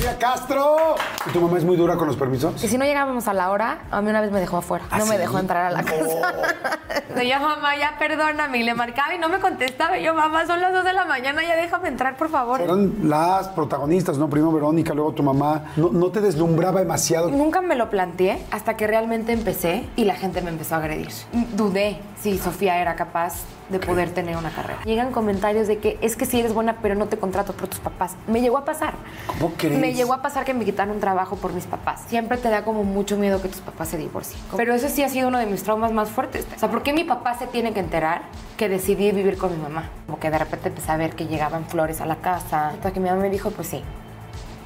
[0.00, 0.94] Sofía Castro.
[1.26, 2.58] ¿Y tu mamá es muy dura con los permisos?
[2.58, 4.86] Que si no llegábamos a la hora, a mí una vez me dejó afuera.
[4.90, 6.00] ¿Ah, no me dejó entrar a la casa.
[7.14, 8.60] Le yo, mamá, ya perdóname.
[8.60, 9.98] Y le marcaba y no me contestaba.
[9.98, 12.56] Y yo, mamá, son las 2 de la mañana, ya déjame entrar, por favor.
[12.56, 14.30] Fueron las protagonistas, ¿no?
[14.30, 15.64] Primero Verónica, luego tu mamá.
[15.76, 17.28] ¿No, no te deslumbraba demasiado?
[17.28, 21.10] Nunca me lo planteé hasta que realmente empecé y la gente me empezó a agredir.
[21.54, 23.34] Dudé si Sofía era capaz
[23.70, 24.80] de poder tener una carrera.
[24.84, 27.78] Llegan comentarios de que es que sí eres buena, pero no te contrato por tus
[27.80, 28.16] papás.
[28.26, 28.94] Me llegó a pasar.
[29.26, 29.78] ¿Cómo crees?
[29.78, 32.02] Me llegó a pasar que me quitaron un trabajo por mis papás.
[32.08, 34.40] Siempre te da como mucho miedo que tus papás se divorcien.
[34.56, 36.46] Pero eso sí ha sido uno de mis traumas más fuertes.
[36.54, 38.22] O sea, ¿por qué mi papá se tiene que enterar
[38.56, 39.90] que decidí vivir con mi mamá?
[40.06, 42.68] Como que de repente empecé a ver que llegaban flores a la casa.
[42.70, 43.82] Hasta que mi mamá me dijo, pues sí,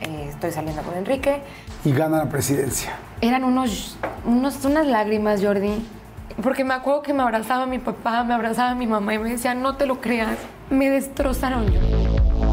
[0.00, 1.42] eh, estoy saliendo con Enrique.
[1.84, 2.96] Y gana la presidencia.
[3.20, 5.84] Eran unos, unos, unas lágrimas, Jordi.
[6.42, 9.54] Porque me acuerdo que me abrazaba mi papá, me abrazaba mi mamá y me decía,
[9.54, 10.36] no te lo creas.
[10.70, 11.66] Me destrozaron.
[11.66, 12.43] ¿Cómo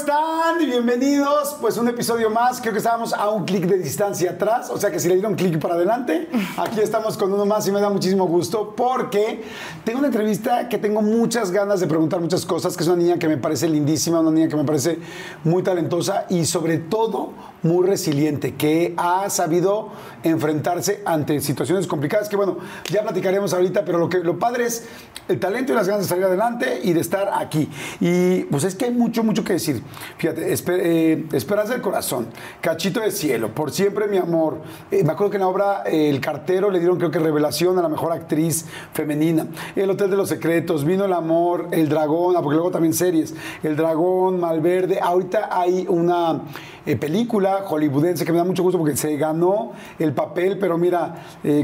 [0.00, 0.58] están?
[0.58, 1.58] Bienvenidos.
[1.60, 2.58] Pues un episodio más.
[2.62, 4.70] Creo que estábamos a un clic de distancia atrás.
[4.70, 6.26] O sea que si le dieron clic para adelante,
[6.56, 9.42] aquí estamos con uno más y me da muchísimo gusto porque
[9.84, 13.18] tengo una entrevista que tengo muchas ganas de preguntar muchas cosas, que es una niña
[13.18, 14.98] que me parece lindísima, una niña que me parece
[15.44, 19.90] muy talentosa y sobre todo muy resiliente, que ha sabido
[20.22, 22.56] enfrentarse ante situaciones complicadas, que bueno,
[22.90, 24.84] ya platicaremos ahorita, pero lo, que, lo padre es
[25.28, 27.68] el talento y las ganas de salir adelante y de estar aquí.
[28.00, 29.82] Y pues es que hay mucho, mucho que decir.
[30.18, 32.28] Fíjate, esper- eh, Esperanza del Corazón,
[32.60, 34.58] Cachito de Cielo, Por Siempre Mi Amor.
[34.90, 37.82] Eh, me acuerdo que en la obra El Cartero le dieron creo que revelación a
[37.82, 39.46] la mejor actriz femenina.
[39.76, 43.34] El Hotel de los Secretos, Vino el Amor, El Dragón, ah, porque luego también series.
[43.62, 45.00] El Dragón, Malverde.
[45.00, 46.40] Ahorita hay una
[46.86, 51.14] eh, película hollywoodense que me da mucho gusto porque se ganó el papel, pero mira,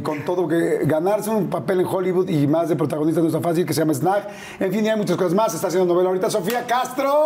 [0.03, 3.65] con todo que ganarse un papel en Hollywood y más de protagonista no está fácil,
[3.67, 4.29] que se llama Snack.
[4.61, 5.55] En fin, y hay muchas cosas más.
[5.55, 7.25] Está haciendo novela ahorita Sofía Castro.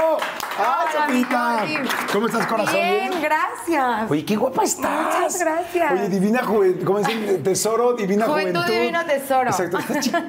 [0.58, 0.88] ¡Ay,
[2.12, 2.74] ¿Cómo estás, corazón?
[2.74, 4.10] Bien, gracias.
[4.10, 5.14] Oye, qué guapa estás.
[5.14, 5.92] Muchas gracias.
[5.92, 6.84] Oye, divina juventud.
[6.84, 7.42] ¿Cómo dicen?
[7.44, 8.80] Tesoro, divina Juventud, juventud.
[8.80, 9.50] divino tesoro.
[9.50, 9.78] Exacto.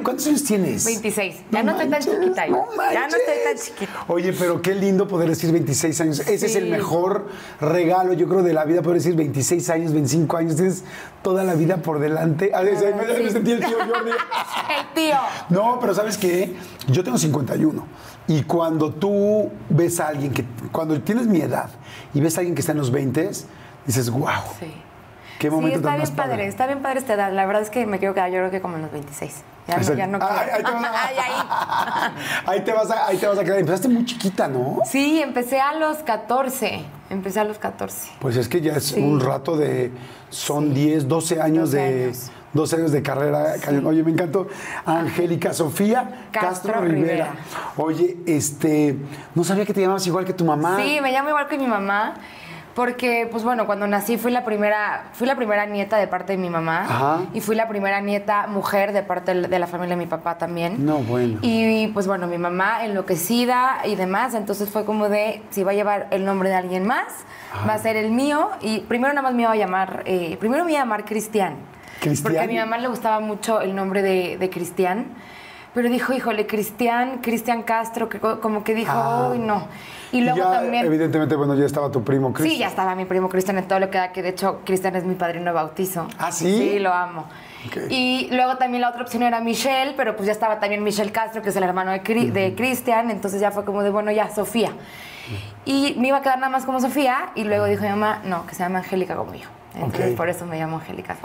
[0.03, 0.85] ¿Cuántos años tienes?
[0.85, 1.35] 26.
[1.51, 2.47] Ya no estoy tan chiquita.
[2.47, 3.91] No Ya no estoy tan chiquita.
[4.07, 6.19] Oye, pero qué lindo poder decir 26 años.
[6.19, 7.27] Ese es el mejor
[7.59, 10.55] regalo, yo creo, de la vida, poder decir 26 años, 25 años.
[10.55, 10.83] Tienes
[11.21, 12.51] toda la vida por delante.
[12.53, 14.11] A ver, me, sentí el tío Jordi.
[14.71, 15.15] El tío.
[15.49, 16.55] No, pero ¿sabes qué?
[16.87, 17.85] Yo tengo 51.
[18.31, 21.69] Y cuando tú ves a alguien que, cuando tienes mi edad
[22.13, 23.29] y ves a alguien que está en los 20,
[23.85, 24.71] dices, wow, Sí.
[25.37, 27.33] qué Sí, momento está tan bien más padre, está bien padre esta edad.
[27.33, 29.33] La verdad es que me quiero quedar yo creo que como en los 26.
[29.67, 32.13] Ya no, ya no Ah, ahí, te vas a, Ay, ahí.
[32.47, 33.59] ahí te vas a, ahí te vas a quedar.
[33.59, 34.77] Empezaste muy chiquita, ¿no?
[34.85, 36.85] Sí, empecé a los 14.
[37.09, 38.11] Empecé a los 14.
[38.19, 39.01] Pues es que ya es Sí.
[39.01, 39.91] un rato de.
[40.29, 42.03] Son 10, 12 años 12 de.
[42.05, 42.31] años.
[42.53, 43.55] 12 años de carrera.
[43.63, 43.85] cañón.
[43.85, 44.47] Oye, me encantó.
[44.85, 46.91] Angélica Sofía Castro, Castro Rivera.
[46.91, 47.33] Rivera.
[47.77, 48.97] Oye, este.
[49.35, 50.77] No sabía que te llamabas igual que tu mamá.
[50.81, 52.15] Sí, me llamo igual que mi mamá.
[52.73, 56.37] Porque, pues bueno, cuando nací fui la primera, fui la primera nieta de parte de
[56.37, 56.83] mi mamá.
[56.83, 57.19] Ajá.
[57.33, 60.85] Y fui la primera nieta mujer de parte de la familia de mi papá también.
[60.85, 61.39] No, bueno.
[61.41, 64.35] Y pues bueno, mi mamá enloquecida y demás.
[64.35, 67.07] Entonces fue como de, si va a llevar el nombre de alguien más,
[67.67, 68.49] va a ser el mío.
[68.61, 71.55] Y primero nada más me iba a llamar, eh, primero me iba a llamar Cristian.
[72.01, 72.23] ¿Cristian?
[72.33, 75.05] Porque a mi mamá le gustaba mucho el nombre de, de Cristian.
[75.73, 79.29] Pero dijo, híjole, Cristian, Cristian Castro, que co- como que dijo, Ah.
[79.31, 79.67] uy, no.
[80.11, 80.85] Y luego ya, también...
[80.85, 82.51] Evidentemente, bueno, ya estaba tu primo Chris.
[82.51, 84.97] Sí, ya estaba mi primo Cristian en todo lo que da, que de hecho Cristian
[84.97, 86.07] es mi padrino de bautizo.
[86.19, 86.51] ¿Ah, sí?
[86.73, 87.21] Sí, lo amo.
[87.67, 87.83] Ok.
[87.89, 91.41] Y luego también la otra opción era Michelle, pero pues ya estaba también Michelle Castro,
[91.41, 94.29] que es el hermano de, Cri- de Cristian, entonces ya fue como de, bueno, ya,
[94.29, 94.71] Sofía.
[95.63, 98.45] Y me iba a quedar nada más como Sofía, y luego dijo mi mamá, no,
[98.45, 99.47] que se llama Angélica como yo.
[99.73, 100.17] Entonces Ok.
[100.17, 101.15] por eso me llamo Angélica.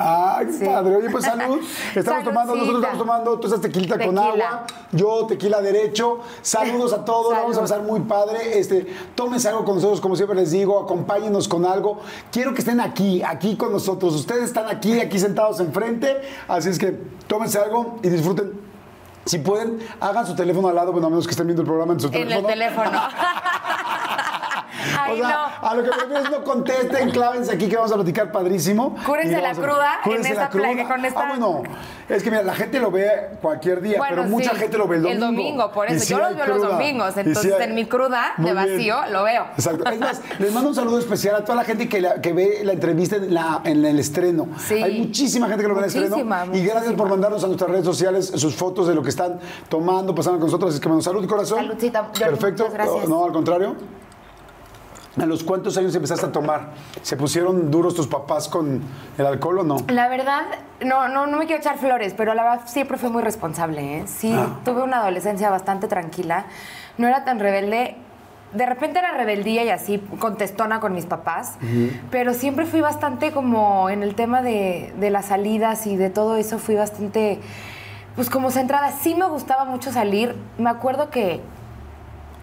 [0.46, 0.64] Qué Sí.
[0.64, 0.96] padre.
[0.96, 1.58] Oye, pues salud.
[1.96, 4.24] Estamos tomando, nosotros estamos tomando, tú estás tequilita con Tequila.
[4.48, 6.20] agua, yo tequila derecho.
[6.42, 7.40] Saludos a todos, Salud.
[7.42, 8.58] vamos a pasar muy padre.
[8.58, 8.86] Este,
[9.16, 11.98] tómense algo con nosotros, como siempre les digo, acompáñenos con algo.
[12.30, 14.14] Quiero que estén aquí, aquí con nosotros.
[14.14, 16.92] Ustedes están aquí, aquí sentados enfrente, así es que
[17.26, 18.52] tómense algo y disfruten.
[19.24, 21.94] Si pueden, hagan su teléfono al lado, bueno, a menos que estén viendo el programa
[21.94, 22.48] en su En teléfono.
[22.48, 22.91] el teléfono.
[24.98, 25.68] Ay, o sea, no.
[25.68, 28.97] a lo que prefiero es no contesten, clávense aquí que vamos a platicar padrísimo.
[29.04, 30.88] Cúrense la a- cruda en cúrense esta la cruda.
[30.88, 31.62] con esta- Ah, bueno,
[32.09, 33.09] es que mira, la gente lo ve
[33.41, 35.15] cualquier día, Bueno, pero mucha gente lo ve el domingo.
[35.27, 36.04] El domingo, por eso.
[36.04, 38.54] sí Yo los veo los domingos, sí entonces hay- en mi cruda de bien.
[38.54, 39.44] vacío lo veo.
[39.56, 39.91] Exacto.
[39.91, 42.60] Es más, les mando un saludo especial a toda la gente que, la- que ve
[42.65, 44.48] la entrevista en, la- en el estreno.
[44.59, 44.83] Sí.
[44.83, 46.16] Hay muchísima gente que lo ve en el estreno.
[46.16, 49.38] Muchísima, Y gracias por mandarnos a nuestras redes sociales sus fotos de lo que están
[49.68, 50.71] tomando, pasando con nosotros.
[50.72, 51.59] Así que bueno, salud, corazón.
[51.59, 52.68] Saludcita, Perfecto.
[52.72, 53.09] gracias.
[53.09, 53.74] No, al contrario.
[55.21, 56.72] ¿A los cuántos años empezaste a tomar?
[57.03, 58.83] ¿Se pusieron duros tus papás con
[59.16, 59.77] el alcohol o no?
[59.89, 60.42] La verdad,
[60.84, 63.98] no, no, no me quiero echar flores, pero la verdad siempre fui muy responsable.
[63.98, 64.03] ¿eh?
[64.07, 64.59] Sí, Ah.
[64.65, 66.47] tuve una adolescencia bastante tranquila.
[66.98, 67.97] No era tan rebelde.
[68.53, 71.54] De repente era rebeldía y así contestona con mis papás,
[72.10, 76.36] pero siempre fui bastante como en el tema de, de las salidas y de todo
[76.36, 77.41] eso, fui bastante,
[78.15, 78.92] pues como centrada.
[78.92, 80.36] Sí me gustaba mucho salir.
[80.59, 81.41] Me acuerdo que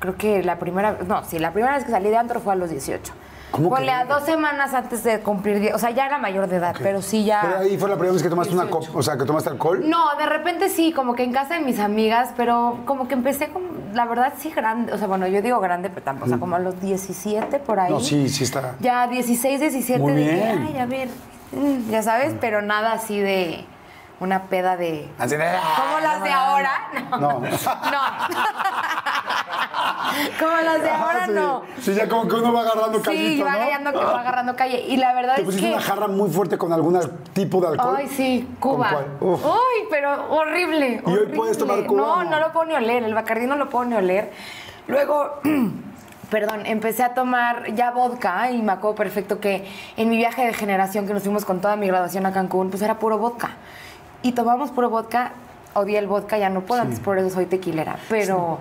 [0.03, 2.55] creo que la primera, no, sí, la primera vez que salí de antro fue a
[2.57, 3.13] los 18.
[3.51, 3.91] ¿Cómo Ponle que?
[3.91, 7.01] a dos semanas antes de cumplir 10, o sea, ya era mayor de edad, pero
[7.01, 7.39] sí ya...
[7.41, 9.81] Pero ahí fue la primera vez que tomaste una copa, o sea, que tomaste alcohol.
[9.87, 13.47] No, de repente sí, como que en casa de mis amigas, pero como que empecé
[13.47, 16.37] como, la verdad sí grande, o sea, bueno, yo digo grande, pero tampoco, o sea,
[16.37, 17.91] como a los 17 por ahí.
[17.91, 17.93] Mm.
[17.93, 18.75] No, sí, sí está.
[18.81, 20.67] Ya 16, 17 Muy de que, bien.
[20.67, 21.07] ay, a ver,
[21.53, 23.63] mm, ya sabes, pero nada así de
[24.19, 25.09] una peda de...
[25.19, 25.45] Así de,
[25.77, 26.71] Como las de ahora,
[27.11, 27.19] no.
[27.19, 27.39] No.
[27.39, 27.47] No.
[30.39, 31.63] Como las de ahora, Sí, no.
[31.81, 33.57] Sí, ya como que uno va agarrando Sí, callito, va ¿no?
[33.57, 34.81] agarrando, que va agarrando calle.
[34.87, 35.73] Y la verdad ¿Te es pusiste que...
[35.73, 36.99] una jarra muy fuerte con algún
[37.33, 37.95] tipo de alcohol?
[37.97, 39.05] Ay, sí, ¿Con Cuba.
[39.19, 41.01] Uy, pero horrible.
[41.05, 42.29] ¿Y hoy puedes tomar Cuba no?
[42.29, 43.03] no lo puedo ni oler.
[43.03, 44.31] El Bacardí no lo puedo ni oler.
[44.87, 45.39] Luego,
[46.29, 49.67] perdón, empecé a tomar ya vodka y me acuerdo perfecto que
[49.97, 52.81] en mi viaje de generación que nos fuimos con toda mi graduación a Cancún, pues
[52.81, 53.51] era puro vodka.
[54.23, 55.33] Y tomamos puro vodka.
[55.75, 57.97] Odié el vodka, ya no puedo, antes por eso soy tequilera.
[58.09, 58.59] Pero,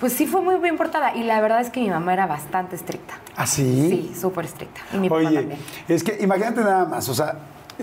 [0.00, 1.14] pues sí fue muy bien portada.
[1.16, 3.14] Y la verdad es que mi mamá era bastante estricta.
[3.36, 4.10] ¿Ah, sí?
[4.12, 4.80] Sí, súper estricta.
[4.92, 5.60] Y mi papá Oye, también.
[5.88, 7.36] es que imagínate nada más, o sea,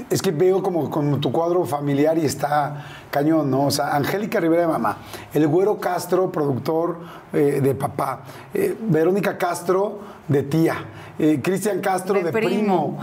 [0.10, 3.68] es que veo como, como tu cuadro familiar y está cañón, ¿no?
[3.68, 4.98] O sea, Angélica Rivera de mamá,
[5.34, 7.00] el Güero Castro, productor
[7.34, 8.20] eh, de papá,
[8.54, 10.75] eh, Verónica Castro de tía,
[11.18, 12.50] eh, Cristian Castro de, De primo.
[12.50, 13.00] primo.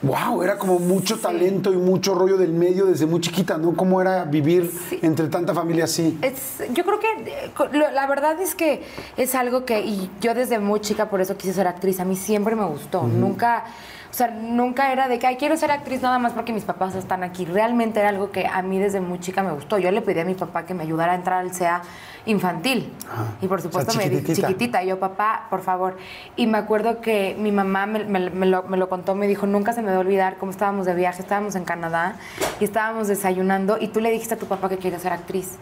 [0.00, 3.74] Wow, era como mucho talento y mucho rollo del medio desde muy chiquita, ¿no?
[3.74, 4.70] ¿Cómo era vivir
[5.02, 6.16] entre tanta familia así?
[6.22, 7.50] Es, yo creo que eh,
[7.92, 8.84] la verdad es que
[9.16, 12.14] es algo que, y yo desde muy chica por eso quise ser actriz, a mí
[12.14, 13.64] siempre me gustó, nunca,
[14.10, 16.94] o sea, nunca era de que, ay, quiero ser actriz nada más porque mis papás
[16.94, 20.00] están aquí, realmente era algo que a mí desde muy chica me gustó, yo le
[20.02, 21.82] pedí a mi papá que me ayudara a entrar al SEA
[22.26, 22.92] infantil,
[23.40, 25.96] y por supuesto me dijo, chiquitita, y yo, papá, por favor,
[26.36, 29.46] y me acuerdo que mi mamá me, me- me lo, me lo contó, me dijo,
[29.46, 32.16] nunca se me va a olvidar cómo estábamos de viaje, estábamos en Canadá,
[32.60, 35.56] y estábamos desayunando, y tú le dijiste a tu papá que querías ser actriz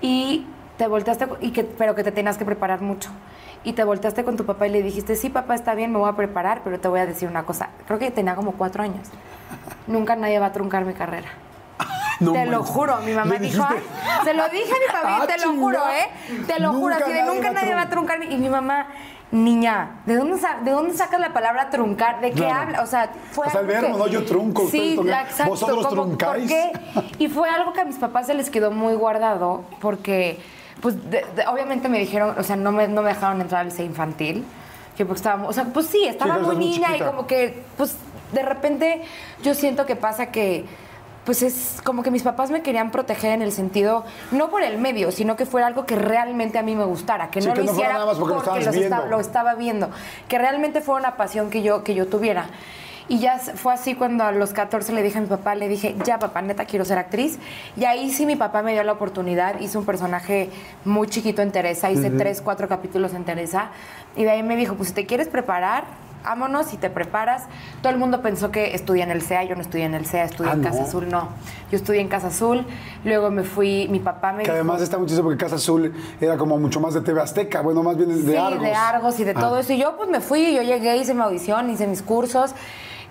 [0.00, 0.46] y
[0.76, 3.10] te volteaste, y que, pero que te tenías que preparar mucho.
[3.64, 6.08] Y te volteaste con tu papá y le dijiste, sí, papá, está bien, me voy
[6.08, 7.68] a preparar, pero te voy a decir una cosa.
[7.86, 9.08] Creo que tenía como cuatro años.
[9.86, 11.28] Nunca nadie va a truncar mi carrera.
[12.20, 13.64] No te lo juro, mi mamá ¿Le dijo?
[13.68, 13.78] "Ay",
[14.24, 15.78] se lo dije a mi papá, Ah, te lo juro.
[15.88, 16.42] ¿eh?
[16.48, 18.26] Te lo juro, así de nunca nadie va a trun- truncar mi...
[18.26, 18.88] Y mi mamá,
[19.30, 22.20] niña, ¿de dónde, ¿de dónde sacas la palabra truncar?
[22.20, 22.60] ¿De qué Claro.
[22.62, 22.82] habla?
[22.82, 24.06] O sea, fue O sea, el algo verbo, que- ¿no?
[24.08, 25.26] Yo trunco, ustedes Sí, truncan.
[25.26, 25.50] exacto.
[25.52, 26.40] Vosotros como, truncáis.
[26.42, 26.72] ¿Por qué?
[27.20, 30.40] Y fue algo que a mis papás se les quedó muy guardado porque,
[30.80, 33.72] pues, de- de- obviamente me dijeron, o sea, no me, no me dejaron entrar al
[33.72, 34.44] C infantil.
[34.96, 37.94] Que porque estaba, o sea, pues sí, estaba claro, muy niña y como que, pues,
[38.32, 39.02] de repente
[39.44, 40.64] yo siento que pasa que,
[41.24, 44.78] pues es como que mis papás me querían proteger en el sentido, no por el
[44.78, 47.60] medio, sino que fuera algo que realmente a mí me gustara, que Sí, no que
[47.60, 49.06] lo no fuera hiciera nada más porque lo estabas los esta- viendo.
[49.16, 49.90] lo estaba viendo,
[50.28, 52.46] que realmente fue una pasión que yo, que yo tuviera.
[53.08, 55.96] Y ya fue así cuando a los 14 le dije a mi papá, le dije,
[56.04, 57.38] ya papá, neta, quiero ser actriz.
[57.76, 60.50] Y ahí sí mi papá me dio la oportunidad, hice un personaje
[60.84, 63.70] muy chiquito en Teresa, hice tres, cuatro capítulos en Teresa.
[64.14, 65.84] Y de ahí me dijo, pues si te quieres preparar,
[66.22, 67.44] vámonos y te preparas.
[67.80, 70.24] Todo el mundo pensó que estudié en el CEA, yo no estudié en el CEA,
[70.24, 70.68] estudié Ah, en ¿no?
[70.68, 71.28] Casa Azul, no.
[71.70, 72.66] Yo estudié en Casa Azul,
[73.04, 74.52] luego me fui, mi papá me Que dijo...
[74.54, 77.96] además está muchísimo porque Casa Azul era como mucho más de TV Azteca, bueno, más
[77.96, 78.60] bien de sí, Argos.
[78.62, 79.40] de Argos y de Ah.
[79.40, 79.72] todo eso.
[79.72, 82.54] Y yo pues me fui, yo llegué, hice mi audición, hice mis cursos.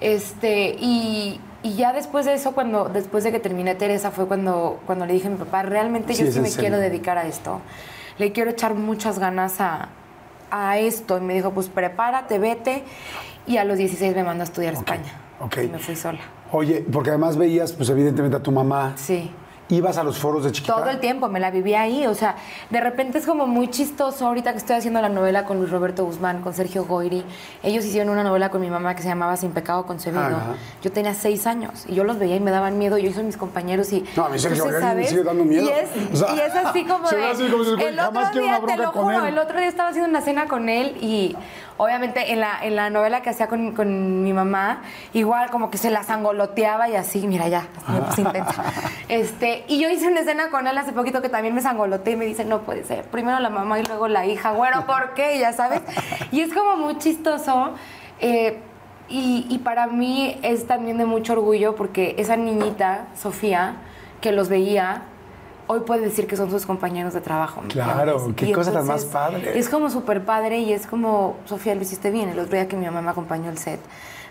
[0.01, 4.79] Este, y, y ya después de eso, cuando, después de que terminé Teresa, fue cuando,
[4.85, 6.69] cuando le dije a mi papá, realmente Sí, yo sí me serio.
[6.69, 7.61] quiero dedicar a esto.
[8.17, 9.89] Le quiero echar muchas ganas a,
[10.51, 11.17] a esto.
[11.17, 12.83] Y me dijo, pues prepárate, vete.
[13.45, 15.13] Y a los 16 me mandó a estudiar a España.
[15.63, 16.19] Y me fui sola.
[16.51, 18.93] Oye, porque además veías, pues evidentemente a tu mamá.
[18.95, 19.31] Sí.
[19.69, 20.75] Ibas a los foros de chiquita.
[20.75, 22.07] Todo el tiempo, me la vivía ahí.
[22.07, 22.35] O sea,
[22.69, 26.05] de repente es como muy chistoso ahorita que estoy haciendo la novela con Luis Roberto
[26.05, 27.25] Guzmán, con Sergio Goyri.
[27.63, 30.23] Ellos hicieron una novela con mi mamá que se llamaba Sin Pecado Concebido.
[30.23, 30.55] Ajá.
[30.81, 32.97] Yo tenía seis años y yo los veía y me daban miedo.
[32.97, 34.05] Yo hice mis compañeros y.
[34.15, 35.65] No, a mí Sergio Goyri me sigue dando miedo.
[35.65, 37.15] Y es, O sea, y es así como de.
[37.17, 39.67] ve así como si, güey, el otro día, una te lo juro, el otro día
[39.67, 41.35] estaba haciendo una cena con él y.
[41.79, 44.81] Obviamente en la, en la novela que hacía con, con mi mamá,
[45.13, 48.63] igual como que se la sangoloteaba y así, mira ya, me puse intensa.
[49.09, 52.15] Este, y yo hice una escena con él hace poquito que también me sangoloteé y
[52.17, 55.39] me dice, no puede ser, primero la mamá y luego la hija, bueno, ¿por qué?
[55.39, 55.81] Ya sabes.
[56.31, 57.71] Y es como muy chistoso.
[58.19, 58.59] eh,
[59.09, 63.75] y, y para mí es también de mucho orgullo porque esa niñita, Sofía,
[64.19, 65.03] que los veía,
[65.67, 67.61] hoy puede decir que son sus compañeros de trabajo.
[67.61, 69.57] ¿me Claro, qué cosa tan más padre.
[69.57, 72.29] Es como súper padre y es como, Sofía, lo hiciste bien.
[72.29, 73.79] El otro día que mi mamá me acompañó al set,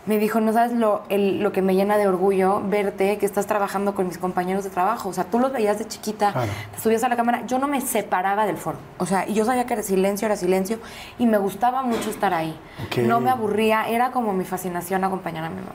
[0.07, 3.47] me dijo, no sabes lo, el- lo que me llena de orgullo verte que estás
[3.47, 5.09] trabajando con mis compañeros de trabajo.
[5.09, 6.49] O sea, tú los veías de chiquita, Claro.
[6.75, 7.43] te subías a la cámara.
[7.47, 8.79] Yo no me separaba del foro.
[8.99, 10.79] O sea, y yo sabía que era silencio, era silencio.
[11.19, 12.57] Y me gustaba mucho estar ahí.
[13.05, 13.89] No me aburría.
[13.89, 15.73] Era como mi fascinación acompañar a mi mamá.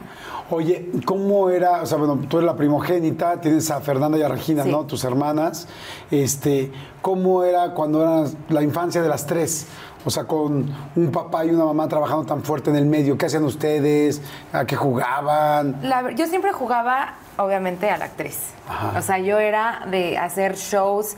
[0.49, 1.81] Oye, ¿cómo era?
[1.81, 4.71] O sea, bueno, tú eres la primogénita, tienes a Fernanda y a Regina, Sí.
[4.71, 4.85] ¿no?
[4.85, 5.67] Tus hermanas.
[6.09, 6.71] Este,
[7.01, 9.65] ¿Cómo era cuando era la infancia de las tres?
[10.05, 13.17] O sea, con un papá y una mamá trabajando tan fuerte en el medio.
[13.17, 14.21] ¿Qué hacían ustedes?
[14.51, 15.77] ¿A qué jugaban?
[15.83, 18.39] La yo siempre jugaba, obviamente, a la actriz.
[18.67, 18.97] Ajá.
[18.97, 21.15] O sea, yo era de hacer shows,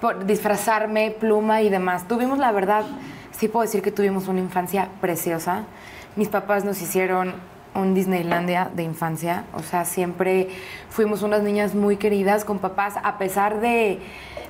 [0.00, 2.08] por- disfrazarme, pluma y demás.
[2.08, 2.84] Tuvimos, la verdad,
[3.32, 5.62] sí puedo decir que tuvimos una infancia preciosa.
[6.16, 7.34] Mis papás nos hicieron
[7.74, 9.44] un Disneylandia de infancia.
[9.54, 10.48] O sea, siempre
[10.90, 14.00] fuimos unas niñas muy queridas con papás, a pesar de,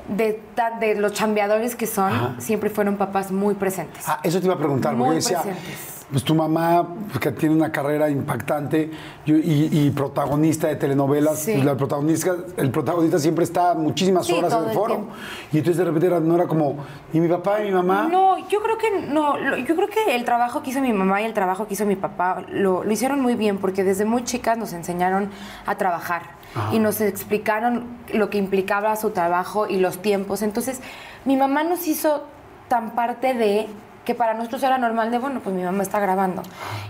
[0.09, 0.41] de,
[0.81, 2.35] de los chambeadores que son, Ajá.
[2.39, 4.05] siempre fueron papás muy presentes.
[4.07, 6.05] Ah, eso te iba a preguntar, porque Muy yo decía, presentes.
[6.11, 8.91] pues tu mamá, pues, que tiene una carrera impactante
[9.25, 11.53] yo- y, y protagonista de telenovelas, Sí.
[11.55, 14.95] pues, la protagonista, el protagonista siempre está muchísimas Sí, horas en el foro.
[14.95, 15.13] tiempo.
[15.53, 16.77] Y entonces de repente era- no era como,
[17.13, 18.07] ¿y mi papá y mi mamá?
[18.13, 19.39] No, yo creo que no.
[19.57, 21.97] Yo creo que el trabajo que hizo mi mamá y el trabajo que hizo mi
[21.97, 25.31] papá lo, lo hicieron muy bien porque desde muy chicas nos enseñaron
[25.65, 30.43] a trabajar y nos explicaron lo que implicaba su trabajo y los tiempos.
[30.43, 30.81] Entonces,
[31.25, 32.25] mi mamá nos hizo
[32.69, 33.69] tan parte de
[34.05, 36.43] que para nosotros era normal de, bueno, pues mi mamá está grabando.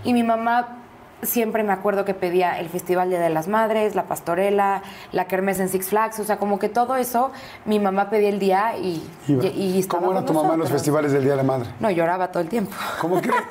[0.03, 0.84] Y mi mamá
[1.21, 4.81] siempre me acuerdo que pedía el Festival Día de las Madres, la pastorela,
[5.11, 7.31] la kermés en Six Flags, o sea, como que todo eso,
[7.65, 9.45] mi mamá pedía el día y, Iba.
[9.45, 11.69] y, y estaba ¿Cómo era tu mamá en los festivales del Día de la Madre?
[11.79, 12.73] No, lloraba todo el tiempo.
[13.01, 13.35] ¿Cómo crees?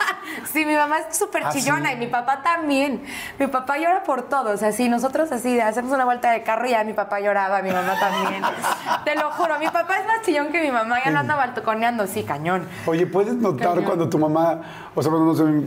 [0.53, 1.95] Sí, mi mamá es súper ¿Ah, chillona sí?
[1.95, 3.05] y mi papá también.
[3.39, 4.51] Mi papá llora por todo.
[4.51, 7.63] O sea, sí, nosotros así hacemos una vuelta de carro y ya mi papá lloraba,
[7.63, 8.43] mi mamá también.
[9.05, 12.07] Te lo juro, mi papá es más chillón que mi mamá, ya lo anda balconeando,
[12.07, 12.67] sí, cañón.
[12.87, 13.85] Oye, ¿puedes notar Cañón.
[13.85, 14.61] cuando tu mamá,
[14.95, 15.67] o sea, cuando no sé,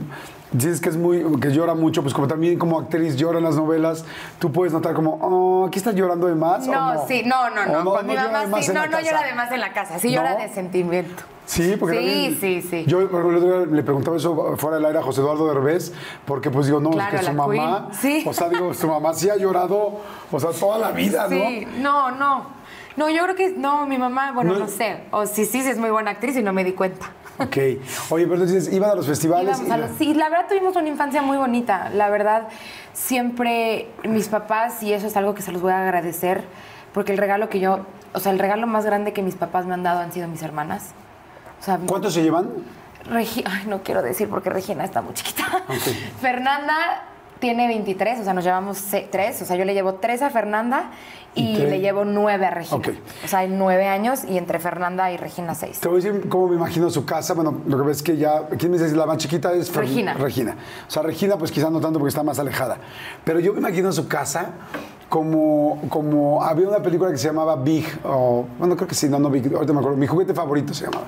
[0.52, 3.56] dices que es muy, que llora mucho, pues como también como actriz llora en las
[3.56, 4.04] novelas,
[4.38, 6.66] tú puedes notar como, oh, aquí estás llorando de más.
[6.68, 7.90] o No, sí, no, no, ¿O no.
[7.92, 9.02] Con mi llora mamá más sí, no, no casa?
[9.02, 10.40] llora de más en la casa, sí llora ¿No?
[10.40, 11.22] de sentimiento.
[11.46, 12.84] Sí, porque Sí, también- sí, sí.
[12.86, 15.48] Yo por ejemplo, el otro día le preguntaba eso fuera del aire a José Eduardo
[15.48, 15.92] Derbez,
[16.26, 18.22] porque pues digo, no, Claro, es que su mamá, sí.
[18.26, 20.00] o sea, digo, su mamá sí ha llorado,
[20.30, 22.58] o sea, toda la vida, Sí, no, no.
[22.96, 25.04] No, yo creo que no, mi mamá, bueno, No- no, sé.
[25.12, 27.06] O sí, sí, sí es muy buena actriz y no me di cuenta.
[27.38, 27.56] Ok.
[28.10, 29.60] Oye, pero entonces iban a los festivales.
[29.70, 31.88] A los- sí, la verdad tuvimos una infancia muy bonita.
[31.90, 32.48] La verdad,
[32.92, 36.44] siempre mis papás, y eso es algo que se los voy a agradecer,
[36.92, 39.74] porque el regalo que yo, o sea, el regalo más grande que mis papás me
[39.74, 40.90] han dado han sido mis hermanas.
[41.60, 42.50] O sea, ¿Cuántos se llevan?
[43.08, 45.44] Regi- Ay, no quiero decir porque Regina está muy chiquita.
[46.20, 47.04] Fernanda
[47.40, 50.90] tiene 23, o sea, nos llevamos 3, o sea, yo le llevo 3 a Fernanda
[51.34, 52.76] y le llevo 9 a Regina.
[52.76, 52.88] Ok.
[53.24, 55.78] O sea, hay 9 años y entre Fernanda y Regina 6.
[55.80, 57.34] Te voy a decir cómo me imagino su casa.
[57.34, 58.46] Bueno, lo que ves que ya.
[58.58, 59.52] ¿Quién me dice la más chiquita?
[59.52, 60.14] Es Fer- Regina.
[60.14, 60.56] Regina.
[60.88, 62.78] O sea, Regina, pues quizás no tanto porque está más alejada.
[63.24, 64.50] Pero yo me imagino su casa
[65.08, 65.80] como.
[65.88, 67.86] como había una película que se llamaba Big.
[68.04, 69.54] O, bueno, creo que sí, no, no Big.
[69.54, 69.96] Ahorita me acuerdo.
[69.96, 71.06] Mi juguete favorito se llamaba.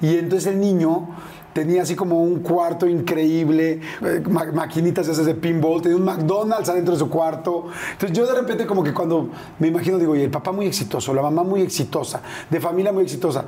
[0.00, 1.08] Y entonces el niño.
[1.52, 6.68] Tenía así como un cuarto increíble, eh, ma- maquinitas esas de pinball, tenía un McDonald's
[6.68, 7.66] adentro de su cuarto.
[7.92, 9.28] Entonces yo de repente como que cuando
[9.58, 13.02] me imagino digo, y el papá muy exitoso, la mamá muy exitosa, de familia muy
[13.04, 13.44] exitosa,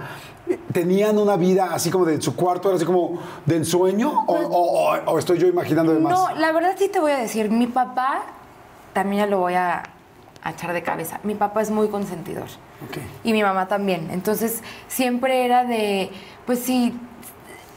[0.73, 4.11] ¿tenían una vida así como de su cuarto, era así como de ensueño?
[4.27, 6.13] ¿O, o- o- o estoy yo imaginando de más?
[6.13, 8.23] No, la verdad sí te voy a decir, mi papá,
[8.93, 9.83] también ya lo voy a,
[10.43, 12.47] a echar de cabeza, mi papá es muy consentidor.
[12.89, 12.97] Ok.
[13.25, 14.09] Y mi mamá también.
[14.11, 16.11] Entonces, siempre era de,
[16.47, 16.99] pues sí,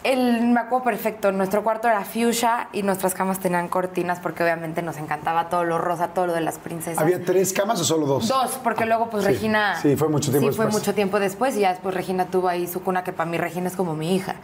[0.04, 4.82] el, me acuerdo perfecto, nuestro cuarto era fuchsia y nuestras camas tenían cortinas porque obviamente
[4.82, 7.02] nos encantaba todo lo rosa, todo lo de las princesas.
[7.02, 8.28] ¿Había tres camas o solo dos?
[8.28, 9.80] Dos, porque luego pues Sí, Regina...
[9.82, 10.82] sí, fue mucho tiempo Sí, fue después.
[10.84, 13.68] mucho tiempo después y ya después Regina tuvo ahí su cuna que para mí Regina
[13.68, 14.36] es como mi hija.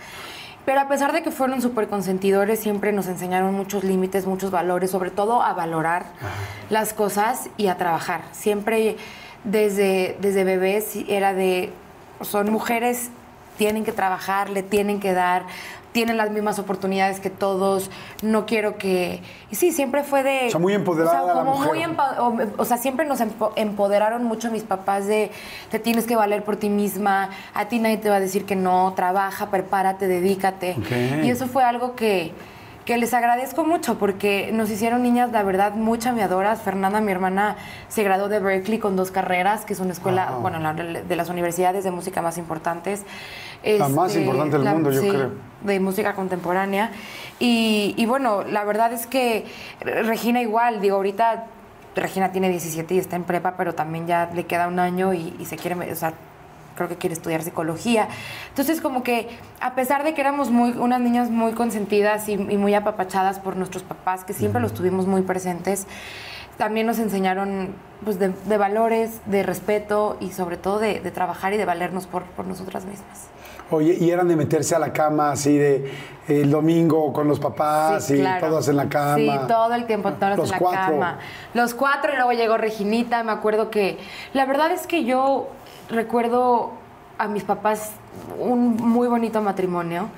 [0.65, 4.91] Pero a pesar de que fueron súper consentidores, siempre nos enseñaron muchos límites, muchos valores,
[4.91, 6.05] sobre todo a valorar
[6.69, 8.21] las cosas y a trabajar.
[8.33, 8.95] Siempre
[9.43, 11.71] desde, desde bebés era de,
[12.21, 13.09] son mujeres,
[13.59, 15.43] tienen que trabajar, le tienen que dar,
[15.91, 19.21] tienen las mismas oportunidades que todos, no quiero que...
[19.51, 20.47] Y sí, siempre fue de...
[20.47, 21.67] O sea, muy empoderada como mujer.
[21.69, 25.29] muy empa- o, o sea, siempre nos empo- empoderaron mucho mis papás de
[25.69, 28.55] te tienes que valer por ti misma, a ti nadie te va a decir que
[28.55, 30.77] no, trabaja, prepárate, dedícate.
[31.23, 32.31] Y eso fue algo que,
[32.85, 36.61] que les agradezco mucho porque nos hicieron niñas, la verdad, muy chameadoras.
[36.61, 37.55] Fernanda, mi hermana,
[37.87, 40.41] se graduó de Berkeley con dos carreras, que es una escuela, Wow.
[40.41, 43.03] bueno, la- de las universidades de música más importantes.
[43.63, 45.31] La más importante del mundo, yo sí, creo.
[45.61, 46.91] de música contemporánea.
[47.39, 49.45] Y, y bueno, la verdad es que
[49.81, 51.45] Regina igual, digo, ahorita
[51.95, 55.35] Regina tiene 17 y está en prepa, pero también ya le queda un año y,
[55.39, 56.13] y se quiere, o sea,
[56.75, 58.07] creo que quiere estudiar psicología.
[58.49, 59.27] Entonces, como que
[59.59, 63.57] a pesar de que éramos muy, unas niñas muy consentidas y, y muy apapachadas por
[63.57, 65.87] nuestros papás, que siempre los tuvimos muy presentes,
[66.57, 67.69] también nos enseñaron
[68.03, 72.05] pues, de, de valores, de respeto y sobre todo de, de trabajar y de valernos
[72.07, 73.27] por, por nosotras mismas.
[73.71, 75.91] Oye, y eran de meterse a la cama así de
[76.27, 78.47] el domingo con los papás Sí, y claro.
[78.47, 79.15] todos en la cama.
[79.15, 80.93] Sí, todo el tiempo, todos Los en la cuatro.
[80.95, 81.19] cama.
[81.53, 83.23] Los cuatro y luego llegó Reginita.
[83.23, 83.97] Me acuerdo que.
[84.33, 85.47] La verdad es que yo
[85.89, 86.71] recuerdo
[87.17, 87.91] a mis papás
[88.39, 90.09] un muy bonito matrimonio.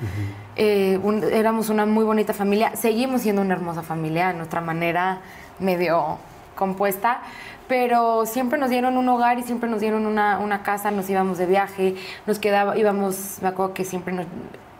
[0.55, 2.75] Eh, un- éramos una muy bonita familia.
[2.75, 5.19] Seguimos siendo una hermosa familia a nuestra manera
[5.59, 6.17] medio
[6.55, 7.21] compuesta.
[7.71, 11.37] Pero siempre nos dieron un hogar y siempre nos dieron una, una casa, nos íbamos
[11.37, 11.95] de viaje,
[12.27, 14.25] nos quedaba, íbamos, me acuerdo que siempre nos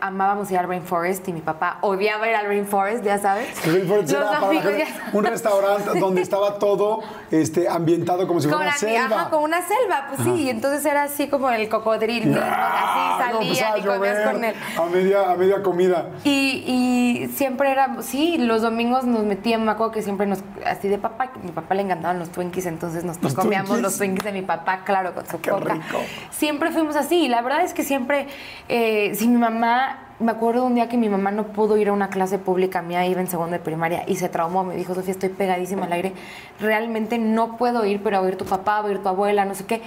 [0.02, 3.48] amábamos ir al Rainforest y mi papá odiaba ir al Rainforest, ya sabes.
[3.64, 8.48] El Rainforest Los era para gente un restaurante donde estaba todo este, ambientado como si
[8.48, 9.16] fuera una selva.
[9.20, 10.42] Ajá, como una selva, pues sí.
[10.42, 14.30] Y entonces era así como el cocodrilo, Ah, así no, empezaba salían y a comías
[14.32, 14.54] con él.
[14.76, 16.06] A media, a media comida.
[16.24, 20.88] Y, y siempre era, sí, los domingos nos metían, me acuerdo que siempre nos, así
[20.88, 23.82] de papá, que a mi papá le encantaban los Twinkies, entonces nos Los comíamos Twinkies.
[23.82, 25.74] los Twinkies de mi papá, claro, con su Qué coca.
[25.74, 25.98] rico.
[26.30, 28.26] Siempre fuimos así, y la verdad es que siempre,
[28.68, 29.91] eh, si mi mamá,
[30.22, 33.06] me acuerdo un día que mi mamá no pudo ir a una clase pública mía,
[33.06, 36.12] iba en segundo de primaria y se traumó, me dijo, Sofía, estoy pegadísima al aire,
[36.60, 39.64] realmente no puedo ir, pero a oír tu papá, a oír tu abuela, no sé
[39.64, 39.82] qué.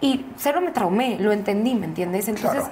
[0.00, 2.28] Y cero me traumé, lo entendí, ¿me entiendes?
[2.28, 2.64] Entonces.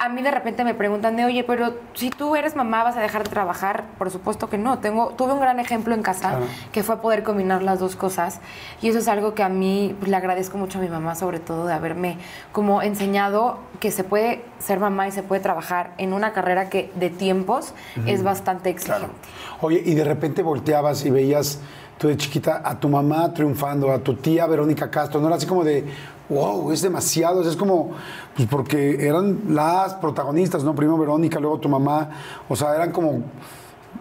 [0.00, 3.00] A mí de repente me preguntan de, oye, pero si tú eres mamá, ¿vas a
[3.02, 3.84] dejar de trabajar?
[3.98, 4.78] Por supuesto que no.
[4.78, 6.46] Tengo, tuve un gran ejemplo en casa, Claro.
[6.72, 8.40] que fue poder combinar las dos cosas.
[8.80, 11.38] Y eso es algo que a mí pues, le agradezco mucho a mi mamá, sobre
[11.38, 12.16] todo, de haberme
[12.50, 16.90] como enseñado que se puede ser mamá y se puede trabajar en una carrera que
[16.94, 17.74] de tiempos
[18.06, 19.06] es bastante exigente.
[19.60, 21.60] Oye, y de repente volteabas y veías
[21.98, 25.46] tú de chiquita a tu mamá triunfando, a tu tía Verónica Castro, no era así
[25.46, 25.84] como de,
[26.30, 27.90] wow, es demasiado, es como,
[28.34, 30.74] pues porque eran las protagonistas, ¿no?
[30.74, 32.08] Primero Verónica, luego tu mamá,
[32.48, 33.22] o sea, eran como,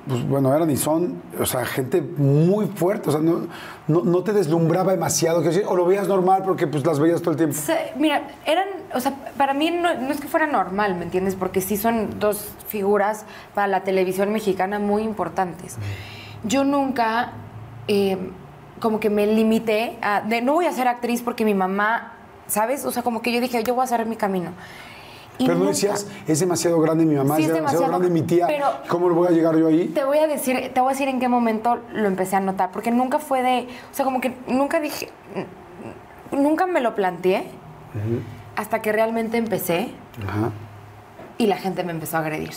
[0.07, 3.47] pues bueno, eran y son, o sea, gente muy fuerte, o sea, no,
[3.87, 7.37] no, te deslumbraba demasiado, que o lo veías normal porque pues las veías todo el
[7.37, 7.55] tiempo.
[7.97, 11.35] Mira, eran, o sea, para mí no, no es que fuera normal, ¿me entiendes?
[11.35, 15.77] Porque sí son dos figuras para la televisión mexicana muy importantes.
[16.43, 17.33] Yo nunca,
[17.87, 18.17] eh,
[18.79, 22.13] como que me limité a, de no voy a ser actriz porque mi mamá,
[22.49, 22.83] ¿sabes?
[22.83, 24.51] O sea, como que yo dije, yo voy a hacer mi camino.
[25.37, 27.99] Y Pero no nunca- decías, es demasiado grande mi mamá, Sí, es, es demasiado, demasiado,
[28.01, 29.87] grande mi tía, pero- ¿cómo lo voy a llegar yo ahí?
[29.87, 32.71] Te voy a decir, te voy a decir en qué momento lo empecé a notar,
[32.71, 35.07] porque nunca fue de, o sea, como que nunca dije,
[36.31, 37.45] nunca me lo planteé
[38.57, 39.91] hasta que realmente empecé
[40.27, 40.51] Ajá.
[41.37, 42.51] y la gente me empezó a agredir.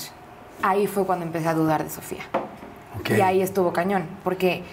[0.63, 2.23] Ahí fue cuando empecé a dudar de Sofía.
[2.99, 3.11] Ok.
[3.17, 4.65] Y ahí estuvo cañón, porque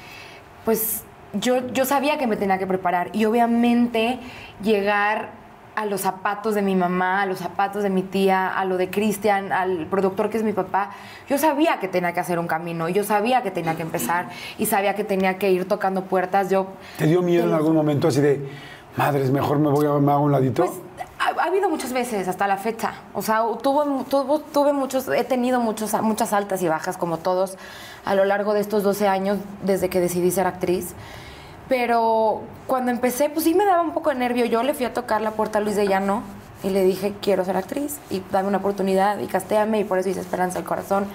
[0.66, 4.20] pues yo, yo sabía que me tenía que preparar y obviamente
[4.64, 5.38] llegar
[5.76, 8.90] a los zapatos de mi mamá, a los zapatos de mi tía, a lo de
[8.90, 10.90] Cristian, al productor que es mi papá,
[11.30, 14.66] yo sabía que tenía que hacer un camino, yo sabía que tenía que empezar y
[14.66, 16.50] sabía que tenía que ir tocando puertas.
[16.50, 18.46] Yo ¿Te dio miedo en algún momento así de,
[18.98, 20.66] madres, mejor me voy a, me hago un ladito?
[20.66, 20.78] Pues
[21.18, 22.92] ha, ha habido muchas veces hasta la fecha.
[23.14, 27.58] O sea, tuvo, tuvo- tuve muchos, he tenido muchos, muchas altas y bajas como todos
[28.06, 30.94] a lo largo de estos 12 años desde que decidí ser actriz.
[31.68, 34.46] Pero cuando empecé, pues sí me daba un poco de nervio.
[34.46, 36.24] Yo le fui a tocar la puerta a Luis de Llano
[36.64, 40.10] y le dije, quiero ser actriz y dame una oportunidad y castéame y por eso
[40.10, 41.08] hice Esperanza del Corazón.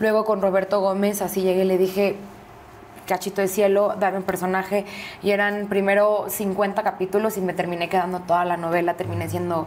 [0.00, 2.16] Luego con Roberto Gómez, así llegué y le dije,
[3.06, 4.84] Cachito de Cielo, dame un personaje.
[5.22, 8.94] Y eran primero 50 capítulos y me terminé quedando toda la novela.
[8.94, 9.66] Terminé siendo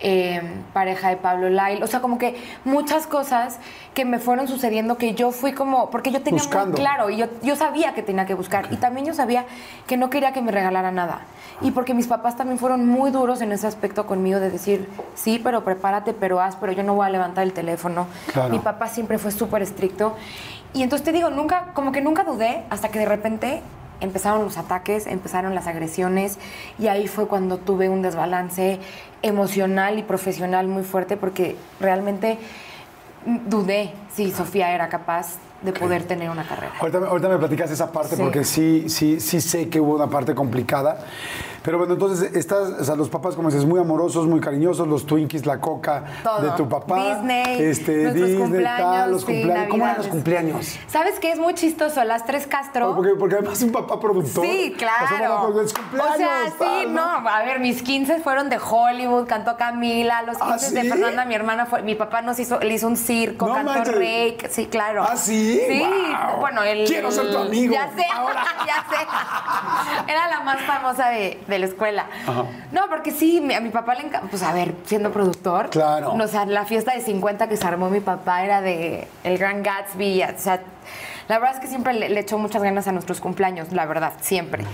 [0.00, 0.40] eh,
[0.72, 1.82] pareja de Pablo Lyle.
[1.82, 3.58] O sea, como que muchas cosas
[3.94, 5.90] que me fueron sucediendo que yo fui como.
[5.90, 6.72] Porque yo tenía Buscando.
[6.72, 8.68] muy claro y yo, yo sabía que tenía que buscar.
[8.70, 9.44] Y también yo sabía
[9.86, 11.20] que no quería que me regalara nada.
[11.60, 15.40] Y porque mis papás también fueron muy duros en ese aspecto conmigo de decir, sí,
[15.42, 18.06] pero prepárate, pero haz, pero yo no voy a levantar el teléfono.
[18.32, 18.50] Claro.
[18.50, 20.16] Mi papá siempre fue súper estricto.
[20.72, 23.62] Y entonces te digo, nunca, como que nunca dudé hasta que de repente
[24.00, 26.38] empezaron los ataques, empezaron las agresiones
[26.78, 28.78] y ahí fue cuando tuve un desbalance
[29.22, 32.38] emocional y profesional muy fuerte porque realmente
[33.46, 36.72] dudé si Sofía era capaz de poder tener una carrera.
[36.80, 38.22] Ahorita, me- ahorita me platicas esa parte Sí.
[38.22, 40.98] porque sí, sí, sí sé que hubo una parte complicada.
[41.68, 45.04] Pero bueno, entonces estás, o sea, los papás, como dices, muy amorosos, muy cariñosos, los
[45.04, 46.40] Twinkies, la coca Todo.
[46.40, 46.96] de tu papá.
[46.96, 49.68] Disney, este, Disney, cumpleaños, tal, los sí, cumpleaños.
[49.68, 50.78] ¿Cómo eran los cumpleaños?
[50.86, 51.30] ¿Sabes qué?
[51.30, 52.02] Es muy chistoso.
[52.04, 52.94] Las tres Castro.
[52.96, 54.46] Porque, porque además un papá productor.
[54.46, 55.52] Sí, claro.
[55.74, 55.74] cumpleaños,
[56.14, 57.02] O sea, sí, no.
[57.28, 60.88] A ver, mis 15 fueron de Hollywood, cantó Camila, los 15 ¿Ah, de?
[60.88, 63.92] Fernanda, mi hermana fue, mi papá nos hizo, le hizo un circo, No cantó.
[63.92, 65.04] Rake, sí, claro.
[65.06, 65.60] ¿Ah, sí?
[65.68, 65.82] Sí,
[66.40, 67.74] bueno, el Quiero ser tu amigo.
[67.74, 68.42] Ya sé, Ahora.
[68.66, 70.10] ya sé.
[70.10, 72.06] Era la más famosa de, de la escuela.
[72.26, 72.44] Ajá.
[72.72, 75.70] No, porque sí, a mi papá le encanta, pues a ver, siendo productor.
[75.70, 76.12] Claro.
[76.14, 79.62] O sea, la fiesta de 50 que se armó mi papá era de El Gran
[79.62, 80.60] Gatsby, o sea,
[81.28, 84.12] la verdad es que siempre le, le echó muchas ganas a nuestros cumpleaños, la verdad,
[84.20, 84.64] siempre.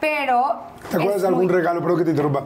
[0.00, 0.60] Pero...
[0.90, 1.80] ¿Te acuerdas de algún muy- regalo?
[1.80, 2.44] Perdón que te interrumpa.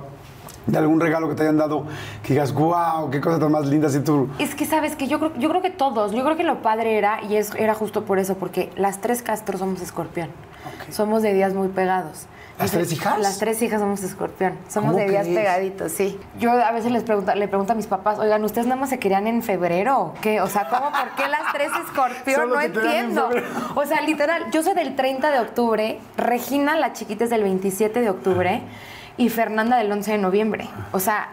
[0.67, 1.85] De algún regalo que te hayan dado
[2.25, 4.29] que digas, wow, qué cosa tan más linda así tú.
[4.41, 6.99] Es que sabes que yo creo, yo creo que todos, yo creo que lo padre
[6.99, 10.29] era, y es, era justo por eso, porque las tres Castro somos escorpión.
[10.29, 10.91] Ok.
[10.93, 12.27] Somos de días muy pegados.
[12.59, 13.19] ¿Las tres hijas?
[13.21, 14.55] Las tres hijas somos escorpión.
[14.69, 16.19] Somos ¿Cómo de días pegaditos, sí.
[16.39, 18.99] Yo a veces les pregunto, le pregunto a mis papás, oigan, ¿ustedes nada más se
[18.99, 20.41] querían en febrero qué?
[20.41, 22.49] O sea, ¿cómo, por qué las tres escorpión?
[22.49, 23.29] No en entiendo.
[23.75, 28.01] O sea, literal, yo soy del 30 de octubre, Regina, la chiquita, es del 27
[28.01, 28.63] de octubre
[29.19, 30.69] y Fernanda del 11 de noviembre.
[30.93, 31.29] O sea,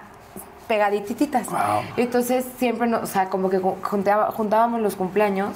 [0.67, 1.47] pegadititas.
[1.47, 1.59] Wow.
[1.97, 5.55] Entonces siempre, nos- o sea, como que juntaba- juntábamos los cumpleaños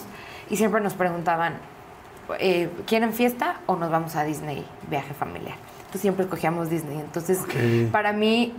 [0.50, 1.56] y siempre nos preguntaban,
[2.40, 5.56] eh, ¿quieren fiesta o nos vamos a Disney, viaje familiar?
[5.80, 7.00] Entonces siempre escogíamos Disney.
[7.00, 7.40] Entonces,
[7.92, 8.54] para mí,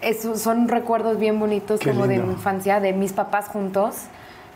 [0.00, 3.94] esos son recuerdos bien bonitos Qué como de mi infancia, de mis papás juntos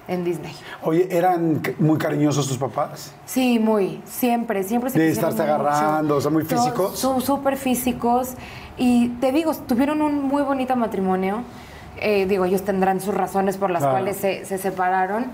[0.07, 0.53] en Disney.
[0.83, 3.13] Oye, ¿eran muy cariñosos tus papás?
[3.27, 5.55] Sí, muy, siempre, siempre se De estarse mucho.
[5.55, 6.99] agarrando, o sea, muy físicos.
[6.99, 8.33] Son súper físicos
[8.77, 11.43] y te digo, tuvieron un muy bonito matrimonio.
[12.01, 13.95] Eh, digo, ellos tendrán sus razones por las Claro.
[13.99, 15.27] cuales se, se separaron,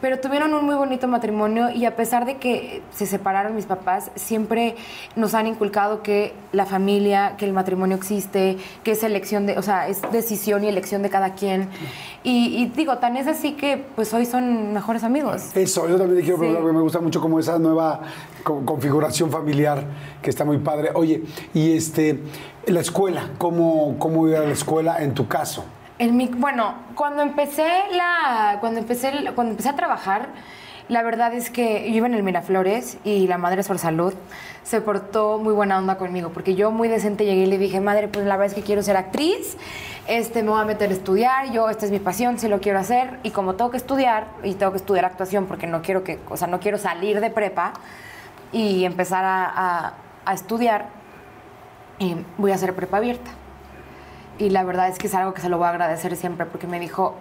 [0.00, 4.10] pero tuvieron un muy bonito matrimonio y a pesar de que se separaron mis papás,
[4.14, 4.74] siempre
[5.16, 9.62] nos han inculcado que la familia, que el matrimonio existe, que es elección de, o
[9.62, 11.68] sea, es decisión y elección de cada quien.
[12.24, 15.50] Y, y digo, tan es así que pues hoy son mejores amigos.
[15.56, 16.40] Eso, yo también quiero Sí.
[16.40, 18.00] preguntar porque me gusta mucho como esa nueva
[18.44, 19.84] co- configuración familiar
[20.22, 20.90] que está muy padre.
[20.94, 21.22] Oye,
[21.54, 22.20] y este,
[22.66, 25.64] la escuela, ¿cómo, cómo ir a la escuela en tu caso?
[26.02, 30.30] En mi, bueno, cuando empecé la, cuando empecé, el- cuando empecé a trabajar,
[30.88, 34.12] la verdad es que yo iba en el Miraflores y la madre por salud
[34.64, 38.08] se portó muy buena onda conmigo, porque yo muy decente llegué y le dije, madre,
[38.08, 39.56] pues la verdad es que quiero ser actriz,
[40.08, 42.80] este, me voy a meter a estudiar, yo, esta es mi pasión, sí lo quiero
[42.80, 46.18] hacer, y como tengo que estudiar, y tengo que estudiar actuación porque no quiero que,
[46.28, 47.74] o sea, no quiero salir de prepa
[48.50, 50.88] y empezar a estudiar,
[52.00, 53.30] y voy a hacer prepa abierta.
[54.38, 56.66] Y la verdad es que es algo que se lo voy a agradecer siempre porque
[56.66, 57.14] me dijo,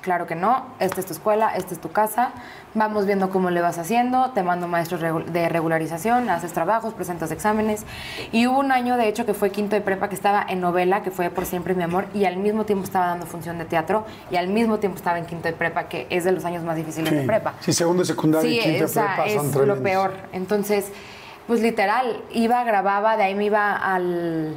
[0.00, 2.32] claro que no, esta es tu escuela, esta es tu casa,
[2.74, 7.84] vamos viendo cómo le vas haciendo, te mando maestros de regularización, haces trabajos, presentas exámenes.
[8.30, 11.02] Y hubo un año, de hecho, que fue quinto de prepa, que estaba en novela,
[11.02, 14.04] que fue Por Siempre Mi Amor, y al mismo tiempo estaba dando función de teatro,
[14.30, 16.76] y al mismo tiempo estaba en quinto de prepa, que es de los años más
[16.76, 17.54] difíciles de prepa.
[17.60, 19.66] Sí, segundo de secundaria y Sí, quinto de prepa son es tremendos.
[19.78, 20.12] lo peor.
[20.32, 20.92] Entonces,
[21.46, 24.54] pues literal, iba, grababa, de ahí me iba al,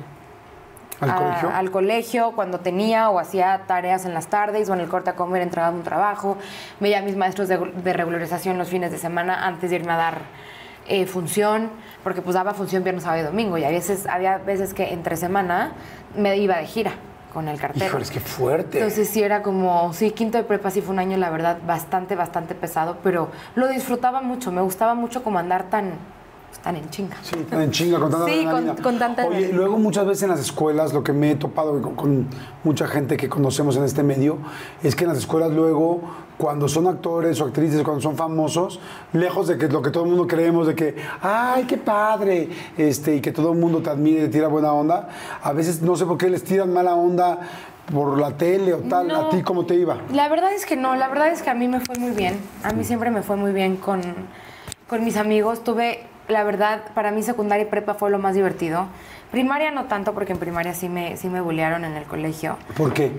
[1.00, 1.50] ¿Al a- colegio?
[1.54, 5.16] al colegio cuando tenía o hacía tareas en las tardes o en el corte a
[5.16, 6.38] comer entregaba un trabajo.
[6.80, 9.98] Veía a mis maestros de, de regularización los fines de semana antes de irme a
[9.98, 10.18] dar
[10.88, 11.70] eh, función,
[12.04, 13.58] porque pues daba función viernes, sábado y domingo.
[13.58, 15.74] Y a veces, había veces que entre semana
[16.16, 16.92] me iba de gira
[17.34, 17.86] con el cartero.
[17.86, 18.78] Híjoles, qué fuerte.
[18.80, 22.16] Entonces sí era como, sí, quinto de prepa sí fue un año, la verdad, bastante,
[22.16, 25.92] bastante pesado, pero lo disfrutaba mucho, me gustaba mucho como andar tan,
[26.64, 27.16] tan en chinga.
[27.22, 30.30] Sí, tan en chinga, con tanta Sí, con- con tanta Oye, luego muchas veces en
[30.30, 32.28] las escuelas, lo que me he topado con, con
[32.64, 34.38] mucha gente que conocemos en este medio,
[34.84, 36.02] es que en las escuelas luego,
[36.38, 38.80] cuando son actores o actrices, cuando son famosos,
[39.14, 43.16] lejos de que lo que todo el mundo creemos de que, ay, qué padre, este,
[43.16, 45.08] y que todo el mundo te admire y te tira buena onda,
[45.42, 47.40] a veces no sé por qué les tiran mala onda
[47.94, 49.08] por la tele o tal.
[49.08, 49.28] No.
[49.28, 49.98] ¿A ti cómo te iba?
[50.12, 52.38] La verdad es que no, la verdad es que a mí me fue muy bien.
[52.64, 54.02] A mí siempre me fue muy bien con,
[54.90, 55.64] con mis amigos.
[55.64, 58.88] Tuve, la verdad, para mí secundaria y prepa fue lo más divertido.
[59.32, 62.58] Primaria no tanto, porque en primaria sí me, sí me bullearon en el colegio.
[62.76, 63.12] ¿Por qué?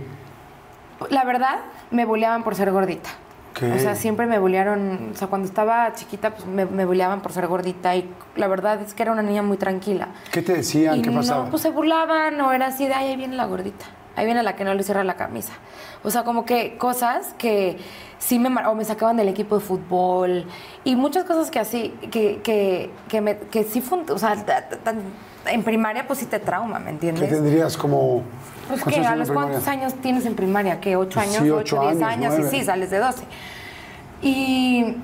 [1.10, 3.10] La verdad, me bulleaban por ser gordita.
[3.54, 3.72] ¿Qué?
[3.72, 7.32] O sea, siempre me bullearon, o sea, cuando estaba chiquita, pues me, me bulleaban por
[7.32, 10.08] ser gordita y la verdad es que era una niña muy tranquila.
[10.30, 10.96] ¿Qué te decían?
[10.96, 11.44] Y ¿Qué pasaba?
[11.44, 13.86] No, pues se burlaban o era así de, ay, ahí viene la gordita.
[14.18, 15.52] Ahí viene la que no le cierra la camisa.
[16.02, 17.78] O sea, como que cosas que
[18.18, 18.48] sí me...
[18.66, 20.44] O me sacaban del equipo de fútbol.
[20.82, 24.34] Y muchas cosas que así, que, que, que, me, que sí O sea,
[25.46, 27.30] en primaria pues sí te trauma, ¿me ¿Qué entiendes?
[27.30, 28.24] tendrías como...
[28.66, 31.50] Pues ¿cuántos que a los cuántos años tienes en primaria, que ocho Pues años, sí,
[31.50, 33.24] ocho, ocho diez años, años, y sí, sales de 12.
[34.20, 34.96] Y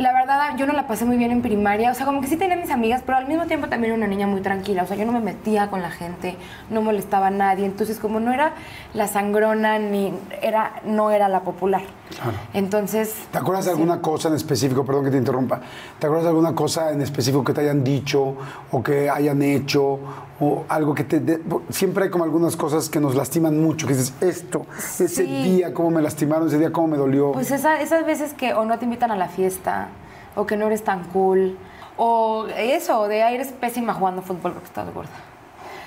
[0.00, 1.90] la verdad, yo no la pasé muy bien en primaria.
[1.90, 4.06] O sea, como que sí tenía mis amigas, pero al mismo tiempo también era una
[4.06, 4.82] niña muy tranquila.
[4.82, 6.36] O sea, yo no me metía con la gente,
[6.70, 7.66] no molestaba a nadie.
[7.66, 8.54] Entonces, como no era
[8.94, 11.82] la sangrona ni era, no era la popular.
[12.14, 12.38] Claro.
[12.54, 13.14] Entonces.
[13.30, 13.76] ¿Te acuerdas de sí.
[13.76, 14.84] alguna cosa en específico?
[14.84, 15.60] Perdón que te interrumpa.
[15.98, 18.36] ¿Te acuerdas de alguna cosa en específico que te hayan dicho
[18.72, 20.00] o que hayan hecho
[20.40, 21.20] o algo que te...
[21.20, 24.66] de- siempre hay como algunas cosas que nos lastiman mucho, que dices, esto,
[24.98, 27.32] ese día cómo me lastimaron, ese día cómo me dolió.
[27.32, 29.88] Pues esa- esas veces que o no te invitan a la fiesta,
[30.34, 31.58] o que no eres tan cool,
[31.96, 35.10] o eso, de "Ay, eres pésima jugando fútbol porque estás gorda.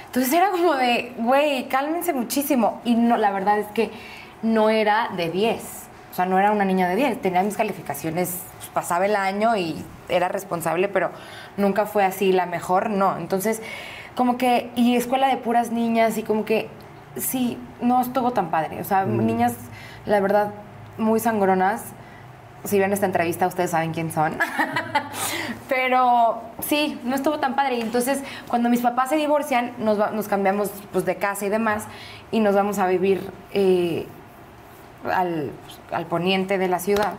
[0.05, 2.81] Entonces era como de, güey, cálmense muchísimo.
[2.85, 3.89] Y no, la verdad es que
[4.43, 5.63] no era de 10.
[6.11, 7.19] O sea, no era una niña de 10.
[7.19, 11.09] Tenía mis calificaciones, pues, pasaba el año y era responsable, pero
[11.57, 13.17] nunca fue así la mejor, no.
[13.17, 13.59] Entonces,
[14.15, 16.69] como que, y escuela de puras niñas, y como que,
[17.15, 18.79] sí, no estuvo tan padre.
[18.81, 19.55] O sea, niñas,
[20.05, 20.51] la verdad,
[20.97, 21.83] muy sangronas.
[22.63, 24.37] Si ven esta entrevista, ustedes saben quién son.
[25.69, 27.75] Pero sí, no estuvo tan padre.
[27.77, 31.49] Y entonces, cuando mis papás se divorcian, nos, va- nos cambiamos pues, de casa y
[31.49, 31.85] demás,
[32.31, 34.05] y nos vamos a vivir eh,
[35.11, 35.51] al,
[35.91, 37.13] al poniente de la ciudad.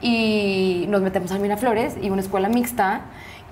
[0.00, 3.02] Y nos metemos a Miraflores y una escuela mixta.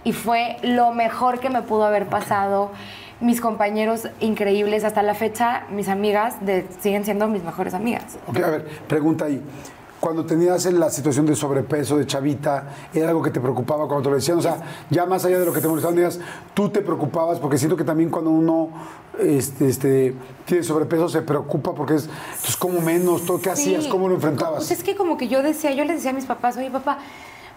[0.04, 2.70] Y fue lo mejor que me pudo haber pasado.
[3.20, 8.18] Mis compañeros increíbles, hasta la fecha, mis amigas de- siguen siendo mis mejores amigas.
[8.26, 9.40] Ok, a ver, pregunta ahí.
[10.00, 14.08] Cuando tenías la situación de sobrepeso, de chavita, ¿era algo que te preocupaba cuando te
[14.08, 14.38] lo decían?
[14.38, 14.56] O sea,
[14.90, 16.18] ya más allá de lo que te molestaban, digas,
[16.54, 18.70] tú te preocupabas, porque siento que también cuando uno
[19.20, 23.24] este, este, tiene sobrepeso se preocupa porque es, entonces, ¿cómo menos?
[23.24, 23.86] ¿Todo qué hacías?
[23.86, 24.56] ¿Cómo lo enfrentabas?
[24.66, 26.98] Pues es que como que yo decía, yo les decía a mis papás, oye papá,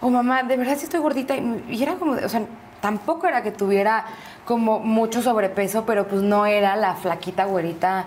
[0.00, 1.34] o mamá, de verdad sí estoy gordita.
[1.36, 2.42] Y era como, o sea,
[2.80, 4.04] tampoco era que tuviera
[4.44, 8.06] como mucho sobrepeso, pero pues no era la flaquita güerita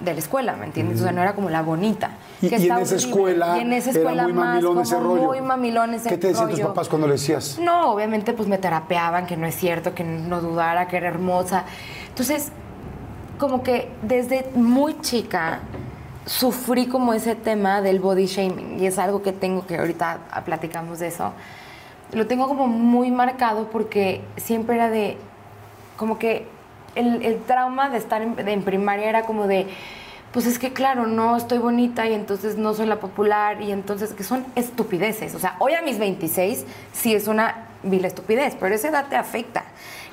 [0.00, 1.00] de la escuela, ¿me entiendes?
[1.00, 2.10] O sea, no era como la bonita.
[2.42, 4.82] Y, que y en esa escuela, Y en esa era escuela muy más mamilón como
[4.82, 5.22] ese rollo.
[5.22, 7.58] muy mamilón ese ¿Qué te decían tus papás cuando le decías?
[7.60, 11.64] No, obviamente pues me terapeaban, que no es cierto, que no dudara, que era hermosa.
[12.08, 12.50] Entonces,
[13.38, 15.60] como que desde muy chica
[16.26, 20.98] sufrí como ese tema del body shaming y es algo que tengo que ahorita platicamos
[20.98, 21.32] de eso.
[22.12, 25.16] Lo tengo como muy marcado porque siempre era de,
[25.96, 26.46] como que
[26.94, 29.66] el, el trauma de estar en, de- en primaria era como de,
[30.32, 34.12] pues es que claro, no estoy bonita y entonces no soy la popular y entonces
[34.14, 35.34] que son estupideces.
[35.34, 39.16] O sea, hoy a mis 26 sí es una vil estupidez, pero esa edad te
[39.16, 39.64] afecta.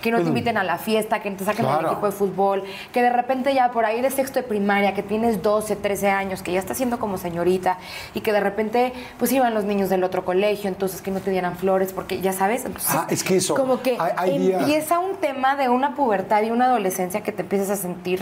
[0.02, 1.82] Que no te inviten a la fiesta, que te saquen Claro.
[1.84, 5.04] del equipo de fútbol, que de repente ya por ahí de sexto de primaria, que
[5.04, 7.78] tienes 12, 13 años, que ya estás siendo como señorita
[8.16, 11.30] y que de repente pues iban los niños del otro colegio, entonces que no te
[11.32, 14.62] dieran flores, porque ya sabes, entonces Ah, es que eso, como que hay- hay días-
[14.62, 18.22] empieza un tema de una pubertad y una adolescencia que te empiezas a sentir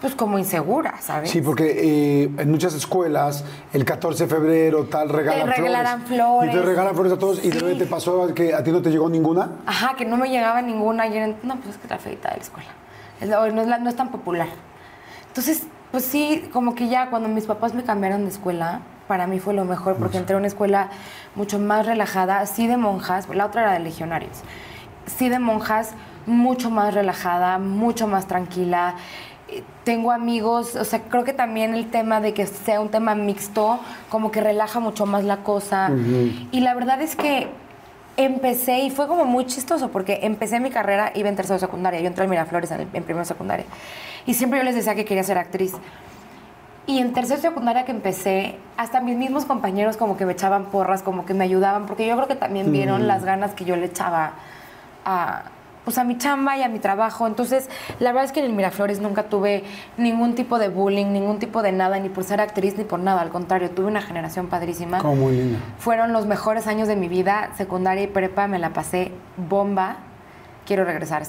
[0.00, 1.30] pues como insegura, ¿sabes?
[1.30, 1.64] Sí, porque
[2.24, 6.06] eh, en muchas escuelas el 14 de febrero tal regalan, regalan flores.
[6.06, 6.54] flores.
[6.54, 8.82] Y te regalan flores a todos y de repente te pasó que a ti no
[8.82, 9.52] te llegó ninguna.
[9.66, 12.36] Ajá, que no me llegaba ninguna y eran, no, pues es que la feita de
[12.36, 12.68] la escuela.
[13.20, 14.48] Es la- no, es la- no es tan popular.
[15.28, 19.38] Entonces, pues sí, como que ya cuando mis papás me cambiaron de escuela, para mí
[19.38, 20.90] fue lo mejor porque entré a una escuela
[21.36, 24.38] mucho más relajada, sí de monjas, la otra era de legionarios,
[25.06, 25.92] sí de monjas,
[26.26, 28.96] mucho más relajada, mucho más tranquila.
[29.84, 33.78] Tengo amigos, o sea, creo que también el tema de que sea un tema mixto,
[34.08, 35.88] como que relaja mucho más la cosa.
[36.50, 37.46] Y la verdad es que
[38.16, 42.00] empecé y fue como muy chistoso porque empecé mi carrera, iba en tercero de secundaria,
[42.00, 43.66] yo entré al Miraflores en, el- en primero secundaria.
[44.26, 45.74] Y siempre yo les decía que quería ser actriz.
[46.88, 50.66] Y en tercero de secundaria que empecé, hasta mis mismos compañeros como que me echaban
[50.66, 53.76] porras, como que me ayudaban, porque yo creo que también vieron las ganas que yo
[53.76, 54.32] le echaba
[55.04, 55.44] a,
[55.86, 57.28] pues a mi chamba y a mi trabajo.
[57.28, 57.70] Entonces,
[58.00, 59.62] la verdad es que en el Miraflores nunca tuve
[59.96, 63.20] ningún tipo de bullying, ningún tipo de nada, ni por ser actriz, ni por nada.
[63.22, 64.98] Al contrario, tuve una generación padrísima.
[64.98, 65.60] Como muy linda.
[65.78, 69.12] Fueron los mejores años de mi vida, secundaria y prepa, me la pasé
[69.48, 69.98] bomba.
[70.66, 71.22] Quiero regresar.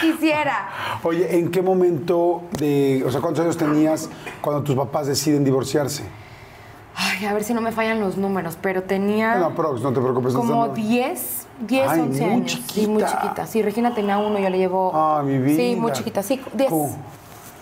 [0.00, 0.68] Quisiera.
[1.02, 4.10] Oye, ¿en qué momento de, o sea, cuántos años tenías
[4.42, 6.04] cuando tus papás deciden divorciarse?
[6.94, 10.00] Ay, a ver si no me fallan los números, pero tenía Bueno, prox, no te
[10.00, 10.32] preocupes.
[10.34, 12.60] no como estás- 10, 10, Ay, 11 muy años.
[12.72, 13.22] Sí, muy chiquita.
[13.22, 13.46] chiquita.
[13.46, 14.90] Sí, Regina tenía uno, yo le llevo...
[14.94, 15.56] Ah, mi vida.
[15.56, 16.70] Sí, muy chiquita, sí, 10.
[16.70, 16.96] ¿Cómo?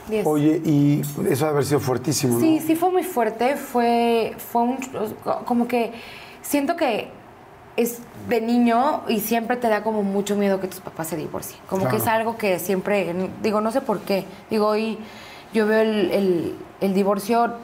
[0.09, 0.27] 10.
[0.27, 2.41] Oye, y eso debe haber sido fuertísimo, ¿no?
[2.41, 4.79] Sí, sí fue muy fuerte, fue, fue un,
[5.47, 5.93] como que
[6.43, 7.09] siento que
[7.77, 11.59] es de niño y siempre te da como mucho miedo que tus papás se divorcien.
[11.69, 14.25] Como que es algo que siempre, digo, no sé por qué.
[14.51, 14.99] Digo, hoy
[15.53, 17.55] yo veo el, el- el divorcio,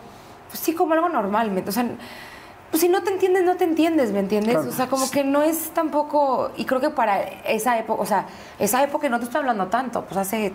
[0.49, 1.51] pues sí, como algo normal.
[1.51, 1.85] ¿me- O sea,
[2.70, 4.54] pues si no te entiendes, no te entiendes, ¿me entiendes?
[4.54, 4.68] Claro.
[4.70, 8.26] O sea, como que no es tampoco, y creo que para esa época, o sea,
[8.59, 10.52] esa época no te estoy hablando tanto, pues hace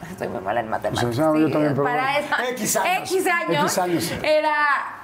[0.10, 1.14] Estoy muy mala en matemáticas.
[1.14, 3.10] Sí, no, yo también, para esa- X años.
[3.10, 4.12] X años, X años.
[4.22, 4.54] Era,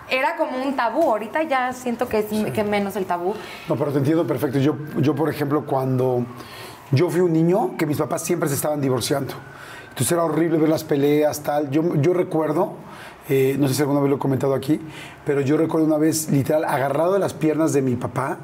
[0.09, 1.03] era como un tabú.
[1.11, 3.35] Ahorita ya siento que es que menos el tabú.
[3.69, 4.59] No, pero te entiendo perfecto.
[4.59, 6.25] Yo, yo, por ejemplo, cuando
[6.91, 9.35] yo fui un niño, que mis papás siempre se estaban divorciando.
[9.89, 11.71] Entonces era horrible ver las peleas, tal.
[11.71, 12.75] Yo, yo recuerdo,
[13.29, 14.81] eh, no sé si alguna vez lo he comentado aquí,
[15.25, 18.39] pero yo recuerdo una vez, literal, agarrado de las piernas de mi papá,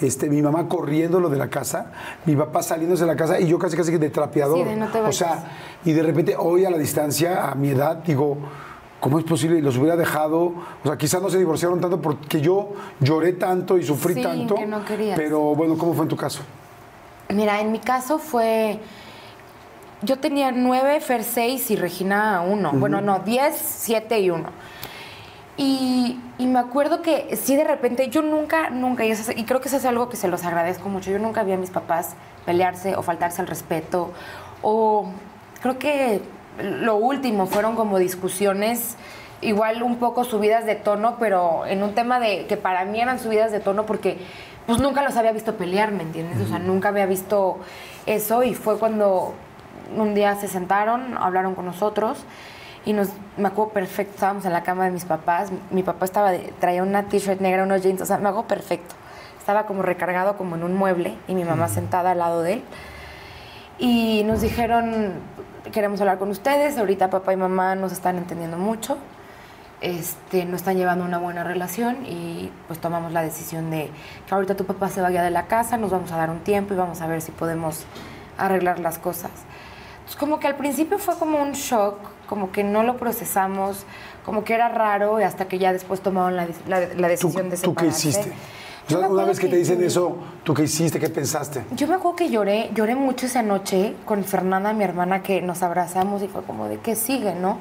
[0.00, 1.92] este, mi mamá corriéndolo de la casa,
[2.24, 4.58] mi papá saliéndose de la casa y yo casi casi que de trapeador.
[4.58, 5.50] Sí, de no te o sea,
[5.84, 8.38] y de repente hoy a la distancia, a mi edad, digo,
[9.00, 9.58] ¿cómo es posible?
[9.58, 13.76] Y los hubiera dejado, o sea, quizás no se divorciaron tanto porque yo lloré tanto
[13.76, 14.54] y sufrí Sí, tanto.
[14.54, 14.80] que no.
[15.16, 16.42] Pero bueno, ¿cómo fue en tu caso?
[17.30, 18.80] Mira, en mi caso fue.
[20.02, 22.70] Yo tenía nueve, Fer seis y Regina uno.
[22.72, 24.50] Bueno, no, diez, siete y uno.
[25.56, 29.44] Y, y me acuerdo que sí, de repente, yo nunca, nunca, y, eso es- y
[29.44, 31.10] creo que eso es algo que se los agradezco mucho.
[31.10, 32.14] Yo nunca vi a mis papás
[32.46, 34.12] pelearse o faltarse al respeto.
[34.62, 35.10] O
[35.60, 36.20] creo que
[36.62, 38.96] lo último fueron como discusiones,
[39.40, 43.18] igual un poco subidas de tono, pero en un tema de que para mí eran
[43.18, 44.18] subidas de tono porque
[44.66, 46.40] pues nunca los había visto pelear, ¿me entiendes?
[46.40, 47.58] O sea, nunca había visto
[48.06, 49.32] eso y fue cuando
[49.96, 52.18] un día se sentaron, hablaron con nosotros
[52.84, 56.30] y nos, me acuerdo perfecto, estábamos en la cama de mis papás, mi papá estaba
[56.30, 58.94] de- traía una t-shirt negra, unos jeans, o sea, me hago perfecto.
[59.38, 62.62] Estaba como recargado como en un mueble y mi mamá sentada al lado de él.
[63.78, 65.12] Y nos dijeron,
[65.72, 68.98] queremos hablar con ustedes, ahorita papá y mamá nos están entendiendo mucho,
[69.80, 73.90] este, no están llevando una buena relación y pues tomamos la decisión de
[74.26, 76.74] que ahorita tu papá se vaya de la casa, nos vamos a dar un tiempo
[76.74, 77.84] y vamos a ver si podemos
[78.36, 79.30] arreglar las cosas.
[80.08, 83.84] Entonces como que al principio fue como un shock, como que no lo procesamos,
[84.24, 87.58] como que era raro hasta que ya después tomaron la, la- la ¿Tú, decisión de
[87.58, 88.08] tú qué separarse.
[88.08, 88.32] hiciste?
[88.86, 90.98] O sea, una vez que te dicen eso, ¿tú qué hiciste?
[90.98, 91.62] ¿Qué pensaste?
[91.72, 95.62] yo me acuerdo que lloré, lloré mucho esa noche con Fernanda, mi hermana, que nos
[95.62, 97.58] abrazamos y fue como de qué sigue, ¿no?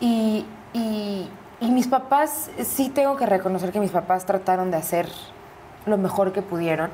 [0.00, 5.08] Y, y- y mis papás, sí tengo que reconocer que mis papás trataron de hacer
[5.86, 6.90] lo mejor que pudieron.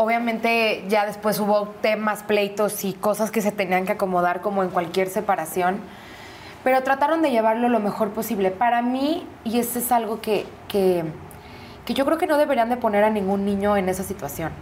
[0.00, 4.68] Obviamente ya después hubo temas, pleitos y cosas que se tenían que acomodar como en
[4.68, 5.80] cualquier separación,
[6.62, 8.52] pero trataron de llevarlo lo mejor posible.
[8.52, 11.02] Para mí, y eso es algo que, que,
[11.84, 14.52] que yo creo que no deberían de poner a ningún niño en esa situación.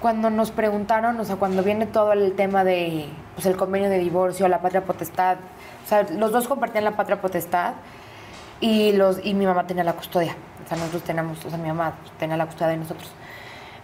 [0.00, 3.98] Cuando nos preguntaron, o sea, cuando viene todo el tema de pues, el convenio de
[3.98, 5.38] divorcio, la patria potestad,
[5.84, 7.74] o sea, los dos compartían la patria potestad
[8.60, 10.36] y, los, y mi mamá tenía la custodia.
[10.64, 13.12] O sea, nosotros teníamos, o sea, mi mamá tenía la custodia de nosotros.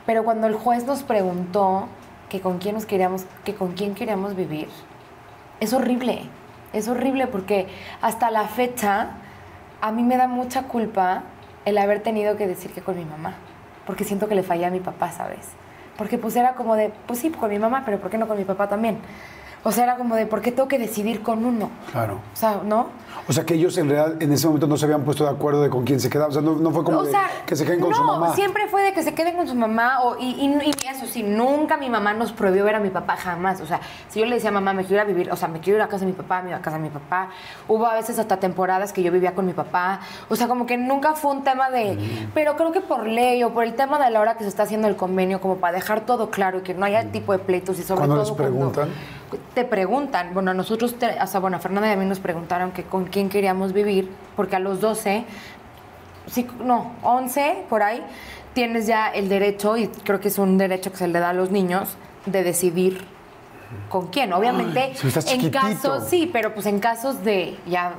[0.07, 1.89] Pero cuando el juez nos preguntó
[2.29, 4.69] que con quién nos queríamos, que con quién queríamos vivir,
[5.61, 6.23] es horrible.
[6.73, 7.67] Es horrible porque
[8.01, 9.11] hasta la fecha
[9.81, 11.25] a mí me da mucha culpa
[11.65, 13.35] el haber tenido que decir que con mi mamá.
[13.87, 15.49] Porque siento que le fallé a mi papá, ¿sabes?
[15.97, 18.37] Porque pues era como de, pues sí, con mi mamá, pero ¿por qué no con
[18.37, 18.99] mi papá también?
[19.69, 21.71] O sea, era como de, ¿por qué tengo que decidir con uno?
[21.91, 22.21] Claro.
[22.33, 22.87] O sea, ¿no?
[23.29, 25.61] O sea, que ellos en realidad en ese momento no se habían puesto de acuerdo
[25.61, 26.31] de con quién se quedaban.
[26.31, 28.05] O sea, no, no fue como o de sea, que se queden con no, su
[28.05, 28.33] mamá.
[28.37, 31.25] siempre fue de que se queden con su mamá o, y, y- y eso sí,
[31.25, 33.61] nunca mi mamá nos prohibió ver a mi papá jamás.
[33.61, 35.49] O sea, si yo le decía a mamá, me quiero ir a vivir, o sea,
[35.49, 37.31] me quiero ir a casa de mi papá, me iba a casa de mi papá.
[37.67, 39.99] Hubo a veces hasta temporadas que yo vivía con mi papá.
[40.29, 41.99] O sea, como que nunca fue un tema de...
[42.33, 44.63] Pero creo que por ley o por el tema de la hora que se está
[44.63, 47.77] haciendo el convenio, como para dejar todo claro y que no haya tipo de pleitos
[47.81, 48.89] y sobre Cuando todo les cuando preguntan.
[49.55, 52.21] Te preguntan, bueno, a nosotros, te- o sea, bueno, a Fernanda y a mí nos
[52.21, 55.25] preguntaron que con quién queríamos vivir, porque a los 12,
[56.27, 58.03] sí, no, 11 por ahí,
[58.55, 61.33] tienes ya el derecho, y creo que es un derecho que se le da a
[61.33, 63.05] los niños, de decidir
[63.89, 64.33] con quién.
[64.33, 65.59] Obviamente, en chiquitito.
[65.61, 67.95] casos, sí, pero pues en casos de ya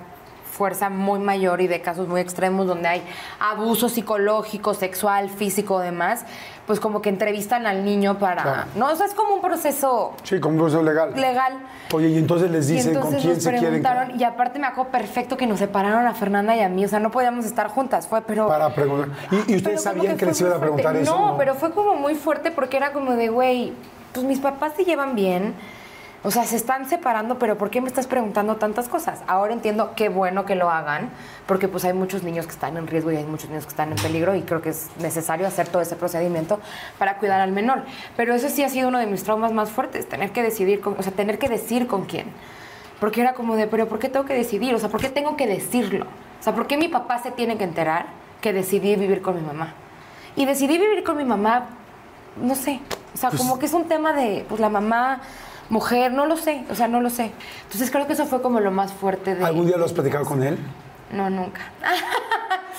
[0.51, 3.03] fuerza muy mayor y de casos muy extremos donde hay
[3.39, 6.25] abuso psicológico, sexual, físico, demás,
[6.67, 8.61] pues como que entrevistan al niño para, Claro.
[8.75, 11.13] no, o sea, es como un proceso Sí, como un proceso legal.
[11.15, 11.53] legal.
[11.93, 14.21] Oye, y entonces les dicen con entonces quién nos se quieren preguntaron, quedar.
[14.21, 16.99] y aparte me acuerdo perfecto que nos separaron a Fernanda y a mí, o sea,
[16.99, 18.47] no podíamos estar juntas, fue, pero...
[18.49, 19.09] Para preguntar.
[19.47, 20.75] ¿Y, ustedes sabían que, les iban a fuerte.
[20.83, 21.17] preguntar eso?
[21.17, 23.71] No, pero fue como muy fuerte porque era como de, güey,
[24.13, 25.53] pues mis papás se llevan bien,
[26.23, 29.19] o sea, se están separando, pero ¿por qué me estás preguntando tantas cosas?
[29.27, 31.09] Ahora entiendo qué bueno que lo hagan,
[31.45, 33.91] porque pues hay muchos niños que están en riesgo y hay muchos niños que están
[33.91, 36.59] en peligro y creo que es necesario hacer todo ese procedimiento
[36.97, 37.83] para cuidar al menor.
[38.17, 40.95] Pero eso sí ha sido uno de mis traumas más fuertes, tener que decidir, con,
[40.97, 42.27] o sea, tener que decir con quién.
[42.99, 44.73] Porque era como de, pero ¿por qué tengo que decidir?
[44.73, 46.05] O sea, ¿por qué tengo que decirlo?
[46.39, 48.07] O sea, ¿por qué mi papá se tiene que enterar
[48.41, 49.73] que decidí vivir con mi mamá?
[50.35, 51.67] Y decidí vivir con mi mamá,
[52.41, 52.79] no sé.
[53.13, 55.21] O sea, Pues- como que es un tema de, pues la mamá,
[55.69, 56.63] mujer, no lo sé.
[56.69, 57.31] O sea, no lo sé.
[57.63, 59.43] Entonces creo que eso fue como lo más fuerte de...
[59.45, 60.57] ¿Algún día lo has platicado con él?
[61.11, 61.61] No, nunca.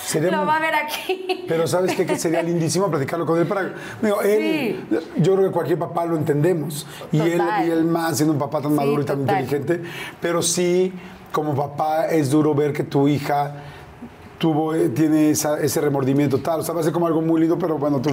[0.04, 1.44] Sería lo muy- va a ver aquí.
[1.48, 2.04] Pero ¿sabes qué?
[2.06, 3.72] Que sería lindísimo platicarlo con él para...
[4.02, 6.86] Digo, él, yo creo que cualquier papá lo entendemos.
[7.12, 9.40] Y él, y él más, siendo un papá tan Sí, maduro y tan total.
[9.44, 9.82] inteligente.
[10.20, 10.92] Pero sí,
[11.32, 13.52] como papá, es duro ver que tu hija
[14.38, 16.60] tuvo, eh, tiene esa- ese remordimiento tal.
[16.60, 18.10] O sea, va a ser como algo muy lindo, pero bueno, tu,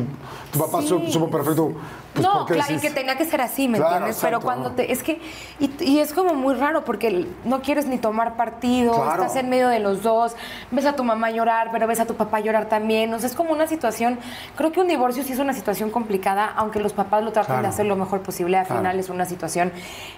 [0.52, 0.88] tu papá Sí.
[0.88, 1.72] su- supo perfecto.
[2.14, 4.20] Pues, no, claro, y que tenía que ser así, ¿me Claro, entiendes?
[4.22, 4.76] Pero cuando ¿no?
[4.76, 4.92] te.
[4.92, 5.20] Es que.
[5.60, 9.22] Y, y es como muy raro porque no quieres ni tomar partido, Claro.
[9.24, 10.36] estás en medio de los dos,
[10.72, 13.14] ves a tu mamá llorar, pero ves a tu papá llorar también.
[13.14, 14.18] O sea, es como una situación.
[14.56, 17.68] Creo que un divorcio sí es una situación complicada, aunque los papás lo traten de
[17.68, 18.58] hacer lo mejor posible.
[18.58, 19.72] Al final es una situación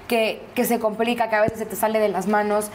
[0.07, 2.69] que, que se complica, que a veces se te sale de las manos.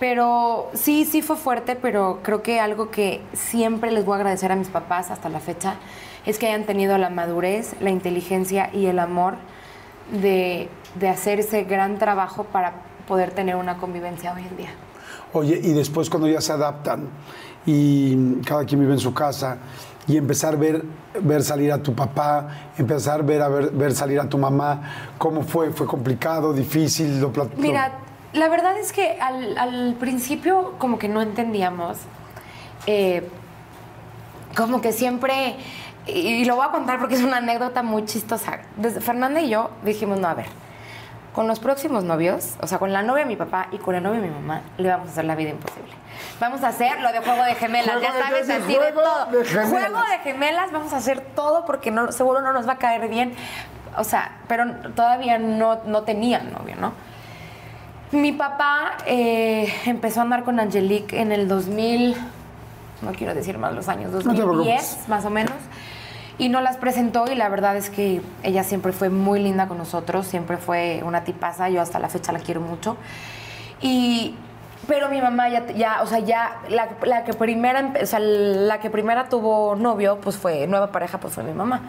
[0.00, 4.52] Pero sí, sí fue fuerte, pero creo que algo que siempre les voy a agradecer
[4.52, 5.74] a mis papás hasta la fecha
[6.24, 9.34] es que hayan tenido la madurez, la inteligencia y el amor
[10.12, 12.74] de, de hacer ese gran trabajo para
[13.08, 14.70] poder tener una convivencia hoy en día.
[15.32, 17.08] Oye, y después cuando ya se adaptan
[17.66, 19.58] y cada quien vive en su casa
[20.06, 20.84] y empezar a ver,
[21.20, 25.12] ver salir a tu papá, empezar a ver, a ver, ver salir a tu mamá,
[25.18, 25.70] ¿cómo fue?
[25.70, 27.20] ¿Fue complicado, difícil?
[27.20, 27.92] Lo Mira,
[28.32, 31.98] la verdad es que al, al principio como que no entendíamos,
[32.86, 33.28] eh,
[34.56, 35.56] como que siempre,
[36.06, 38.60] y, y lo voy a contar porque es una anécdota muy chistosa.
[38.76, 40.46] Desde Fernanda y yo dijimos, no, a ver,
[41.34, 44.00] con los próximos novios, o sea, con la novia de mi papá y con la
[44.00, 45.92] novia de mi mamá, le vamos a hacer la vida imposible.
[46.40, 49.26] Vamos a hacer lo de juego de gemelas, Juego ya sabes, así de todo.
[49.26, 49.44] de.
[49.44, 53.08] Juego de gemelas, vamos a hacer todo porque no, seguro no nos va a caer
[53.08, 53.34] bien.
[53.96, 54.64] O sea, pero
[54.94, 56.92] todavía no, no tenía novio, ¿no?
[58.10, 62.16] Mi papá eh, empezó a andar con Angelique en el 2000,
[63.02, 65.08] no quiero decir más los años, te 2010 preocupes.
[65.08, 65.54] más o menos.
[66.38, 69.76] Y nos las presentó y la verdad es que ella siempre fue muy linda con
[69.76, 72.96] nosotros, siempre fue una tipaza, yo hasta la fecha la quiero mucho.
[73.82, 74.36] Y,
[74.86, 78.80] pero mi mamá ya, ya o sea, ya la, la que primera, o sea, la
[78.80, 81.82] que primera tuvo novio, pues fue, nueva pareja, pues fue mi mamá.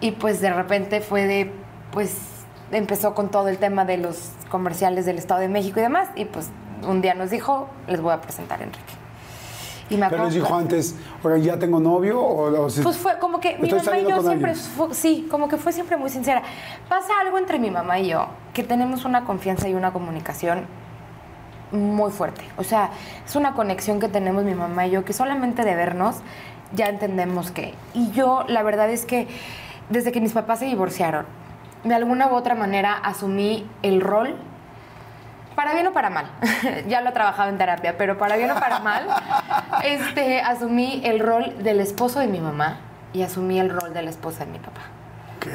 [0.00, 1.50] Y pues de repente fue de,
[1.90, 2.33] pues
[2.74, 6.08] empezó con todo el tema de los comerciales del Estado de México y demás.
[6.16, 6.48] Y pues
[6.86, 8.92] un día nos dijo, les voy a presentar a Enrique.
[9.90, 10.94] Y me Pero les dijo antes,
[11.40, 12.18] ¿ya tengo novio?
[12.20, 14.54] O, o si- pues fue como que mi mamá y yo siempre, alguien.
[14.56, 16.42] fu- sí, como que fue siempre muy sincera.
[16.88, 20.64] Pasa algo entre mi mamá y yo, que tenemos una confianza y una comunicación
[21.70, 22.42] muy fuerte.
[22.56, 22.90] O sea,
[23.26, 26.16] es una conexión que tenemos mi mamá y yo, que solamente de vernos
[26.72, 27.74] ya entendemos que.
[27.92, 29.28] Y yo, la verdad es que
[29.90, 31.26] desde que mis papás se divorciaron,
[31.84, 34.34] de alguna u otra manera asumí el rol
[35.54, 36.26] para bien o para mal,
[36.88, 39.06] ya lo he trabajado en terapia, pero para bien o para mal,
[39.84, 42.78] este, asumí el rol del esposo de mi mamá
[43.12, 44.80] y asumí el rol de la esposa de mi papá.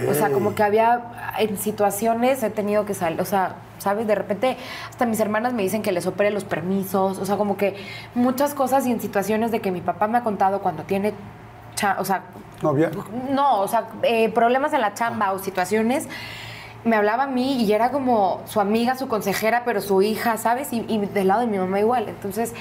[0.08, 1.02] O sea, como que había
[1.40, 4.06] en situaciones he tenido que salir, o sea, ¿sabes?
[4.06, 4.56] De repente
[4.88, 7.76] hasta mis hermanas me dicen que les opere los permisos, o sea, como que
[8.14, 11.14] muchas cosas y en situaciones de que mi papá me ha contado cuando tiene,
[11.98, 12.24] o sea,
[13.32, 16.08] no, o sea, eh, problemas en la chamba o situaciones,
[16.84, 20.72] me hablaba a mí y era como su amiga, su consejera, pero su hija, ¿sabes?
[20.74, 22.08] Y, y del lado de mi mamá igual.
[22.08, 22.54] Entonces,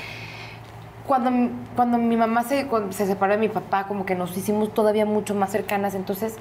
[1.06, 1.30] cuando,
[1.74, 5.34] cuando mi mamá se, se separó de mi papá, como que nos hicimos todavía mucho
[5.34, 5.94] más cercanas.
[5.94, 6.36] Entonces,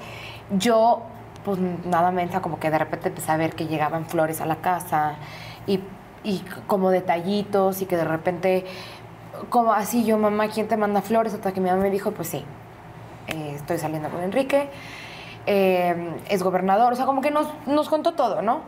[0.56, 1.02] yo,
[1.44, 4.56] pues nada mensa, como que de repente empecé a ver que llegaban flores a la
[4.56, 5.14] casa
[5.66, 5.80] y,
[6.22, 8.66] y como detallitos y que de repente,
[9.48, 11.34] como así yo, mamá, ¿quién te manda flores?
[11.34, 12.44] Hasta que mi mamá me dijo, pues sí,
[13.28, 14.70] eh, estoy saliendo con Enrique,
[15.46, 18.60] eh, es gobernador, o sea, como que nos, nos contó todo, ¿no?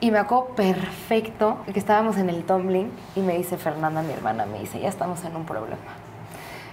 [0.00, 4.46] Y me acuerdo perfecto que estábamos en el tumbling y me dice Fernanda, mi hermana,
[4.46, 5.76] me dice, ya estamos en un problema.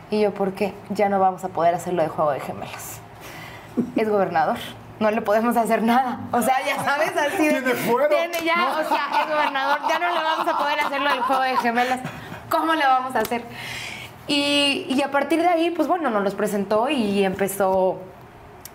[0.10, 0.74] Y yo, ¿por qué?
[0.90, 3.02] Ya no vamos a poder hacerlo de juego de gemelas.
[3.98, 4.58] Es gobernador.
[5.00, 6.22] No le podemos hacer nada.
[6.32, 7.62] O sea, ya sabes, así de...
[7.62, 8.08] Tiene fuero.
[8.08, 9.80] Tiene ya, o sea, es gobernador.
[9.88, 12.00] Ya no le vamos a poder hacerlo del juego de gemelas.
[12.50, 13.44] ¿Cómo le vamos a hacer?
[14.28, 18.00] Y, y a partir de ahí, pues bueno, nos los presentó y empezó...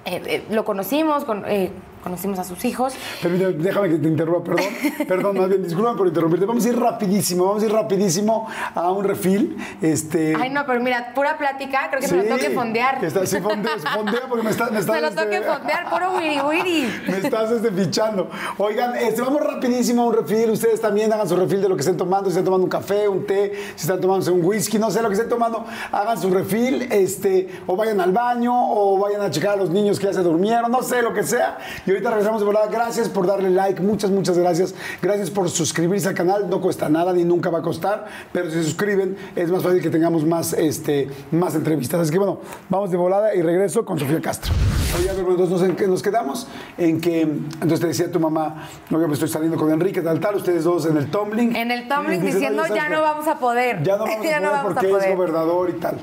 [0.05, 1.71] eh, eh, lo conocimos, con- eh,
[2.03, 2.95] conocimos a sus hijos.
[3.23, 4.65] Permíteme, déjame que te interrumpa, perdón.
[5.09, 6.47] Perdón, más bien, disculpa por interrumpirte.
[6.47, 9.57] Vamos a ir rapidísimo, vamos a ir rapidísimo a un refil.
[9.81, 13.05] Este, Ay, no, pero mira, pura plática, creo que me lo sí, tengo que fondear.
[13.05, 16.13] está- sí, fondea, fondea porque me está, me está, me lo este, que fondear, puro
[16.17, 16.93] wiri wiri.
[17.07, 18.31] Me estás este, fichando.
[18.59, 20.51] Oigan, este, vamos rapidísimo a un refil.
[20.51, 22.27] Ustedes también hagan su refil de lo que estén tomando.
[22.27, 25.09] Si están tomando un café, un té, si están tomándose un whisky, no sé lo
[25.09, 26.89] que estén tomando, hagan su refil.
[26.91, 30.23] Este, o vayan al baño, o vayan a checar a los niños que ya se
[30.23, 31.59] durmieron, no sé, lo que sea.
[31.87, 32.67] Y ahorita regresamos de volada.
[32.67, 34.75] Gracias por darle like, muchas, muchas gracias.
[35.01, 36.49] Gracias por suscribirse al canal.
[36.49, 39.81] No cuesta nada ni nunca va a costar, pero si se suscriben es más fácil
[39.83, 42.01] que tengamos más, este, más entrevistas.
[42.01, 44.53] Así que bueno, vamos de volada y regreso con Sofía Castro.
[44.99, 49.15] Oye, entonces nos, en nos quedamos en que, entonces te decía tu mamá, oye, me
[49.15, 51.57] estoy saliendo con Enrique, tal, tal, ustedes dos en el tumbling.
[51.57, 53.83] En el tumbling dices, diciendo, "Oye, ya ¿sabes no vamos a poder.
[53.83, 55.11] Ya no vamos Ya a no poder vamos a porque poder".
[55.11, 55.97] es gobernador y tal.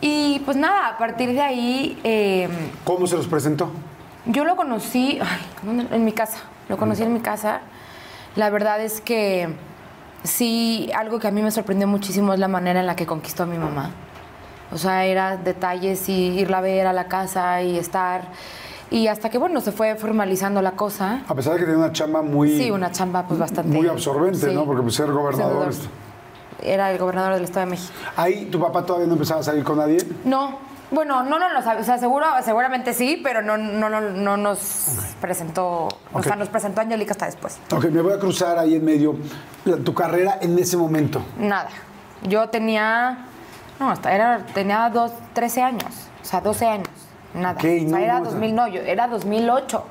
[0.00, 2.48] Y pues nada, a partir de ahí, eh,
[2.84, 3.70] ¿Cómo se los presentó?
[4.26, 5.18] Yo lo conocí
[5.64, 6.38] en mi casa.
[6.68, 7.60] Lo conocí en mi casa.
[8.34, 9.48] La verdad es que
[10.24, 13.44] sí, algo que a mí me sorprendió muchísimo es la manera en la que conquistó
[13.44, 13.90] a mi mamá.
[14.72, 18.22] O sea, era detalles y irla a ver a la casa y estar.
[18.90, 21.22] Y hasta que, bueno, se fue formalizando la cosa.
[21.28, 22.56] A pesar de que tiene una chamba muy...
[22.56, 23.76] Sí, una chamba pues bastante...
[23.76, 24.54] Muy absorbente, sí.
[24.54, 24.64] ¿no?
[24.64, 25.72] Porque pues, ser gobernador...
[26.62, 27.92] Era el gobernador del Estado de México.
[28.16, 29.98] Ahí tu papá todavía no empezaba a salir con nadie.
[30.24, 30.58] No,
[30.90, 31.80] bueno, no, no lo sabe.
[31.80, 34.58] O sea, seguro, seguramente sí, pero no, no, no, no nos
[35.20, 36.24] presentó, o Ok.
[36.24, 37.58] sea, nos presentó Angélica hasta después.
[37.74, 39.16] Ok, me voy a cruzar ahí en medio.
[39.64, 41.22] La- tu carrera en ese momento.
[41.38, 41.68] Nada.
[42.22, 43.26] Yo tenía,
[43.80, 46.88] no, hasta era, tenía dos, 13 años, o sea, 12 años,
[47.34, 47.54] nada.
[47.54, 49.84] Ok, o sea, no, era no, o sea- 2000, no, yo, era 2008.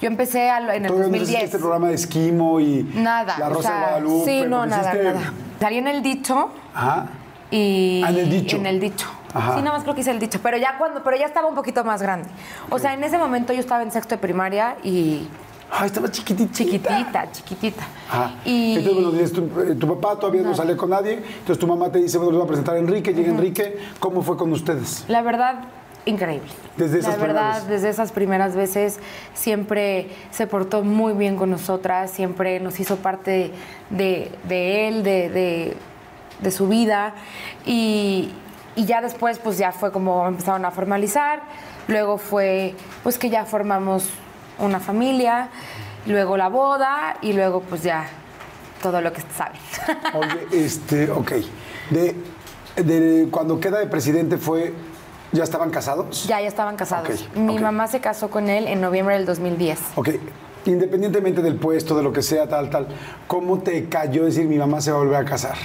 [0.00, 1.44] Yo empecé a en el Todavía no hiciste 2010.
[1.44, 3.38] este programa de esquimo y Nada.
[3.38, 4.24] la o Rosa sea, de Guadalupe.
[4.24, 5.32] Sí, no, nada, hiciste- nada.
[5.60, 7.06] Salí en el dicho Ajá.
[7.52, 8.56] y Ah, en el dicho.
[8.56, 9.06] en el dicho.
[9.34, 9.54] Ajá.
[9.56, 11.54] Sí, nada más creo que hice el dicho, pero ya cuando, pero ya estaba un
[11.54, 12.28] poquito más grande.
[12.70, 15.28] O sea, en ese momento yo estaba en sexto de primaria y
[15.70, 16.52] Ay, estaba chiquitita.
[16.52, 17.82] chiquitita, chiquitita.
[18.10, 18.34] Ajá.
[18.44, 20.54] Y Entonces, bueno, tu, eh, tu papá todavía no.
[20.54, 21.14] sale con nadie.
[21.14, 23.14] Entonces tu mamá te dice, bueno, les voy a presentar a Enrique.
[23.14, 23.78] Llega Enrique.
[23.98, 25.04] ¿Cómo fue con ustedes?
[25.08, 25.60] la verdad
[26.04, 26.50] increíble.
[26.76, 27.68] Desde esas la verdad, primeras.
[27.68, 28.98] desde esas primeras veces
[29.34, 33.52] siempre se portó muy bien con nosotras, siempre nos hizo parte
[33.90, 35.76] de, de él, de, de-
[36.40, 37.14] de su vida.
[37.64, 38.32] Y,
[38.76, 41.42] y ya después, pues ya fue como empezaron a formalizar.
[41.88, 44.08] Luego fue, pues que ya formamos
[44.58, 45.48] una familia.
[46.06, 48.06] Luego la boda y luego, pues ya
[48.82, 49.60] todo lo que saben.
[50.14, 51.32] Oye, este, ok.
[51.90, 52.16] De,
[52.76, 54.72] de cuando queda de presidente fue,
[55.32, 56.26] ¿ya estaban casados?
[56.26, 57.08] ya, ya estaban casados.
[57.30, 57.60] Ok, Mi ok.
[57.62, 59.78] mamá se casó con él en noviembre del 2010.
[59.96, 60.08] Ok.
[60.64, 62.86] Independientemente del puesto, de lo que sea, tal, tal,
[63.26, 65.56] ¿cómo te cayó decir mi mamá se va a volver a casar?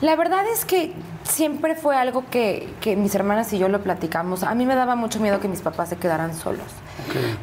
[0.00, 0.92] La verdad es que
[1.24, 4.44] siempre fue algo que, que mis hermanas y yo lo platicamos.
[4.44, 6.66] A mí me daba mucho miedo que mis papás se quedaran solos.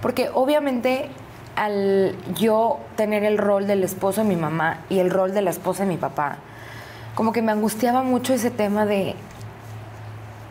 [0.01, 1.09] Porque obviamente
[1.57, 5.49] al yo tener el rol del esposo de mi mamá y el rol de la
[5.49, 6.37] esposa de mi papá,
[7.13, 9.15] como que me angustiaba mucho ese tema de...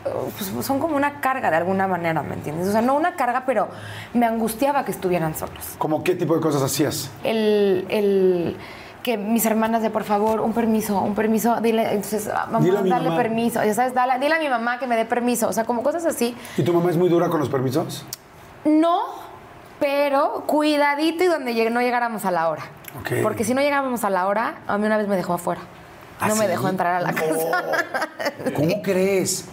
[0.03, 2.67] pues, son como una carga de alguna manera, ¿me entiendes?
[2.67, 3.67] O sea, no una carga, pero
[4.13, 7.09] me angustiaba que estuvieran solos ¿Cómo qué tipo de cosas hacías?
[7.23, 8.57] el, el-
[9.05, 12.79] que mis hermanas de por favor, un permiso, un permiso, dile, entonces, ah, mamá, Dile
[12.79, 13.15] a mamá.
[13.15, 15.83] permiso, ya sabes, dale, dile a mi mamá que me dé permiso, o sea, como
[15.83, 16.35] cosas así.
[16.57, 18.03] ¿Y tu mamá es muy dura con los permisos?
[18.65, 19.01] No,
[19.79, 22.63] pero cuidadito y donde no llegáramos a la hora.
[22.99, 23.21] Ok.
[23.21, 25.61] Porque si no llegábamos a la hora, a mí una vez me dejó afuera.
[26.19, 26.47] ¿Ah, no me sí?
[26.47, 27.17] dejó entrar a la No.
[27.17, 27.75] casa.
[28.55, 29.47] ¿Cómo crees?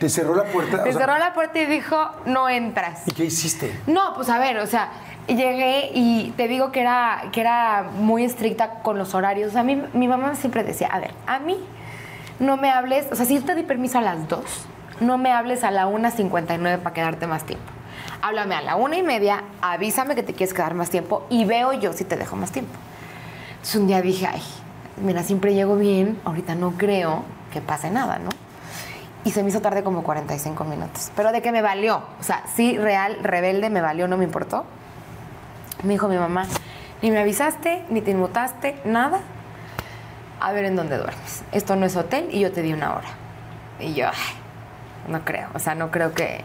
[0.00, 0.82] ¿Te cerró la puerta?
[0.82, 1.96] Me O sea, cerró la puerta y dijo,
[2.26, 3.08] no entras.
[3.08, 3.80] ¿Y qué hiciste?
[3.86, 4.90] No, pues a ver, o sea,
[5.36, 9.56] llegué y te digo que era, que era muy estricta con los horarios.
[9.56, 11.56] A mí, mi mamá siempre decía, a ver, a mí
[12.38, 14.66] no me hables, o sea, si yo te di permiso a las 2,
[15.00, 17.66] no me hables a la 1.59 para quedarte más tiempo.
[18.22, 21.72] Háblame a la una y media, avísame que te quieres quedar más tiempo y veo
[21.72, 22.72] yo si te dejo más tiempo.
[23.50, 24.42] Entonces un día dije, ay,
[25.02, 27.22] mira, siempre llego bien, ahorita no creo
[27.52, 28.30] que pase nada, ¿no?
[29.24, 31.10] Y se me hizo tarde como 45 minutos.
[31.14, 32.02] Pero de que me valió.
[32.20, 34.64] O sea, sí, real, rebelde, me valió, no me importó.
[35.82, 36.46] Me dijo mi mamá,
[37.02, 39.20] ni me avisaste, ni te inmutaste, nada.
[40.40, 41.44] A ver en dónde duermes.
[41.52, 43.08] Esto no es hotel y yo te di una hora.
[43.80, 44.06] Y yo,
[45.08, 45.48] no creo.
[45.54, 46.42] O sea, no creo que,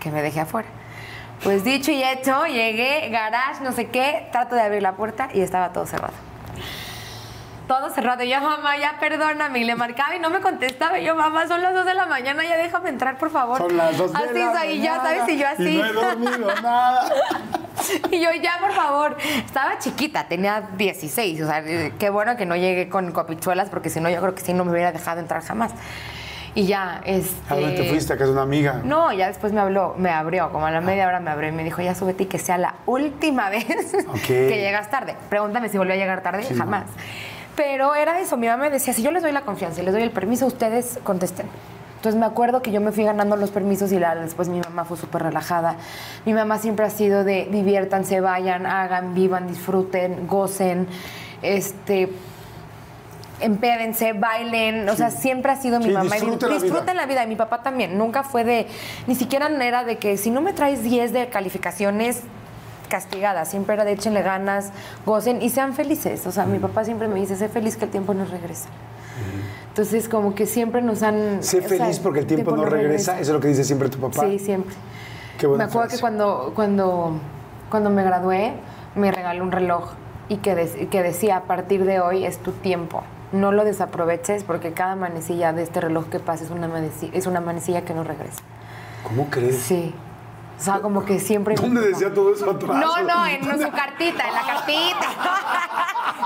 [0.00, 0.68] que me deje afuera.
[1.42, 5.40] Pues dicho y hecho, llegué, garage, no sé qué, trato de abrir la puerta y
[5.40, 6.14] estaba todo cerrado.
[7.66, 8.22] Todo cerrado.
[8.22, 9.60] Y yo, mamá, ya perdóname.
[9.60, 10.98] Y le marcaba y no me contestaba.
[10.98, 13.58] Y yo, mamá, son las 2 de la mañana, ya déjame entrar, por favor.
[13.58, 15.34] Son las dos de Así, la o sea, y ya, mañana, ¿sabes?
[15.34, 15.76] Y yo así.
[15.76, 17.08] Y no he dormido nada.
[18.10, 19.16] Y yo, ya, por favor.
[19.44, 21.40] Estaba chiquita, tenía 16.
[21.42, 24.34] O sea, eh, qué bueno que no llegué con copichuelas, porque si no, yo creo
[24.34, 25.72] que sí no me hubiera dejado entrar jamás.
[26.56, 27.34] Y ya, este.
[27.52, 28.12] ¿A dónde te fuiste?
[28.12, 28.80] ¿A casa de una amiga?
[28.84, 31.52] No, ya después me habló, me abrió, como a la media hora me abrió y
[31.52, 33.66] me dijo, ya súbete y que sea la última vez
[34.26, 35.16] que llegas tarde.
[35.28, 36.84] Pregúntame si volvió a llegar tarde, Sí, jamás.
[37.56, 39.94] Pero era eso, mi mamá me decía, si yo les doy la confianza y les
[39.94, 41.46] doy el permiso, ustedes contesten.
[41.96, 44.84] Entonces me acuerdo que yo me fui ganando los permisos y la, después mi mamá
[44.84, 45.76] fue súper relajada.
[46.26, 50.86] Mi mamá siempre ha sido de diviértanse, vayan, hagan, vivan, disfruten, gocen,
[51.40, 52.10] este,
[53.40, 54.86] empédense, bailen.
[54.88, 56.16] O sea, siempre ha sido mi Sí, mamá.
[56.18, 56.94] Y disfruten la vida.
[56.94, 57.24] la vida.
[57.24, 57.96] Y mi papá también.
[57.96, 58.66] Nunca fue de,
[59.06, 62.20] ni siquiera era de que si no me traes 10 de calificaciones,
[62.88, 63.44] castigada.
[63.44, 64.70] Siempre era de échenle ganas,
[65.06, 66.26] gocen y sean felices.
[66.26, 68.68] O sea, mi papá siempre me dice, sé feliz que el tiempo nos regresa.
[69.68, 71.42] Entonces, como que siempre nos han...
[71.42, 73.12] Sé o sea, feliz porque el tiempo, no regresa.
[73.14, 74.22] Eso es lo que dice siempre tu papá.
[74.22, 74.74] Sí, siempre.
[75.38, 75.96] Qué me acuerdo frase.
[75.96, 77.18] que cuando, cuando,
[77.70, 78.52] cuando me gradué,
[78.94, 79.90] me regaló un reloj
[80.28, 83.02] y que, de- que decía, a partir de hoy es tu tiempo.
[83.32, 87.26] No lo desaproveches porque cada manecilla de este reloj que pasa es una manecilla, es
[87.26, 88.42] una manecilla que no regresa.
[89.02, 89.56] ¿Cómo crees?
[89.58, 89.92] Sí.
[90.58, 91.54] O sea, como que siempre...
[91.60, 92.76] ¿Dónde decía todo eso atrás?
[92.78, 95.06] No, no, en su cartita, en la cartita.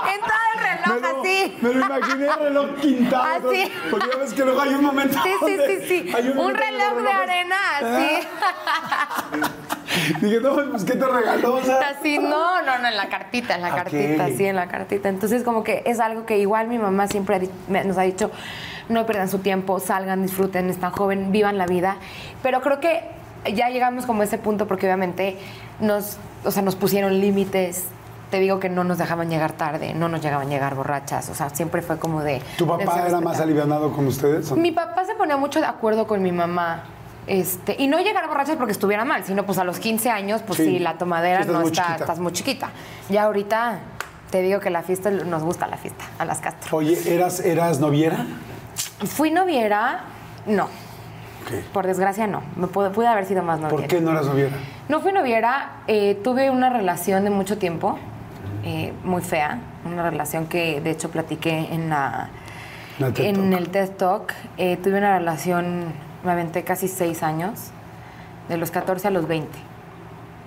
[0.13, 1.57] en todo el Me reloj lo, así.
[1.61, 3.49] me lo imaginé el reloj quintado.
[3.49, 3.71] Así.
[3.89, 5.19] Porque ya ves que luego hay un momento.
[5.23, 6.11] Sí, sí, sí, sí.
[6.15, 8.27] hay Un donde reloj de arena, así.
[10.21, 11.55] Dije, no, pues ¿qué te regaló?
[11.55, 14.67] O sea, Así, no, no, no, en la cartita, en la cartita, sí, en la
[14.67, 15.09] cartita.
[15.09, 18.31] Entonces, como que es algo que igual mi mamá siempre ha nos ha dicho,
[18.87, 21.97] no pierdan su tiempo, salgan, disfruten, están joven, vivan la vida.
[22.41, 23.18] Pero creo que
[23.53, 25.37] ya llegamos como a ese punto porque obviamente
[25.79, 27.85] nos, o sea, nos pusieron límites.
[28.31, 31.33] Te digo que no nos dejaban llegar tarde, no nos llegaban a llegar borrachas, o
[31.33, 32.43] sea, siempre fue como de...
[32.59, 34.51] ¿Tu papá era más alivianado con ustedes?
[34.51, 34.55] o?
[34.55, 36.83] Mi papá se ponía mucho de acuerdo con mi mamá.
[37.25, 40.57] Este, y no llegar borrachas porque estuviera mal, sino pues a los 15 años, pues
[40.57, 40.65] Sí.
[40.65, 42.03] sí, la tomadera Estás no muy está, chiquita.
[42.03, 42.69] estás muy chiquita.
[43.09, 43.79] Ya ahorita
[44.29, 46.77] te digo que la fiesta nos gusta la fiesta, a las Castro.
[46.77, 48.27] Oye, ¿eras, eras noviera?
[49.05, 50.01] Fui noviera,
[50.45, 50.69] no,
[51.73, 52.41] Por desgracia no.
[52.55, 53.77] Me pude, pude haber sido más noviera.
[53.81, 54.55] ¿Por qué no eras noviera?
[54.87, 57.97] No fui noviera, eh, tuve una relación de mucho tiempo,
[58.63, 62.29] eh, muy fea, una relación que de hecho platiqué en la
[62.99, 63.59] La TED en Talk.
[63.61, 64.33] el TED Talk.
[64.57, 65.85] Eh, tuve una relación,
[66.23, 67.71] me aventé casi seis años,
[68.49, 69.57] de los 14 a los 20.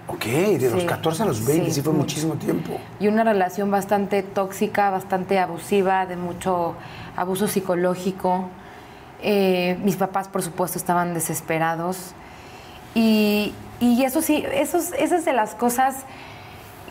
[0.08, 0.86] Ok, de los Sí.
[0.86, 2.02] 14 a los 20, sí, Sí, fue mucho.
[2.02, 2.78] muchísimo tiempo.
[3.00, 6.74] Y una relación bastante tóxica, bastante abusiva, de mucho
[7.16, 8.48] abuso psicológico.
[9.22, 12.12] Eh, mis papás, por supuesto, estaban desesperados.
[12.94, 16.04] Y, y eso sí, eso es, esa es de las cosas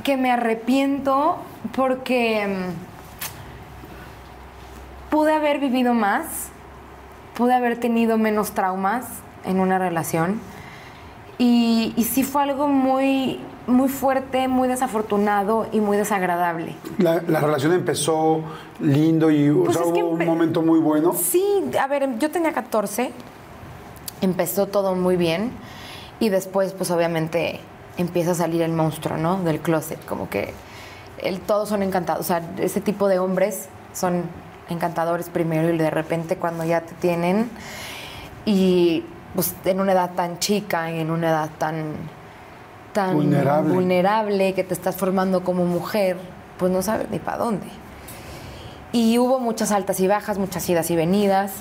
[0.04, 1.38] que me arrepiento
[1.76, 6.50] porque mm, pude haber vivido más,
[7.36, 9.06] pude haber tenido menos traumas
[9.46, 10.40] en una relación.
[11.38, 16.76] Y, y sí fue algo muy, muy fuerte, muy desafortunado y muy desagradable.
[16.98, 18.42] La, la relación empezó
[18.80, 21.14] lindo y o Pues sea, hubo un momento muy bueno.
[21.14, 21.44] Sí,
[21.80, 23.12] a ver, yo tenía 14,
[24.22, 25.52] empezó todo muy bien
[26.20, 27.60] y después pues obviamente
[27.98, 29.42] empieza a salir el monstruo, ¿no?
[29.44, 30.54] Del closet, como que
[31.20, 34.24] el, todos son encantados, o sea, ese tipo de hombres son
[34.70, 37.50] encantadores primero y de repente cuando ya te tienen
[38.46, 39.04] y
[39.36, 41.94] pues en una edad tan chica y en una edad tan
[42.94, 43.74] tan Vulnerable.
[43.74, 46.18] vulnerable que te estás formando como mujer,
[46.58, 47.66] pues no sabes ni para dónde.
[48.92, 51.54] Y hubo muchas altas y bajas, muchas idas y venidas.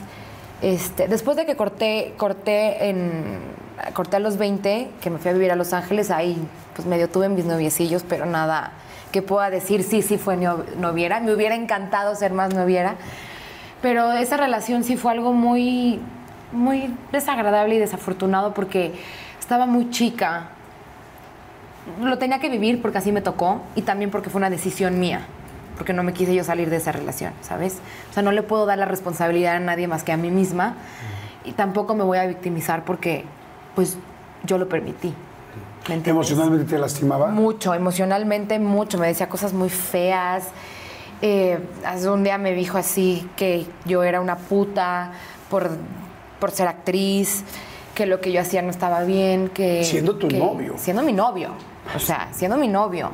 [0.62, 3.38] Este, después de que corté, corté, en,
[3.94, 6.36] corté a los 20, que me fui a vivir a Los Ángeles, ahí
[6.74, 8.72] pues medio tuve mis noviecillos, pero nada
[9.12, 11.20] que pueda decir sí, sí fue no- noviera.
[11.20, 12.96] Me hubiera encantado ser más noviera.
[13.80, 16.00] Pero esa relación sí fue algo muy,
[16.52, 18.92] muy desagradable y desafortunado porque
[19.38, 20.48] estaba muy chica.
[22.00, 25.22] Lo tenía que vivir porque así me tocó y también porque fue una decisión mía,
[25.76, 27.78] porque no me quise yo salir de esa relación, ¿sabes?
[28.10, 30.74] O sea, no le puedo dar la responsabilidad a nadie más que a mí misma
[31.44, 33.24] y tampoco me voy a victimizar porque,
[33.74, 33.96] pues,
[34.44, 35.14] yo lo permití.
[35.88, 36.28] ¿me entiendes?
[36.30, 37.28] ¿Emocionalmente te lastimaba?
[37.28, 38.98] Mucho, emocionalmente mucho.
[38.98, 40.44] Me decía cosas muy feas.
[41.22, 45.12] Eh, hace un día me dijo así que yo era una puta
[45.48, 45.70] por,
[46.38, 47.42] por ser actriz,
[47.94, 49.82] que lo que yo hacía no estaba bien, que...
[49.84, 50.74] Siendo tu que- novio.
[50.76, 51.50] Siendo mi novio.
[51.94, 53.10] O sea, siendo mi novio.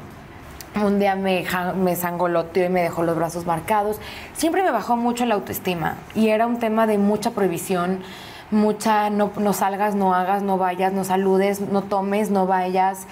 [0.74, 1.46] Un día me,
[1.76, 3.98] me sangoloteó y me dejó los brazos marcados.
[4.34, 8.02] Siempre me bajó mucho la autoestima y era un tema de mucha prohibición,
[8.50, 13.06] mucha no, salgas, no hagas, no vayas, no saludes, no tomes, no vayas.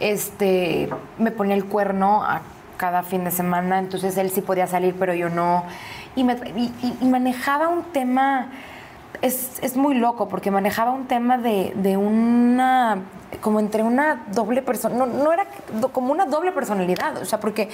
[0.00, 2.40] Este, me ponía el cuerno a
[2.78, 5.64] cada fin de semana, entonces él sí podía salir, pero yo no.
[6.16, 6.24] Y
[7.04, 8.48] manejaba un tema
[9.22, 12.98] es, es muy loco porque manejaba un tema de, de una
[13.40, 15.46] como entre una doble persona no, no era
[15.92, 17.68] como una doble personalidad o sea porque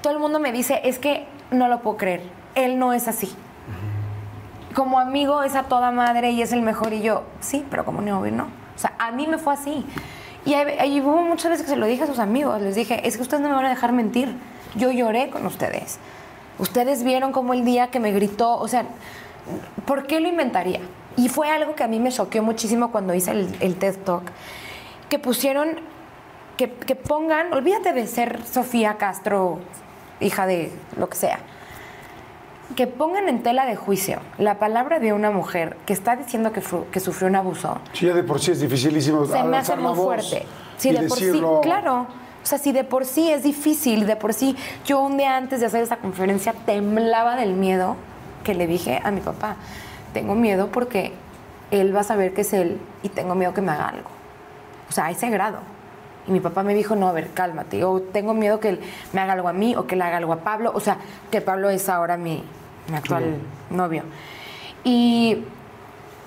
[0.00, 2.22] todo el mundo me dice es que no lo puedo creer
[2.54, 3.34] él no es así
[4.74, 8.00] como amigo es a toda madre y es el mejor y yo sí pero como
[8.00, 9.84] novio no o sea a mí me fue así.
[10.46, 13.16] Y, y hubo muchas veces que se lo dije a sus amigos les dije es
[13.16, 14.34] que ustedes no me van a dejar mentir
[14.74, 15.98] yo lloré con ustedes.
[16.58, 18.84] Ustedes vieron como el día que me gritó o sea
[19.86, 20.80] ¿por qué lo inventaría?
[21.16, 24.22] Y fue algo que a mí me choqueó muchísimo cuando hice el, el TED Talk,
[25.08, 25.68] que pusieron,
[26.56, 29.60] que, que pongan, olvídate de ser Sofía Castro,
[30.20, 31.38] hija de lo que sea,
[32.76, 36.62] que pongan en tela de juicio la palabra de una mujer que está diciendo que,
[36.62, 39.76] fru- que sufrió un abuso, Sí, ya de por sí es dificilísimo se me hace
[39.76, 40.46] muy fuerte.
[40.82, 41.30] Y de por sí,
[41.62, 42.06] claro.
[42.42, 45.60] O sea, si de por sí es difícil, de por sí yo un día antes
[45.60, 47.96] de hacer esa conferencia temblaba del miedo
[48.44, 49.56] que le dije a mi papá,
[50.12, 51.12] tengo miedo porque
[51.70, 54.10] él va a saber que es él y tengo miedo que me haga algo.
[54.88, 55.58] O sea, a ese grado.
[56.26, 57.82] Y mi papá me dijo, no, a ver, cálmate.
[57.84, 58.80] O tengo miedo que él
[59.12, 60.72] me haga algo a mí o que le haga algo a Pablo.
[60.74, 60.98] O sea,
[61.30, 62.44] que Pablo es ahora mi,
[62.88, 63.38] mi actual
[63.70, 64.04] novio.
[64.84, 65.44] Y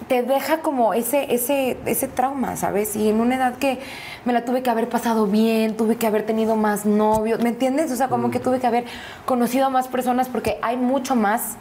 [0.07, 2.95] te deja como ese, ese, ese trauma, ¿sabes?
[2.95, 3.79] Y en una edad que
[4.25, 7.91] me la tuve que haber pasado bien, tuve que haber tenido más novios, ¿me entiendes?
[7.91, 8.85] O sea, como que tuve que haber
[9.25, 11.57] conocido a más personas porque hay mucho más,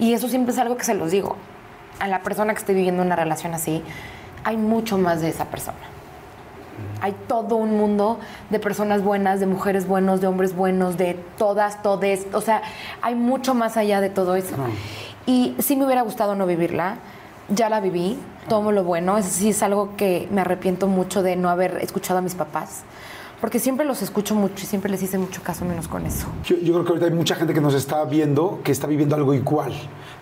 [0.00, 1.36] y eso siempre es algo que se los digo,
[2.00, 3.82] a la persona que esté viviendo una relación así,
[4.42, 5.76] hay mucho más de esa persona.
[7.02, 11.82] Hay todo un mundo de personas buenas, de mujeres buenos, de hombres buenos, de todas,
[11.82, 12.26] todes.
[12.32, 12.62] O sea,
[13.02, 14.56] hay mucho más allá de todo eso.
[15.26, 16.96] Y sí me hubiera gustado no vivirla.
[17.50, 19.18] Ya la viví, tomo lo bueno.
[19.18, 22.82] Es sí es algo que me arrepiento mucho de no haber escuchado a mis papás.
[23.40, 26.26] Porque siempre los escucho mucho y siempre les hice mucho caso menos con eso.
[26.44, 29.16] Yo, yo creo que ahorita hay mucha gente que nos está viendo que está viviendo
[29.16, 29.72] algo igual,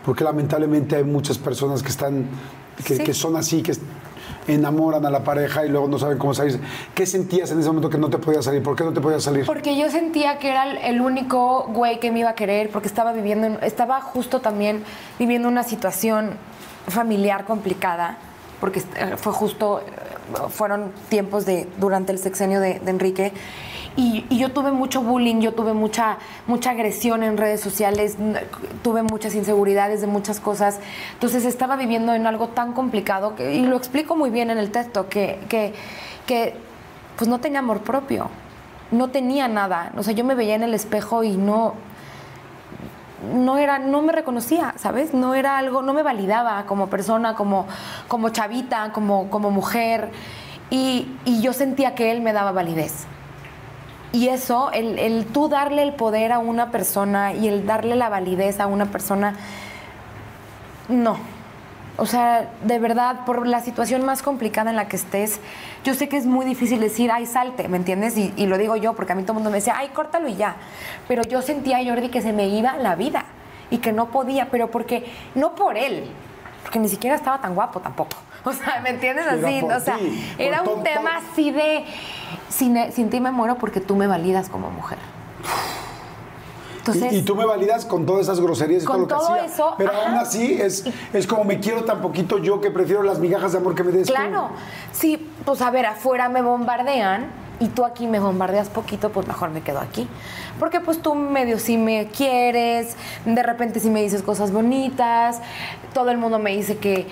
[0.04, 2.26] porque lamentablemente hay muchas personas que están,
[2.84, 3.02] que, Sí.
[3.04, 3.72] que son así, que
[4.46, 6.58] enamoran a la pareja y luego no saben cómo salir.
[6.94, 8.62] ¿Qué sentías en ese momento que no te podías salir?
[8.62, 9.44] ¿Por qué no te podías salir?
[9.44, 13.12] Porque yo sentía que era el- único güey que me iba a querer, porque estaba
[13.12, 14.84] viviendo, en- estaba justo también
[15.18, 16.30] viviendo una situación
[16.86, 18.16] familiar complicada,
[18.60, 19.84] porque eh, fue justo, eh,
[20.50, 23.32] fueron tiempos de, durante el sexenio de, Enrique,
[23.96, 28.16] y, yo tuve mucho bullying, yo tuve mucha, mucha agresión en redes sociales,
[28.82, 30.78] tuve muchas inseguridades de muchas cosas,
[31.14, 34.70] entonces estaba viviendo en algo tan complicado, que- y lo explico muy bien en el
[34.70, 35.74] texto, que, que,
[36.26, 36.54] que
[37.16, 38.30] pues no tenía amor propio
[38.90, 39.92] no tenía nada.
[39.96, 41.74] O sea, yo me veía en el espejo y no.
[43.34, 45.12] No era, no me reconocía, ¿sabes?
[45.12, 47.66] No era algo, no me validaba como persona, como,
[48.06, 50.10] como chavita, como, como mujer.
[50.70, 53.06] Y, y yo sentía que él me daba validez.
[54.12, 58.08] Y eso, el, el tú darle el poder a una persona y el darle la
[58.08, 59.34] validez a una persona,
[60.88, 61.18] no.
[61.98, 65.40] O sea, de verdad, por la situación más complicada en la que estés,
[65.82, 68.16] yo sé que es muy difícil decir, ay, salte, ¿me entiendes?
[68.16, 70.28] Y, y lo digo yo, porque a mí todo el mundo me decía, ay, córtalo
[70.28, 70.54] y ya.
[71.08, 73.24] Pero yo sentía, Jordi, que se me iba la vida
[73.70, 76.08] y que no podía, pero porque, no por él,
[76.62, 78.16] porque ni siquiera estaba tan guapo tampoco.
[78.44, 79.26] O sea, ¿me entiendes?
[79.26, 81.84] Así, o sea, ti, era un tema así de,
[82.48, 84.96] sin, sin ti me muero porque tú me validas como mujer.
[86.94, 89.14] Entonces, y, y tú me validas con todas esas groserías y Con todo lo que
[89.14, 89.44] todo hacía.
[89.54, 90.06] eso, Pero ajá.
[90.08, 93.58] aún así es, es como me quiero tan poquito yo que prefiero las migajas de
[93.58, 94.14] amor que me des tú.
[94.14, 94.48] Claro,
[94.92, 97.26] sí, pues a ver, afuera me bombardean
[97.60, 100.08] y tú aquí me bombardeas poquito, pues mejor me quedo aquí.
[100.60, 105.40] Porque pues tú medio sí me quieres, de repente sí me dices cosas bonitas,
[105.94, 107.06] todo el mundo me dice que,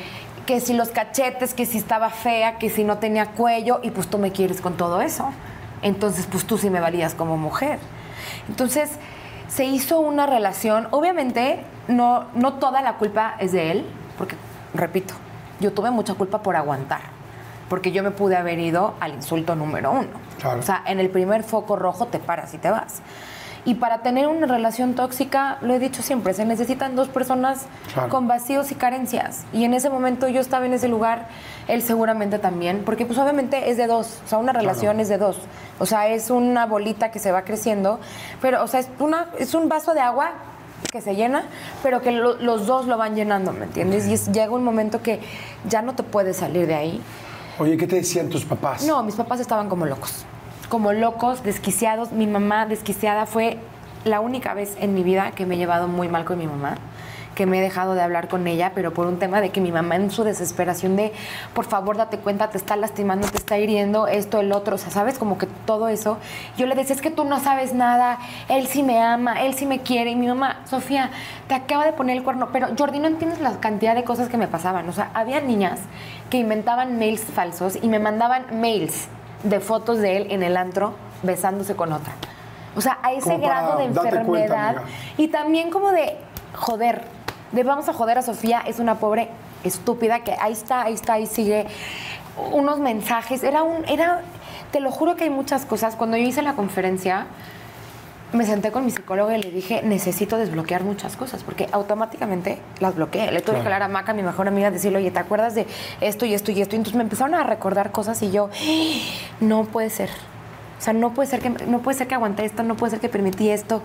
[0.47, 4.07] que si los cachetes, que si estaba fea, que si no tenía cuello, y pues
[4.09, 5.31] tú me quieres con todo eso.
[5.83, 7.79] Entonces pues tú sí me valías como mujer.
[8.49, 8.91] Entonces
[9.57, 13.87] se hizo una relación, obviamente no, no toda la culpa es de él,
[14.19, 14.37] porque,
[14.75, 15.15] repito,
[15.61, 17.01] yo tuve mucha culpa por aguantar,
[17.71, 20.09] porque yo me pude haber ido al insulto número uno.
[20.39, 20.61] Claro.
[20.61, 23.01] O sea, en el primer foco rojo te paras y te vas.
[23.67, 28.09] Y para tener una relación tóxica, lo he dicho siempre, se necesitan dos personas Claro.
[28.09, 29.43] con vacíos y carencias.
[29.53, 31.27] Y en ese momento yo estaba en ese lugar,
[31.69, 35.19] él seguramente también, porque pues obviamente es de dos, o sea, una relación es de
[35.19, 35.39] dos.
[35.81, 37.99] O sea, es una bolita que se va creciendo,
[38.41, 40.31] pero, o sea, es, una, es un vaso de agua
[40.93, 41.43] que se llena,
[41.83, 44.07] pero que lo- los dos lo van llenando, ¿me entiendes?
[44.07, 45.21] Y es- llega un momento que
[45.69, 47.03] ya no te puedes salir de ahí.
[47.59, 48.85] Oye, ¿qué te decían tus papás?
[48.85, 50.25] No, mis papás estaban como locos.
[50.69, 52.11] Como locos, desquiciados.
[52.11, 53.59] Mi mamá desquiciada fue
[54.05, 56.77] la única vez en mi vida que me he llevado muy mal con mi mamá,
[57.37, 59.71] que me he dejado de hablar con ella, pero por un tema de que mi
[59.71, 61.13] mamá en su desesperación de,
[61.55, 64.91] por favor, date cuenta, te está lastimando, te está hiriendo, esto, el otro, o sea,
[64.91, 65.19] ¿sabes?
[65.19, 66.19] Como que todo eso.
[66.57, 69.67] Yo le decía, es que tú no sabes nada, él sí me ama, él sí
[69.67, 70.11] me quiere.
[70.11, 71.11] Y mi mamá, Sofía,
[71.47, 74.37] te acaba de poner el cuerno, pero Jordi, no entiendes la cantidad de cosas que
[74.37, 74.89] me pasaban.
[74.89, 75.79] O sea, había niñas
[76.29, 79.09] que inventaban mails falsos y me mandaban mails
[79.49, 82.13] de fotos de él en el antro besándose con otra.
[82.77, 84.77] O sea, a ese Como grado de cuenta, enfermedad.
[85.17, 86.17] y también como de
[86.55, 87.03] joder,
[87.53, 89.31] de vamos a joder a Sofía, es una pobre
[89.65, 91.67] estúpida que ahí está, ahí está, ahí sigue.
[92.53, 94.21] Unos mensajes, era un, era,
[94.73, 95.97] te lo juro que hay muchas cosas.
[95.97, 97.27] Cuando yo hice la conferencia,
[98.33, 102.95] me senté con mi psicóloga y le dije, necesito desbloquear muchas cosas, porque automáticamente las
[102.95, 103.31] bloqueé.
[103.31, 105.67] Le tuve que hablar a Maca, mi mejor amiga, decirle, oye, ¿te acuerdas de
[106.01, 106.75] esto y esto y esto?
[106.75, 108.51] Y entonces me empezaron a recordar cosas y yo,
[109.41, 110.11] no puede ser.
[110.79, 113.01] O sea, no puede ser que, no puede ser que aguanté esto, no puede ser
[113.01, 113.83] que permití esto.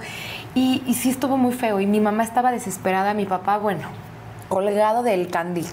[0.55, 1.79] Y, y sí estuvo muy feo.
[1.79, 3.87] Y mi mamá estaba desesperada, mi papá, bueno,
[4.49, 5.67] colgado del candil.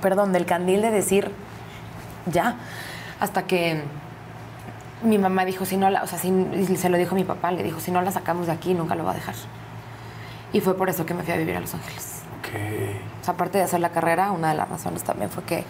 [0.00, 1.30] Perdón, del candil de decir,
[2.26, 2.56] ya.
[3.20, 3.82] Hasta que
[5.06, 6.30] mi mamá dijo, si no la, o sea, si,
[6.76, 9.04] se lo dijo mi papá, le dijo, si no la sacamos de aquí, nunca lo
[9.04, 9.34] va a dejar.
[10.52, 12.22] Y fue por eso que me fui a vivir a Los Ángeles.
[12.40, 12.48] Ok.
[13.22, 15.64] O sea, aparte de hacer la carrera, una de las razones también fue que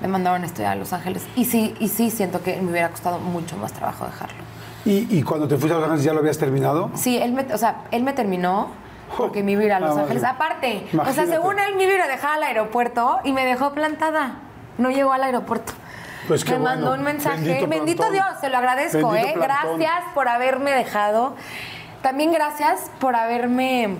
[0.00, 1.26] me mandaron a estudiar a Los Ángeles.
[1.36, 4.38] Y sí, y sí siento que me hubiera costado mucho más trabajo dejarlo.
[4.84, 6.90] ¿Y, y cuando te fuiste a Los Ángeles ya lo habías terminado?
[6.94, 8.68] Sí, él me, o sea, él me terminó
[9.16, 10.24] porque me iba a ir a Los Ah, Ángeles.
[10.24, 14.34] Aparte, o sea, según él me iba a dejar al aeropuerto y me dejó plantada.
[14.78, 15.72] No llegó al aeropuerto.
[16.28, 17.00] Pues me mandó bueno.
[17.00, 17.66] un mensaje.
[17.66, 18.10] Bendito.
[18.10, 19.34] Dios, se lo agradezco, ¿eh?
[19.36, 21.34] Gracias por haberme dejado.
[22.02, 23.96] También gracias por haberme.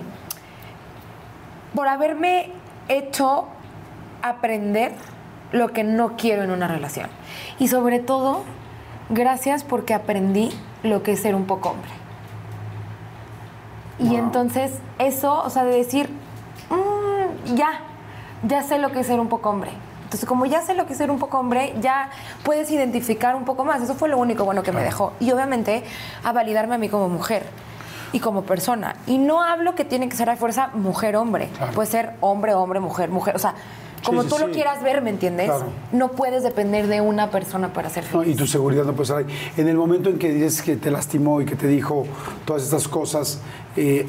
[1.75, 2.51] por haberme
[2.89, 3.47] hecho
[4.21, 4.93] aprender
[5.53, 7.09] lo que no quiero en una relación.
[7.59, 8.43] Y sobre todo,
[9.09, 10.51] gracias porque aprendí
[10.83, 11.91] lo que es ser un poco hombre.
[13.99, 16.09] Y entonces eso, o sea, de decir,
[16.69, 17.81] "Mm, ya,
[18.43, 19.71] ya sé lo que es ser un poco hombre.
[20.11, 22.09] Entonces, como ya sé lo que es ser un poco hombre, ya
[22.43, 23.81] puedes identificar un poco más.
[23.81, 25.13] Eso fue lo único bueno que me dejó.
[25.21, 25.85] Y obviamente
[26.25, 27.43] a validarme a mí como mujer
[28.11, 28.97] y como persona.
[29.07, 31.47] Y no hablo que tiene que ser a fuerza mujer-hombre.
[31.55, 31.71] Claro.
[31.71, 33.37] Puede ser hombre-hombre, mujer-mujer.
[33.37, 33.53] O sea,
[34.03, 34.51] como sí, tú lo sí.
[34.51, 35.45] quieras ver, ¿me entiendes?
[35.45, 35.67] Claro.
[35.93, 38.35] No puedes depender de una persona para ser No, feliz.
[38.35, 39.25] y tu seguridad no puede estar ahí.
[39.55, 42.05] En el momento en que dices que te lastimó y que te dijo
[42.43, 43.39] todas estas cosas,
[43.77, 44.05] eh,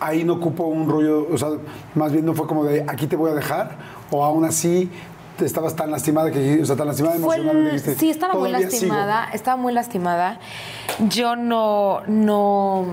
[0.00, 1.50] ahí no ocupó un rollo, o sea,
[1.94, 3.76] más bien no fue como de aquí te voy a dejar,
[4.10, 4.90] o aún así
[5.36, 9.28] te estabas tan lastimada que, o sea, tan lastimada emocionalmente dijiste, sí, estaba muy lastimada,
[9.32, 10.38] estaba muy lastimada.
[11.08, 12.84] Yo no, no,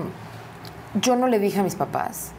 [0.94, 2.32] yo no le dije a mis papás.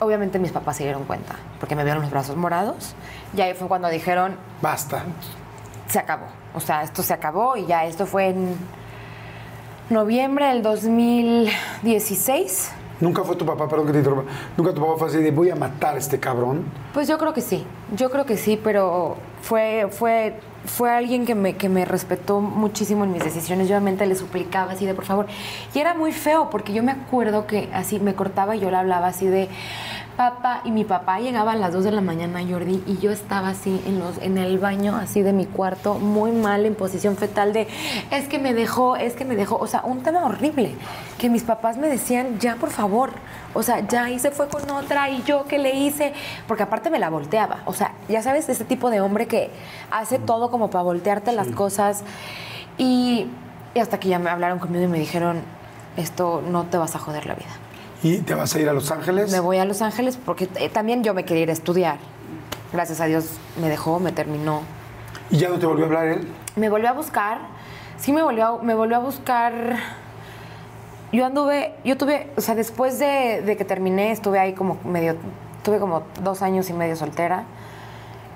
[0.00, 2.94] Obviamente mis papás se dieron cuenta, porque me vieron los brazos morados.
[3.36, 5.02] Y ahí fue cuando dijeron, Basta.
[5.88, 6.26] se acabó.
[6.54, 8.56] O sea, esto se acabó y ya esto fue en
[9.90, 12.70] noviembre del 2016.
[13.00, 15.50] Nunca fue tu papá, perdón que te interrumpa, nunca tu papá fue así de voy
[15.50, 16.64] a matar a este cabrón.
[16.92, 17.64] Pues yo creo que sí,
[17.96, 23.04] yo creo que sí, pero fue, fue, fue alguien que me, que me respetó muchísimo
[23.04, 23.68] en mis decisiones.
[23.68, 25.26] Yo obviamente le suplicaba así de por favor.
[25.74, 28.76] Y era muy feo porque yo me acuerdo que así me cortaba y yo le
[28.76, 29.48] hablaba así de
[30.18, 30.62] papá.
[30.64, 33.80] Y mi papá llegaba a las 2 de la mañana, Jordi, y yo estaba así
[33.86, 37.68] en, los, en el baño, así de mi cuarto, muy mal, en posición fetal de
[38.10, 39.56] es que me dejó, es que me dejó.
[39.56, 40.74] O sea, un tema horrible
[41.18, 43.12] que mis papás me decían ya por favor.
[43.54, 46.12] O sea, ya y se fue con otra y yo qué le hice,
[46.48, 47.58] porque aparte me la volteaba.
[47.64, 49.50] O sea, ya sabes, ese tipo de hombre que
[49.92, 52.02] hace todo como para voltearte las cosas.
[52.76, 53.28] Y,
[53.74, 55.42] y hasta que ya me hablaron conmigo y me dijeron,
[55.96, 57.67] esto no te vas a joder la vida.
[58.02, 59.32] ¿Y te vas a ir a Los Ángeles?
[59.32, 61.98] Me voy a Los Ángeles porque eh, también yo me quería ir a estudiar.
[62.72, 63.30] Gracias a Dios
[63.60, 64.62] me dejó, me terminó.
[65.30, 66.28] ¿Y ya no te volvió a hablar él?
[66.56, 67.38] Me volvió a buscar.
[67.98, 69.76] Sí, me volvió a, me volvió a buscar.
[71.12, 75.16] Yo anduve, yo tuve, o sea, después de, de que terminé, estuve ahí como medio,
[75.64, 77.44] tuve como dos años y medio soltera.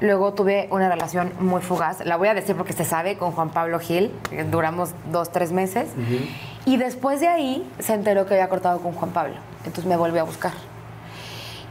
[0.02, 3.50] Luego tuve una relación muy fugaz, la voy a decir porque se sabe, con Juan
[3.50, 4.10] Pablo Gil,
[4.50, 5.90] duramos dos, tres meses.
[6.66, 9.36] Y después de ahí se enteró que había cortado con Juan Pablo.
[9.58, 10.50] Entonces me volvió a buscar.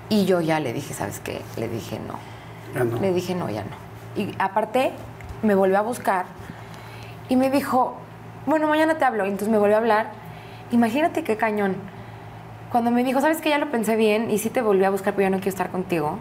[0.08, 1.42] Y yo ya le dije, ¿sabes qué?
[1.58, 2.14] Le dije no.
[2.74, 3.02] Ya no.
[3.02, 3.76] Le dije no, ya no.
[4.16, 4.94] Y aparte,
[5.44, 6.26] me volvió a buscar
[7.28, 7.98] y me dijo,
[8.46, 9.26] bueno, mañana te hablo.
[9.26, 10.12] Y entonces me volvió a hablar.
[10.72, 11.76] Imagínate qué cañón.
[12.72, 13.50] Cuando me dijo, ¿sabes qué?
[13.50, 15.70] Ya lo pensé bien y sí te volví a buscar, pero ya no quiero estar
[15.70, 16.18] contigo.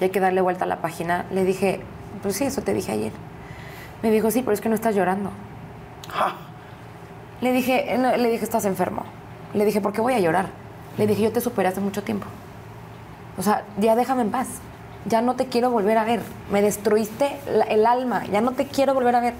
[0.00, 1.24] Y hay que darle vuelta a la página.
[1.32, 1.80] Le dije,
[2.22, 3.12] pues sí, eso te dije ayer.
[4.02, 5.30] Me dijo, sí, pero es que no estás llorando.
[7.40, 9.02] Le dije, no, le dije, estás enfermo.
[9.54, 10.46] Le dije, ¿por qué voy a llorar?
[10.96, 12.26] Le dije, yo te superé hace mucho tiempo.
[13.36, 14.48] O sea, ya déjame en paz.
[15.04, 16.20] Ya no te quiero volver a ver.
[16.50, 18.24] Me destruiste la- el alma.
[18.26, 19.34] Ya no te quiero volver a ver.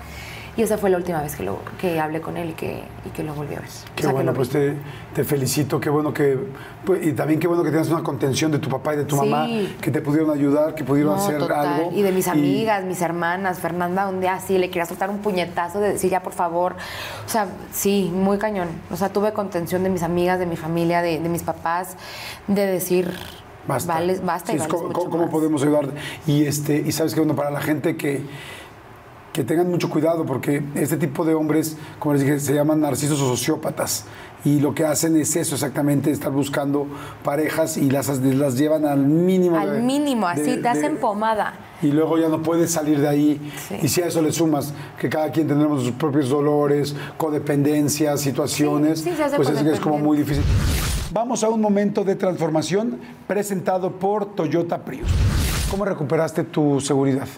[0.59, 3.11] Y esa fue la última vez que, lo, que hablé con él y que, y
[3.11, 3.69] que lo volví a ver.
[3.69, 4.75] O Qué sea, bueno, pues te,
[5.15, 6.37] te felicito, qué bueno que...
[6.85, 9.15] pues, y también qué bueno que tienes una contención de tu papá y de tu
[9.17, 9.29] Sí.
[9.29, 9.47] mamá,
[9.81, 11.65] que te pudieron ayudar, que pudieron No, hacer total.
[11.65, 11.93] algo.
[11.95, 15.79] Y de mis amigas, mis hermanas, Fernanda, un día así le quería soltar un puñetazo
[15.79, 16.75] de decir ya por favor.
[17.25, 18.67] O sea, sí, muy cañón.
[18.91, 21.95] O sea, tuve contención de mis amigas, de mi familia, de, de mis papás,
[22.49, 23.15] de decir
[23.69, 23.95] Basta.
[23.95, 25.31] vales, basta y Sí, es vales ¿Cómo, mucho cómo- cómo más.
[25.33, 25.91] podemos ayudar?
[26.27, 28.23] Y, este, y sabes que, bueno, para la gente que,
[29.39, 33.21] que tengan mucho cuidado, porque este tipo de hombres, como les dije, se llaman narcisos
[33.21, 34.05] o sociópatas.
[34.45, 36.89] Y lo que hacen es eso exactamente, estar buscando
[37.23, 39.55] parejas y las, las llevan al mínimo.
[39.55, 41.55] de- Al mínimo, así, te de- hacen pomada.
[41.83, 43.53] y luego ya no puedes salir de ahí.
[43.69, 43.77] Sí.
[43.81, 48.99] Y si a eso le sumas que cada quien tendremos sus propios dolores, codependencias, situaciones,
[49.03, 50.43] Sí, sí, se hace pues es, que es como muy difícil.
[51.13, 55.09] Vamos a un momento de transformación presentado por Toyota Prius.
[55.71, 57.29] ¿Cómo recuperaste tu seguridad?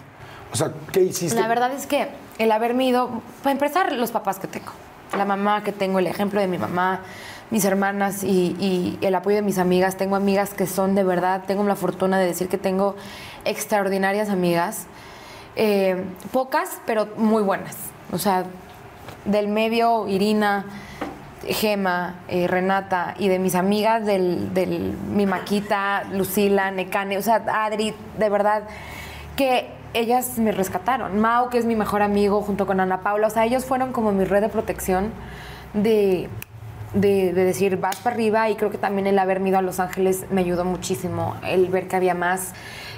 [0.51, 1.39] O sea, ¿qué hiciste?
[1.39, 4.71] La verdad es que el haberme ido, para empezar, los papás que tengo,
[5.17, 7.01] la mamá que tengo, el ejemplo de mi mamá,
[7.51, 9.97] mis hermanas y, el apoyo de mis amigas.
[9.97, 12.95] Tengo amigas que son de verdad, tengo la fortuna de decir que tengo
[13.45, 14.87] extraordinarias amigas,
[15.57, 17.75] Eh, pocas, pero muy buenas.
[18.13, 18.45] O sea,
[19.25, 20.63] del medio, Irina,
[21.45, 27.43] Gema, eh, Renata y de mis amigas del, del mi Maquita, Lucila, Necane, o sea,
[27.65, 28.63] Adri, de verdad,
[29.35, 31.19] que ellas me rescataron.
[31.19, 34.11] Mau, que es mi mejor amigo, junto con Ana Paula, o sea, ellos fueron como
[34.11, 35.11] mi red de protección
[35.73, 36.29] de,
[36.93, 39.79] de, de decir, vas para arriba, y creo que también el haberme ido a Los
[39.79, 42.53] Ángeles me ayudó muchísimo, el ver que había más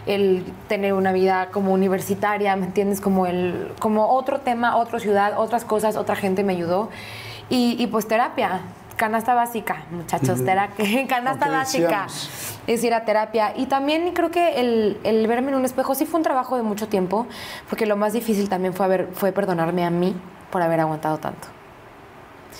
[0.05, 2.99] el tener una vida como universitaria, ¿me entiendes?
[2.99, 6.89] Como, el, como otro tema, otra ciudad, otras cosas, otra gente me ayudó.
[7.49, 8.61] Y, y pues terapia,
[8.95, 12.07] canasta básica, muchachos, terapia, canasta Lo que básica.
[12.67, 13.53] Es ir a terapia.
[13.55, 16.63] Y también creo que el, el verme en un espejo sí fue un trabajo de
[16.63, 17.27] mucho tiempo,
[17.69, 20.15] porque lo más difícil también fue, haber, fue perdonarme a mí
[20.51, 21.47] por haber aguantado tanto.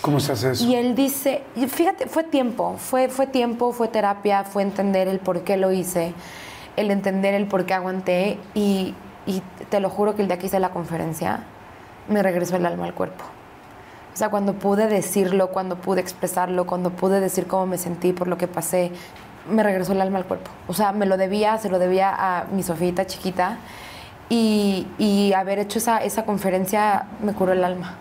[0.02, 0.66] ¿Cómo se hace eso?
[0.66, 5.42] Y él dice, fíjate, fue tiempo, fue, fue tiempo, fue terapia, fue entender el por
[5.44, 6.14] qué lo hice,
[6.76, 10.48] el entender el por qué aguanté y, y te lo juro que el día que
[10.48, 11.44] hice la conferencia
[12.10, 13.24] me regresó el alma al cuerpo.
[14.14, 18.28] O sea, cuando pude decirlo, cuando pude expresarlo, cuando pude decir cómo me sentí por
[18.28, 18.92] lo que pasé,
[19.50, 20.52] me regresó el alma al cuerpo.
[20.68, 23.58] O sea, me lo debía, se lo debía a mi Sofita chiquita
[24.30, 27.98] y, y haber hecho esa, esa conferencia me curó el alma.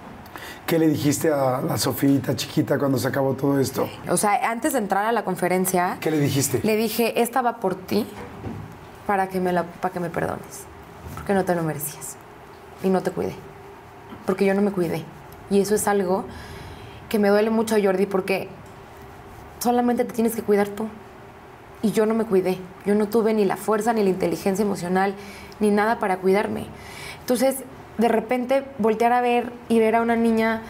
[0.67, 3.89] ¿Qué le dijiste a la Sofita chiquita cuando se acabó todo esto?
[4.09, 6.61] O sea, antes de entrar a la conferencia, ¿Qué le dijiste?
[6.63, 8.07] le dije, esta va por ti
[9.07, 10.65] para que me, la, para que me perdones,
[11.15, 12.17] porque no te lo merecías
[12.85, 13.35] y no te cuidé,
[14.27, 15.05] porque yo no me cuidé.
[15.53, 16.25] Y eso es algo
[17.11, 18.49] que me duele mucho, Jordi, porque
[19.59, 20.89] solamente te tienes que cuidar tú.
[21.83, 22.59] Y yo no me cuidé.
[22.87, 25.15] Yo no tuve ni la fuerza, ni la inteligencia emocional,
[25.61, 26.65] ni nada para cuidarme.
[27.21, 27.57] Entonces,
[27.99, 30.63] de repente, voltear a ver y ver a una niña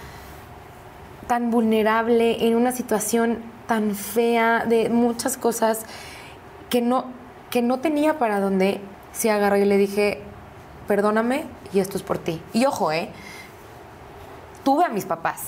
[1.28, 5.86] tan vulnerable, en una situación tan fea, de muchas cosas
[6.70, 7.04] que no,
[7.50, 8.80] que no tenía para dónde,
[9.12, 10.20] se agarró y le dije,
[10.88, 12.42] perdóname y esto es por ti.
[12.52, 13.10] Y ojo, ¿eh?
[14.64, 15.40] Tuve a mis papás.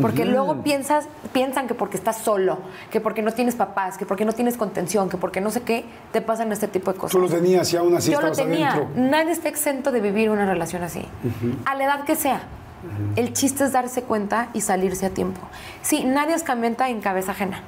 [0.00, 2.58] Porque luego piensas, piensan que porque estás solo,
[2.90, 5.84] que porque no tienes papás, que porque no tienes contención, que porque no sé qué,
[6.12, 7.12] te pasan este tipo de cosas.
[7.12, 8.72] Tú lo tenías y aún así Yo lo tenía.
[8.72, 8.90] adentro.
[9.00, 11.06] Nadie está exento de vivir una relación así.
[11.64, 12.42] A la edad que sea.
[13.16, 15.40] El chiste es darse cuenta y salirse a tiempo.
[15.82, 17.60] Sí, nadie escamenta en cabeza ajena.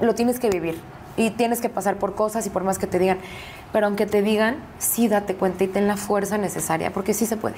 [0.00, 0.78] Lo tienes que vivir.
[1.16, 3.18] Y tienes que pasar por cosas y por más que te digan.
[3.72, 7.36] Pero aunque te digan, sí date cuenta y ten la fuerza necesaria, porque sí se
[7.36, 7.56] puede.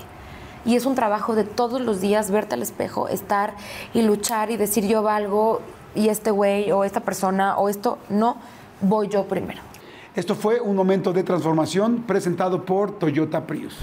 [0.65, 3.55] Y es un trabajo de todos los días verte al espejo, estar
[3.93, 5.61] y luchar y decir yo valgo
[5.95, 8.37] y este güey o esta persona o esto, no,
[8.81, 9.61] voy yo primero.
[10.15, 13.77] Esto fue un momento de transformación presentado por Toyota Prius.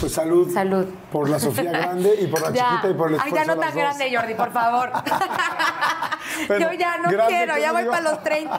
[0.00, 0.52] Pues salud.
[0.52, 0.84] Salud.
[1.10, 2.70] Por la Sofía Grande y por la Ya.
[2.70, 4.92] chiquita y por el Ay, esfuerzo ya no tan grande, Jordi, por favor.
[6.48, 8.56] Bueno, Yo ya no quiero, ya voy digo- para los 30.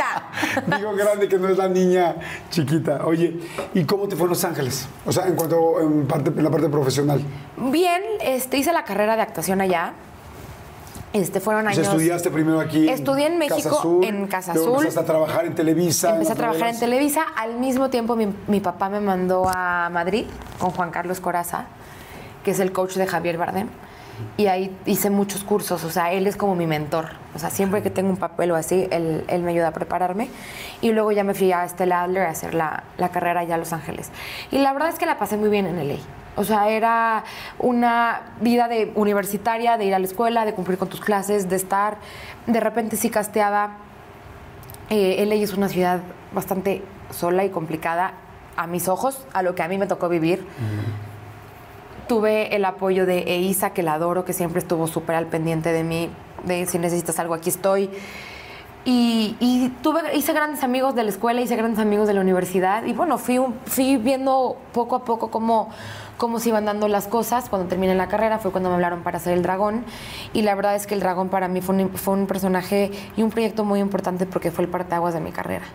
[0.77, 2.15] Digo grande que no es la niña
[2.49, 3.01] chiquita.
[3.05, 3.39] Oye,
[3.73, 4.87] ¿y cómo te fue en Los Ángeles?
[5.05, 7.21] O sea, en cuanto en, parte, en la parte profesional.
[7.57, 9.93] Bien, este, hice la carrera de actuación allá.
[11.13, 11.87] Este, fueron sea, años.
[11.87, 12.89] estudiaste primero aquí.
[12.89, 14.67] Estudié en México, Casa Azul, en Casa Azul.
[14.75, 16.13] Empezaste a trabajar en Televisa.
[16.13, 16.79] Empecé a trabajar en.
[16.79, 17.25] Televisa.
[17.35, 20.25] Al mismo tiempo, mi, mi papá me mandó a Madrid
[20.59, 21.65] con Juan Carlos Coraza,
[22.43, 23.69] que es el coach de Javier Bardem.
[24.35, 25.83] Y ahí hice muchos cursos.
[25.83, 27.05] O sea, él es como mi mentor.
[27.35, 30.29] O sea, siempre que tengo un papel o así, él, él me ayuda a prepararme.
[30.81, 33.57] Y luego ya me fui a Stella Adler a hacer la, la carrera allá a
[33.57, 34.09] Los Ángeles.
[34.51, 35.95] Y la verdad es que la pasé muy bien en LA.
[36.37, 37.25] O sea, era
[37.59, 41.57] una vida de universitaria, de ir a la escuela, de cumplir con tus clases, de
[41.57, 41.97] estar.
[42.45, 43.77] De repente sí casteaba
[44.89, 45.99] eh, LA es una ciudad
[46.33, 46.81] bastante
[47.11, 48.13] sola y complicada
[48.55, 50.45] a mis ojos, a lo que a mí me tocó vivir.
[52.07, 55.83] Tuve el apoyo de Eisa, que la adoro, que siempre estuvo súper al pendiente de
[55.83, 56.09] mí,
[56.45, 57.89] de si necesitas algo, aquí estoy.
[58.85, 62.85] Y, y tuve, hice grandes amigos de la escuela, hice grandes amigos de la universidad.
[62.85, 65.69] Y bueno, fui, fui viendo poco a poco cómo,
[66.17, 67.49] cómo se iban dando las cosas.
[67.49, 69.85] Cuando terminé la carrera fue cuando me hablaron para hacer el dragón.
[70.33, 73.23] Y la verdad es que el dragón para mí fue un, fue un personaje y
[73.23, 75.65] un proyecto muy importante porque fue el parteaguas de mi carrera.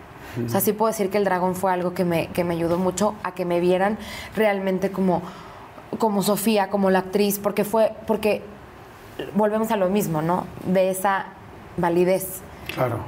[0.47, 2.78] O sea, sí puedo decir que el dragón fue algo que me, que me ayudó
[2.78, 3.99] mucho a que me vieran
[4.34, 5.20] realmente como,
[5.99, 8.43] como Sofía, como la actriz, porque fue, porque
[9.34, 10.47] volvemos a lo mismo, ¿no?
[10.64, 11.26] De esa
[11.76, 12.40] validez
[12.74, 13.01] Claro.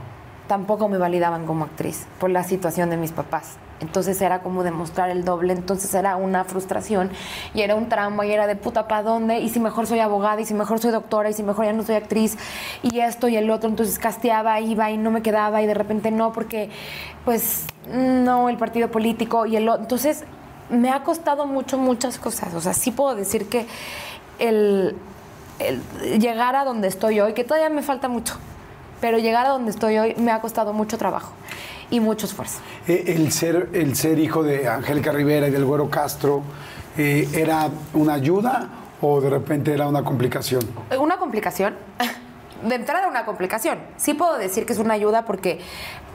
[0.48, 3.56] tampoco me validaban como actriz por la situación de mis papás.
[3.84, 7.10] Entonces era como demostrar el doble, entonces era una frustración
[7.52, 10.40] y era un trauma y era de puta para dónde y si mejor soy abogada
[10.40, 12.38] y si mejor soy doctora y si mejor ya no soy actriz
[12.82, 16.10] y esto y el otro, entonces casteaba, iba y no me quedaba y de repente
[16.10, 16.70] no porque
[17.26, 19.82] pues no el partido político y el otro.
[19.82, 20.24] Entonces
[20.70, 23.66] me ha costado mucho muchas cosas, o sea, sí puedo decir que
[24.38, 24.96] el
[26.18, 28.34] llegar a donde estoy hoy, que todavía me falta mucho,
[29.00, 31.32] pero llegar a donde estoy hoy me ha costado mucho trabajo
[31.90, 32.60] y mucho esfuerzo.
[32.86, 36.42] Eh, El ser, el ser hijo de Angélica Rivera y del Güero Castro,
[36.96, 38.68] eh, ¿era una ayuda
[39.00, 40.62] o de repente era una complicación?
[40.98, 41.74] Una complicación,
[42.68, 43.78] de entrada una complicación.
[43.96, 45.60] Sí puedo decir que es una ayuda porque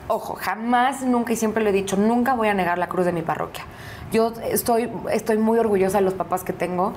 [0.10, 3.12] ojo, jamás, nunca y siempre lo he dicho, nunca voy a negar la cruz de
[3.12, 3.64] mi parroquia.
[4.12, 6.94] Yo estoy, estoy muy orgullosa de los papás que tengo.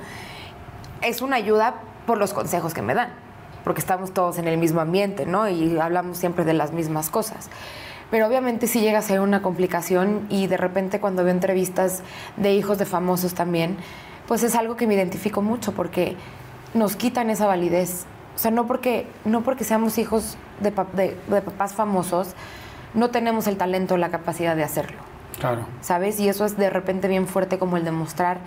[1.01, 1.75] Es una ayuda
[2.07, 3.13] por los consejos que me dan,
[3.63, 5.47] porque estamos todos en el mismo ambiente, ¿no?
[5.47, 7.49] Y hablamos siempre de las mismas cosas.
[8.13, 12.03] Pero obviamente sí llega a ser una complicación y de repente cuando veo entrevistas
[12.37, 13.75] de hijos de famosos también,
[14.27, 16.15] pues es algo que me identifico mucho porque
[16.75, 18.05] nos quitan esa validez.
[18.35, 22.35] O sea, no porque, no porque seamos hijos de, de, de papás famosos,
[22.93, 25.12] no tenemos el talento o la capacidad de hacerlo.
[25.39, 25.65] Claro.
[25.81, 26.19] ¿Sabes?
[26.19, 28.37] Y eso es de repente bien fuerte como el demostrar.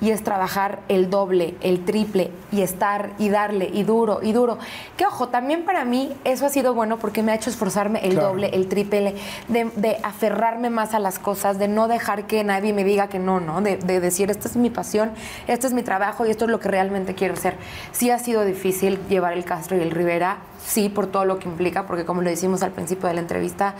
[0.00, 4.58] Y es trabajar el doble, el triple, y estar y darle, y duro, y duro.
[4.96, 8.12] Que ojo, también para mí eso ha sido bueno porque me ha hecho esforzarme el
[8.12, 8.28] Claro.
[8.28, 9.14] doble, el triple,
[9.48, 13.18] de, de aferrarme más a las cosas, de no dejar que nadie me diga que
[13.18, 13.60] no, ¿no?
[13.62, 15.12] De, de decir, esta es mi pasión,
[15.46, 17.56] este es mi trabajo y esto es lo que realmente quiero hacer.
[17.92, 21.48] Sí ha sido difícil llevar el Castro y el Rivera, sí, por todo lo que
[21.48, 23.74] implica, porque como lo decimos al principio de la entrevista,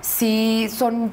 [0.00, 1.12] sí son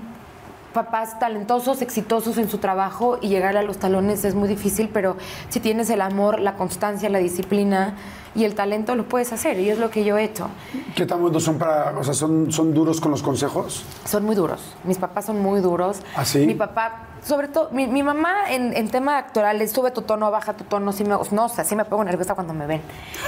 [0.74, 5.18] papás talentosos, exitosos en su trabajo y llegar a los talones es muy difícil, pero
[5.50, 7.96] si tienes el amor, la constancia, la disciplina
[8.36, 10.50] y el talento, lo puedes hacer y es lo que yo he hecho.
[10.96, 13.84] ¿Qué tan buenos son para, o sea, son, son duros con los consejos?
[14.06, 16.02] Son muy duros, mis papás son muy duros.
[16.16, 16.46] ¿Ah, sí?
[16.46, 20.32] Mi papá, sobre todo, mi, mi mamá en, en tema actoral, es sube tu tono,
[20.32, 22.82] baja tu tono, sí me, no, o sea, sí me pongo nerviosa cuando me ven.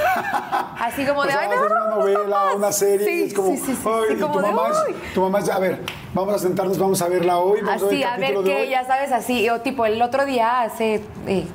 [0.80, 2.56] Así como O de, sea, ay, a van una a novela, papás".
[2.56, 4.70] una serie, Sí, es como, sí, sí, sí, "Ay", sí, y como tu de, mamá,
[4.90, 5.80] es, tu mamá es, a ver,
[6.14, 8.70] vamos a sentarnos, vamos a verla hoy, vamos Así, a a ver el ver qué,
[8.70, 9.50] ya sabes, así.
[9.50, 11.48] O tipo, el otro día, hace eh,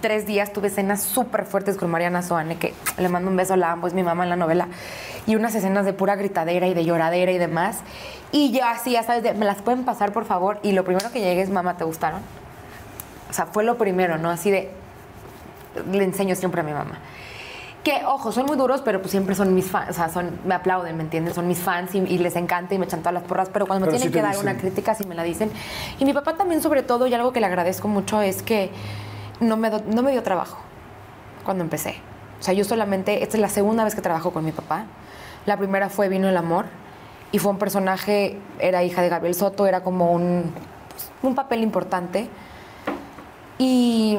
[0.00, 3.72] tres días, tuve escenas súper fuertes con Mariana Soane, que le mando un beso, la
[3.72, 4.68] amo, es mi mamá en la novela.
[5.26, 7.78] Y unas escenas de pura gritadera y de lloradera y demás.
[8.32, 10.58] Y yo así, ya sabes, de, me las pueden pasar, por favor.
[10.62, 12.20] Y lo primero que llegué es, mamá, ¿te gustaron?
[13.28, 14.30] O sea, fue lo primero, ¿no?
[14.30, 14.70] Así de,
[15.92, 16.98] le enseño siempre a mi mamá.
[17.84, 20.54] Que, ojo, son muy duros, pero pues siempre son mis fans, o sea, son, me
[20.54, 21.34] aplauden, ¿me entiendes?
[21.34, 23.86] Son mis fans y, y les encanta y me echan todas las porras, pero cuando
[23.86, 24.48] me Pero tienen sí te que dar dicen.
[24.50, 25.50] una crítica, sí me la dicen.
[25.98, 28.70] Y mi papá también, sobre todo, y algo que le agradezco mucho es que
[29.40, 30.58] no me, no me dio trabajo
[31.44, 31.96] cuando empecé.
[32.38, 34.84] O sea, yo solamente, esta es la segunda vez que trabajo con mi papá.
[35.46, 36.66] La primera fue Vino el Amor
[37.32, 40.52] y fue un personaje, era hija de Gabriel Soto, era como un,
[40.88, 42.28] pues, un papel importante.
[43.58, 44.18] Y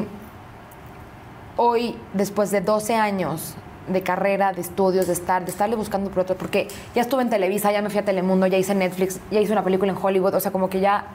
[1.57, 3.55] hoy, después de 12 años
[3.88, 7.30] de carrera, de estudios, de estar, de estarle buscando por otro, porque ya estuve en
[7.30, 10.36] Televisa, ya me fui a Telemundo, ya hice Netflix, ya hice una película en Hollywood,
[10.36, 11.05] o sea, como que ya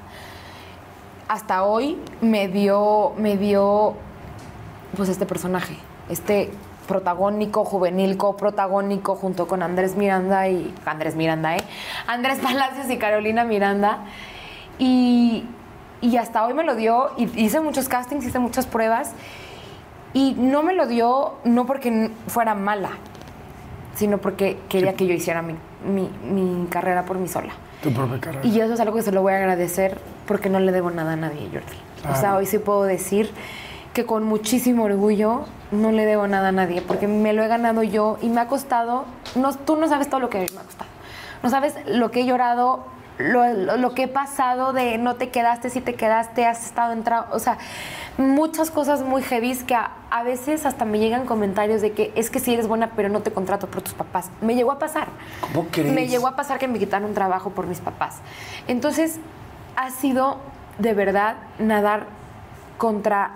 [1.29, 3.95] hasta hoy me dio, me dio
[4.97, 5.77] pues este personaje,
[6.09, 6.51] este
[6.87, 11.61] protagónico, juvenil, coprotagónico, junto con Andrés Miranda y Andrés Miranda, ¿eh?
[12.07, 14.05] Andrés Palacios y Carolina Miranda.
[14.79, 15.45] Y,
[16.01, 19.13] y hasta hoy me lo dio, y hice muchos castings, hice muchas pruebas,
[20.13, 22.91] y no me lo dio no porque fuera mala,
[23.97, 25.55] sino porque quería que yo hiciera mi,
[25.85, 27.53] mi- mi carrera por mí sola.
[27.83, 28.47] Tu propia carrera.
[28.47, 31.13] Y eso es algo que se lo voy a agradecer porque no le debo nada
[31.13, 32.11] a nadie, Jordi.
[32.11, 33.31] O sea, hoy sí puedo decir
[33.93, 37.83] que con muchísimo orgullo no le debo nada a nadie porque me lo he ganado
[37.83, 39.05] yo y me ha costado,
[39.35, 40.91] no, tú no sabes todo lo que me ha costado.
[41.43, 42.85] No sabes lo que he llorado,
[43.19, 46.93] lo, lo- lo que he pasado de no te quedaste, si te quedaste, has estado
[46.93, 47.57] entrado, o sea,
[48.19, 52.31] muchas cosas muy heavy que a, a veces hasta me llegan comentarios de que es
[52.31, 54.31] que sí eres buena, pero no te contrato por tus papás.
[54.43, 55.09] Me llegó a pasar.
[55.41, 55.93] ¿Cómo crees?
[55.93, 58.17] Me llegó a pasar que me quitaron un trabajo por mis papás.
[58.69, 59.19] Entonces,
[59.77, 60.39] ha sido
[60.79, 62.07] de verdad nadar
[62.79, 63.33] contra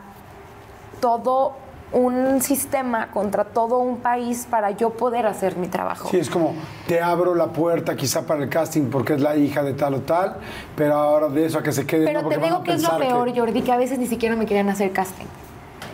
[1.01, 1.55] todo
[1.93, 6.09] un sistema, contra todo un país para yo poder hacer mi trabajo.
[6.09, 6.55] Sí, es como,
[6.87, 10.01] te abro la puerta quizá para el casting porque es la hija de tal o
[10.01, 10.37] tal,
[10.77, 12.97] pero ahora de eso a que se quede, Pero no, te digo que es lo
[12.97, 15.27] peor, Jordi, que a veces ni siquiera me querían hacer casting.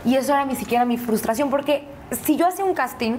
[0.04, 1.84] Y eso era ni siquiera mi frustración, porque
[2.24, 3.16] si yo hacía un casting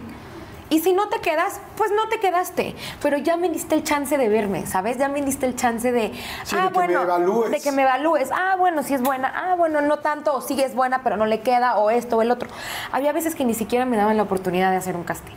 [0.69, 2.75] y si no te quedas, pues no te quedaste.
[3.01, 4.97] Pero ya me diste el chance de verme, ¿sabes?
[4.97, 6.11] Ya me diste el chance de,
[6.43, 7.51] Sí, ah, de que me bueno, evalúes.
[7.51, 8.29] de que me evalúes.
[8.33, 9.31] Ah, bueno, si es buena.
[9.33, 12.21] Ah, bueno, no tanto, o sí es buena, pero no le queda, o esto o
[12.21, 12.49] el otro.
[12.91, 15.35] Había veces que ni siquiera me daban la oportunidad de hacer un casting.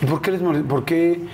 [0.00, 1.26] ¿Y por qué les molest- ¿Por qué?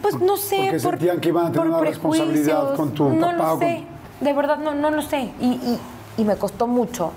[0.00, 0.56] Pues no sé.
[0.56, 3.58] Porque por- sentían que iban a tener una responsabilidad con tu no papá lo con-
[3.60, 3.84] sé.
[4.20, 5.30] De verdad, no, no lo sé.
[5.40, 5.80] Y, y-
[6.16, 7.12] y me costó mucho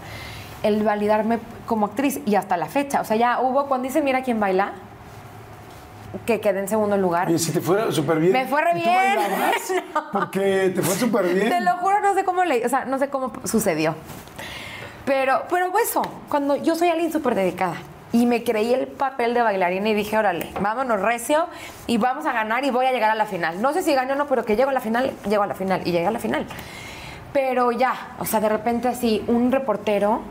[0.63, 2.99] el validarme como actriz y hasta la fecha.
[2.99, 4.73] O sea, ya hubo, cuando dice Mira quién baila,
[6.25, 7.27] que quedé en segundo lugar.
[7.27, 8.33] Oye, si te fue súper bien.
[8.33, 9.19] Me fue re ¿Y bien.
[9.93, 10.11] No.
[10.11, 11.49] Porque te fue súper bien.
[11.49, 13.95] Te lo juro, no sé cómo le, o sea, no sé cómo sucedió.
[15.05, 17.75] Pero, pero eso, cuando yo soy alguien súper dedicada
[18.11, 21.47] y me creí el papel de bailarina y dije, órale, vámonos recio
[21.87, 23.61] y vamos a ganar y voy a llegar a la final.
[23.61, 25.55] No sé si gano o no, pero que llego a la final, llego a la
[25.55, 26.45] final y llegué a la final.
[27.33, 30.21] Pero ya, o sea, de repente así, un reportero.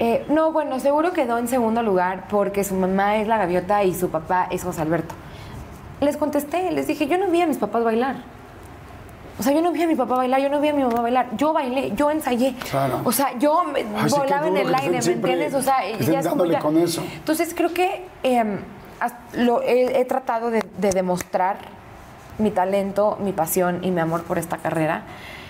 [0.00, 3.94] Eh, no, bueno, seguro quedó en segundo lugar porque su mamá es la gaviota y
[3.94, 5.14] su papá es José Alberto.
[6.00, 8.16] Les contesté, les dije, yo no vi a mis papás bailar.
[9.38, 11.00] O sea, yo no vi a mi papá bailar, yo no vi a mi mamá
[11.00, 11.28] bailar.
[11.36, 12.54] Yo bailé, yo ensayé.
[12.70, 13.00] Claro.
[13.04, 15.54] O sea, yo me- Ay, volaba en el aire, ¿me entiendes?
[15.54, 17.02] O sea, ya es como dándole ya- con eso.
[17.14, 18.58] Entonces creo que eh,
[19.00, 21.56] has- lo, he, he tratado de, de demostrar
[22.38, 25.02] mi talento, mi pasión y mi amor por esta carrera.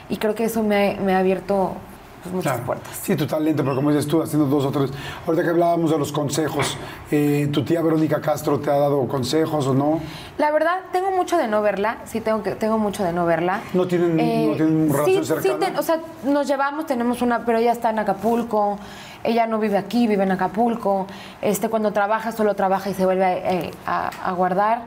[0.08, 1.74] Y creo que eso me ha abierto
[2.22, 2.66] pues, muchas Claro.
[2.66, 2.96] puertas.
[3.02, 4.90] Sí, tu talento, pero como dices tú, haciendo dos o tres.
[5.26, 6.76] Ahorita que hablábamos de los consejos,
[7.10, 10.00] eh, ¿tu tía Verónica Castro te ha dado consejos o no?
[10.38, 11.98] La verdad, tengo mucho de no verla.
[12.04, 13.60] Sí, tengo, que, tengo mucho de no verla.
[13.72, 15.54] ¿No tienen- no tienen relación sí, cercana?
[15.54, 18.78] Sí, ten- o sea, nos llevamos, tenemos una, pero ella está en Acapulco.
[19.22, 21.06] Ella no vive aquí, vive en Acapulco.
[21.42, 24.86] Este, cuando trabaja, solo trabaja y se vuelve eh, a, a guardar.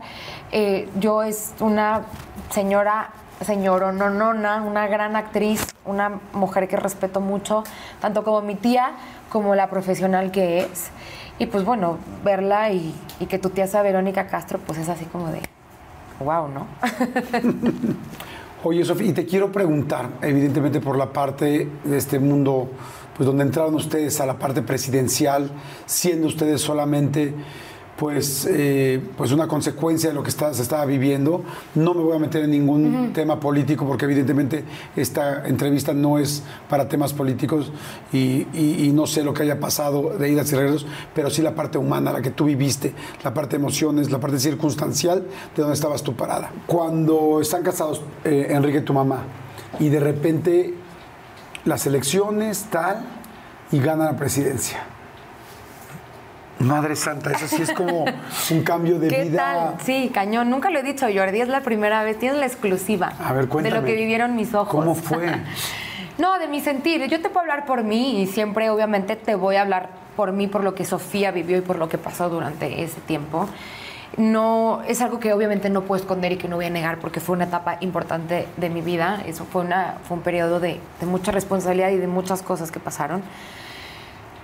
[0.51, 2.01] Eh, yo es una
[2.49, 3.09] señora,
[3.43, 7.63] señorononona, una gran actriz, una mujer que respeto mucho,
[8.01, 8.91] tanto como mi tía,
[9.29, 10.89] como la profesional que es.
[11.39, 15.05] Y pues bueno, verla y, y que tu tía sea Verónica Castro, pues es así
[15.05, 15.41] como de,
[16.19, 16.67] wow, ¿no?
[18.65, 22.69] Oye, Sofía, y te quiero preguntar, evidentemente por la parte de este mundo,
[23.15, 25.51] pues donde entraron ustedes a la parte presidencial,
[25.85, 27.33] siendo ustedes solamente,
[27.97, 31.43] pues, eh, pues una consecuencia de lo que está- se estaba viviendo.
[31.75, 34.63] No me voy a meter en ningún tema político, porque evidentemente
[34.95, 37.71] esta entrevista no es para temas políticos
[38.11, 41.41] y, y- y no sé lo que haya pasado de idas y regresos, pero sí
[41.43, 42.93] la parte humana, la que tú viviste,
[43.23, 45.19] la parte de emociones, la parte circunstancial
[45.55, 46.51] de donde estabas tú parada.
[46.65, 49.23] Cuando están casados eh, Enrique y tu mamá
[49.79, 50.73] y de repente
[51.65, 52.97] las elecciones, tal,
[53.71, 54.83] y gana la presidencia.
[56.59, 58.05] Madre Santa, eso sí es como
[58.51, 59.37] un cambio de ¿Qué vida.
[59.37, 59.75] tal?
[59.83, 60.49] Sí, cañón.
[60.49, 61.41] Nunca lo he dicho, Jordi.
[61.41, 62.17] Es la primera vez.
[62.19, 63.13] Tienes la exclusiva.
[63.23, 63.75] A ver, cuéntame.
[63.75, 64.69] De lo que vivieron mis ojos.
[64.69, 65.31] ¿Cómo fue?
[66.17, 67.03] no, de mi sentir.
[67.09, 70.47] Yo te puedo hablar por mí y siempre, obviamente, te voy a hablar por mí,
[70.47, 73.49] por lo que Sofía vivió y por lo que pasó durante ese tiempo.
[74.15, 77.19] No, es algo que obviamente no puedo esconder y que no voy a negar porque
[77.19, 79.23] fue una etapa importante de mi vida.
[79.25, 82.79] Eso fue, una, fue un periodo de, de mucha responsabilidad y de muchas cosas que
[82.79, 83.23] pasaron.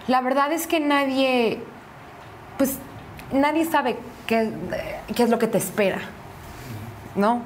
[0.07, 1.59] La verdad es que nadie,
[2.59, 2.75] pues
[3.31, 3.95] nadie sabe
[4.27, 4.51] qué,
[5.15, 5.99] qué es lo que te espera,
[7.15, 7.41] ¿no?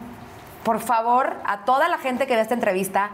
[0.63, 3.11] Por favor, a toda la gente que ve esta entrevista,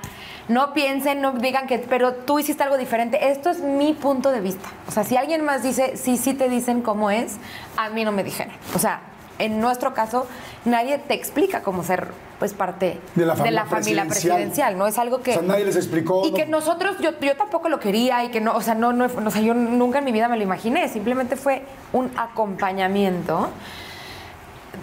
[0.48, 3.30] no piensen, no digan que, pero tú hiciste algo diferente.
[3.30, 4.70] Esto es mi punto de vista.
[4.88, 7.36] O sea, si alguien más dice, sí, sí te dicen cómo es,
[7.76, 8.54] a mí no me dijeron.
[8.74, 9.02] O sea,
[9.40, 10.28] en nuestro caso,
[10.66, 12.08] nadie te explica cómo ser,
[12.38, 14.08] pues, parte De la familia familia presidencial.
[14.38, 14.78] presidencial.
[14.78, 14.88] ¿no?
[14.88, 15.32] Es algo que...
[15.32, 18.30] O sea, nadie les explicó, Y no- que nosotros, yo, yo tampoco lo quería y
[18.30, 20.44] que no, o sea, no, no, o sea, yo nunca en mi vida me lo
[20.44, 20.88] imaginé.
[20.90, 21.64] Simplemente fue
[21.94, 23.50] un acompañamiento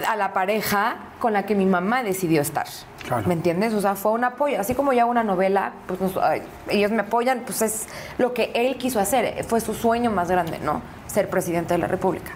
[0.09, 2.66] a la pareja con la que mi mamá decidió estar.
[3.07, 3.23] Claro.
[3.27, 3.73] ¿Me entiendes?
[3.73, 4.61] O sea, fue un apoyo.
[4.61, 7.87] Así como hago una novela, pues nos- ay, ellos me apoyan, pues es
[8.19, 9.45] lo que él quiso hacer.
[9.45, 10.83] Fue su sueño más grande, ¿no?
[11.07, 12.33] Ser presidente de la República.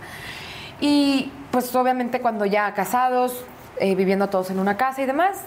[0.81, 3.45] Y pues obviamente cuando ya casados,
[3.79, 5.39] eh, viviendo todos en una casa y demás,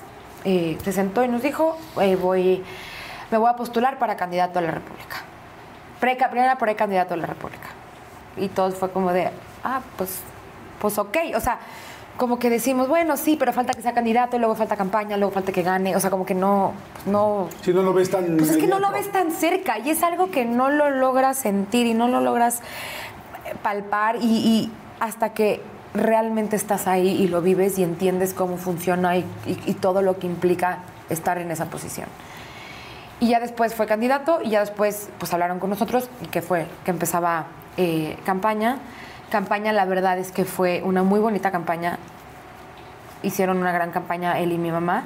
[0.46, 2.64] eh, se sentó y nos dijo, eh, voy,
[3.32, 5.18] me voy a postular para candidato a la República.
[6.00, 7.70] Preca, primera precandidato a la República.
[8.36, 9.30] Y todo fue como de,
[9.64, 10.20] ah, pues,
[10.80, 11.18] pues ok.
[11.36, 11.60] O sea,
[12.18, 15.32] como que decimos, bueno, sí, pero falta que sea candidato, y luego falta campaña, luego
[15.32, 15.96] falta que gane.
[15.96, 16.74] O sea, como que no,
[17.06, 18.38] no, Si no lo ves tan.
[18.38, 21.38] pues es que no lo ves tan cerca y es algo que no lo logras
[21.38, 22.62] sentir y no lo logras
[23.62, 25.62] palpar y, y hasta que
[25.94, 29.24] realmente estás ahí y lo vives y entiendes cómo funciona y,
[29.80, 30.80] todo lo que implica
[31.10, 32.08] estar en esa posición.
[33.20, 36.66] Y ya después fue candidato y ya después pues hablaron con nosotros y que fue
[36.84, 37.46] que empezaba
[37.78, 38.78] eh, campaña.
[39.30, 42.00] Campaña la verdad es que fue una muy bonita campaña
[43.24, 45.04] hicieron una gran campaña él y mi mamá.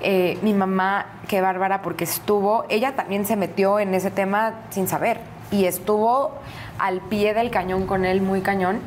[0.00, 4.86] Eh, mi mamá, qué bárbara, porque estuvo, ella también se metió en ese tema sin
[4.86, 5.20] saber
[5.50, 6.32] y estuvo
[6.78, 8.80] al pie del cañón con él, muy cañón.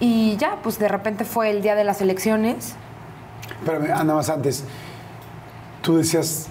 [0.00, 2.74] Y ya, pues de repente fue el día de las elecciones.
[3.60, 4.64] Espérame, ah, nada más antes.
[5.82, 6.46] Tú decías,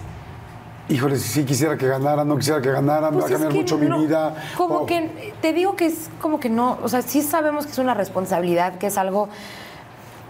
[0.88, 3.52] híjole, si sí quisiera que ganara, no quisiera que ganara, me va a Pues cambiar
[3.54, 4.34] mucho no, mi vida.
[4.56, 7.78] Como que, te digo que es como que no, o sea, sí sabemos que es
[7.78, 9.28] una responsabilidad, que es algo,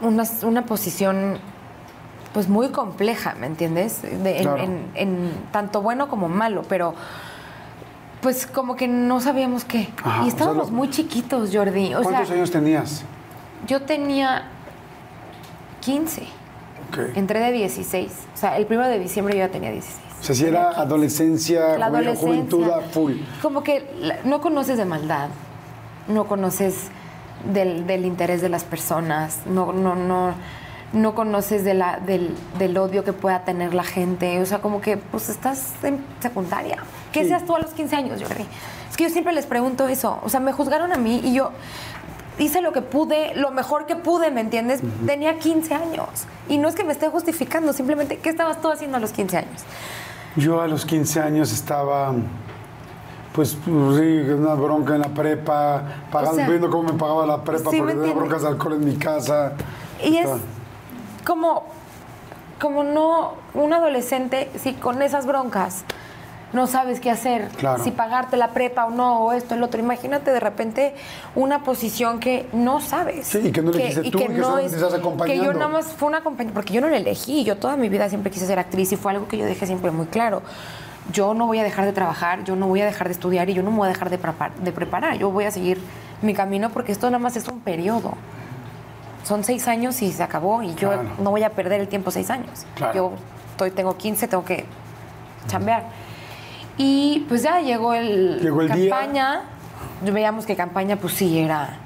[0.00, 1.38] una, una posición
[2.34, 4.02] pues muy compleja, ¿me entiendes?
[4.02, 4.62] De- en, Claro.
[4.62, 6.94] en- en tanto bueno como malo, pero
[8.22, 9.88] pues como que no sabíamos qué.
[10.02, 11.94] Ajá, o y sea, estábamos lo- muy chiquitos, Jordi.
[11.94, 13.04] O ¿Cuántos sea, años tenías?
[13.66, 14.44] yo tenía
[15.80, 16.22] 15,
[16.90, 16.98] Ok.
[17.16, 18.10] entré de 16.
[18.34, 19.98] O sea, el primero de diciembre yo ya tenía 16.
[20.20, 22.20] O sea, si era adolescencia, adolescencia.
[22.26, 23.12] juventud a full.
[23.40, 23.86] Como que
[24.24, 25.28] no conoces de maldad,
[26.08, 26.88] no conoces
[27.52, 30.34] del, del interés de las personas, no, no, no,
[30.92, 34.40] no conoces de la, del, del odio que pueda tener la gente.
[34.42, 36.78] O sea, como que pues estás en secundaria.
[37.18, 37.28] ¿Qué Sí.
[37.30, 38.46] seas tú a los 15 años, Jordi?
[38.90, 40.18] Es que yo siempre les pregunto eso.
[40.22, 41.50] O sea, me juzgaron a mí y yo
[42.38, 44.80] hice lo que pude, lo mejor que pude, ¿me entiendes?
[45.06, 46.08] Tenía 15 años.
[46.48, 49.38] Y no es que me esté justificando, simplemente, ¿qué estabas tú haciendo a los 15
[49.38, 49.62] años?
[50.36, 52.12] Yo a los 15 años estaba,
[53.32, 55.82] pues, sí, una bronca en la prepa,
[56.12, 58.84] pagando, viendo cómo me pagaba la prepa, Sí, porque ¿me tenía broncas de alcohol en
[58.84, 59.54] mi casa.
[60.04, 60.28] Y es
[61.24, 61.64] como,
[62.60, 65.84] como no, un adolescente, si con esas broncas
[66.52, 67.82] no sabes qué hacer, Claro.
[67.84, 70.94] si pagarte la prepa o no, o esto, el otro, imagínate de repente
[71.34, 73.26] una posición que no sabes.
[73.26, 74.24] Sí, y que no elegiste tú, y que
[74.66, 75.44] estás Que acompañando.
[75.44, 78.08] yo nada más fue una compañía, porque yo no la elegí, yo toda mi vida
[78.08, 80.42] siempre quise ser actriz y fue algo que yo dejé siempre muy claro.
[81.12, 83.54] Yo no voy a dejar de trabajar, yo no voy a dejar de estudiar y
[83.54, 85.16] yo no me voy a dejar de prepar- de preparar.
[85.18, 85.80] Yo voy a seguir
[86.22, 88.12] mi camino porque esto nada más es un periodo
[89.24, 91.02] son seis años y se acabó y yo Claro.
[91.22, 92.64] no voy a perder el tiempo seis años.
[92.74, 92.94] Claro.
[92.94, 93.12] Yo
[93.50, 94.64] estoy, tengo 15, tengo que
[95.48, 95.82] chambear.
[96.78, 98.90] Y pues ya llegó el, Llegó el día.
[98.90, 99.42] campaña.
[100.02, 101.76] Veíamos que campaña pues sí era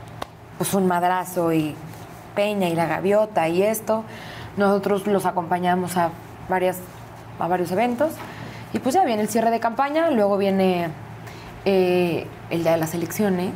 [0.58, 1.74] pues un madrazo y
[2.34, 4.04] Peña y la gaviota y esto.
[4.56, 6.10] Nosotros los acompañamos a
[6.48, 6.78] varias
[7.38, 8.12] a varios eventos
[8.72, 10.88] y pues ya viene el cierre de campaña, luego viene
[11.64, 13.52] eh, el día de las elecciones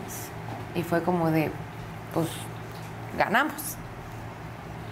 [0.74, 1.50] y fue como de
[2.12, 2.28] pues
[3.16, 3.76] ganamos.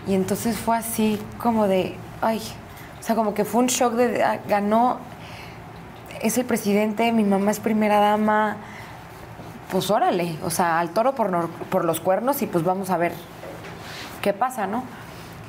[0.07, 2.41] Y entonces fue así como de, ay,
[3.01, 4.99] o sea, como que fue un shock de, ah, ganó,
[6.25, 8.57] es el presidente, mi mamá es primera dama,
[9.71, 13.13] pues órale, o sea, al toro por, por los cuernos y pues vamos a ver
[14.23, 14.83] qué pasa, ¿no?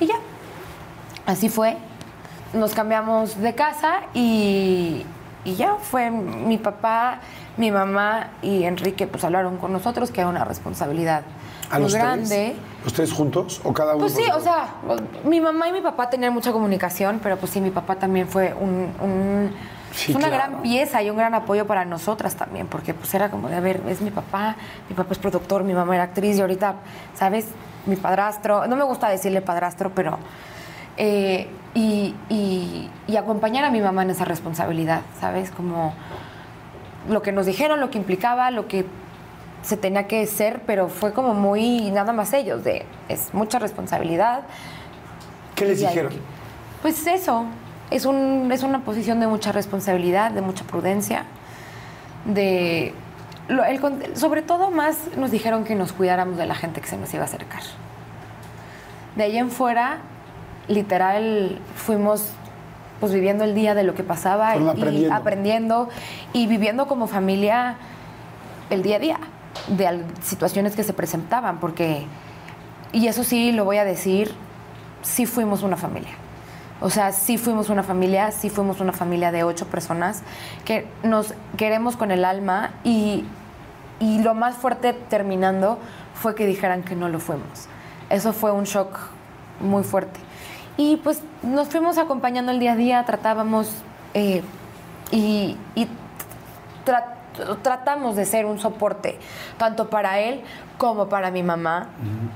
[0.00, 0.16] Y ya,
[1.26, 1.76] así fue.
[2.52, 5.04] Nos cambiamos de casa y,
[5.44, 7.20] y ya fue mi papá,
[7.56, 11.22] mi mamá y Enrique, pues hablaron con nosotros que era una responsabilidad
[11.70, 12.54] ¿A muy los grande.
[12.54, 12.86] tres?
[12.86, 14.00] ¿Ustedes juntos o cada uno?
[14.02, 14.68] Pues sí, o sea,
[15.24, 18.54] mi mamá y mi papá tenían mucha comunicación, pero pues sí, mi papá también fue
[18.54, 19.50] un, un-
[19.96, 20.50] Sí, una claro.
[20.52, 23.60] gran pieza y un gran apoyo para nosotras también, porque pues era como de, a
[23.60, 24.54] ver, es mi papá,
[24.88, 26.74] mi papá es productor, mi mamá era actriz y ahorita,
[27.14, 27.46] ¿sabes?
[27.86, 30.18] Mi padrastro, no me gusta decirle padrastro, pero...
[30.98, 35.50] eh, y, y- y acompañar a mi mamá en esa responsabilidad, ¿sabes?
[35.50, 35.92] Como
[37.08, 38.84] lo que nos dijeron, lo que implicaba, lo que
[39.62, 44.42] se tenía que ser, pero fue como muy nada más ellos, de es mucha responsabilidad.
[45.54, 46.12] ¿Qué les Y dijeron?
[46.82, 47.44] Pues eso,
[47.90, 51.24] es, un, es una posición de mucha responsabilidad, de mucha prudencia,
[52.24, 52.94] de...
[53.48, 56.88] lo- el con- sobre todo más nos dijeron que nos cuidáramos de la gente que
[56.88, 57.62] se nos iba a acercar.
[59.14, 59.98] De ahí en fuera,
[60.68, 62.30] literal, fuimos
[63.00, 65.14] pues viviendo el día de lo que pasaba Fueron y aprendiendo.
[65.14, 65.88] aprendiendo
[66.32, 67.76] y viviendo como familia
[68.70, 69.20] el día a día
[69.68, 72.04] de situaciones que se presentaban, porque,
[72.92, 74.32] y eso sí lo voy a decir,
[75.02, 76.12] sí fuimos una familia.
[76.80, 80.22] O sea, sí fuimos una familia, sí fuimos una familia de ocho personas
[80.64, 83.24] que nos queremos con el alma y,
[83.98, 85.78] y lo más fuerte terminando
[86.14, 87.68] fue que dijeran que no lo fuimos.
[88.10, 88.98] Eso fue un shock
[89.60, 90.20] muy fuerte.
[90.76, 93.70] Y pues nos fuimos acompañando el día a día, tratábamos
[94.12, 94.42] eh,
[95.10, 95.88] y, y
[96.84, 97.14] tra-
[97.62, 99.18] tratamos de ser un soporte
[99.56, 100.42] tanto para él
[100.76, 101.88] como para mi mamá,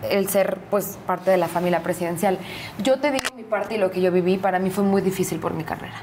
[0.09, 2.39] el ser pues parte de la familia presidencial.
[2.83, 3.11] Yo te
[3.41, 5.95] mi parte y lo que yo viví, para mí fue muy difícil por mi carrera.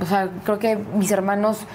[0.00, 1.66] O sea, creo que mis hermanos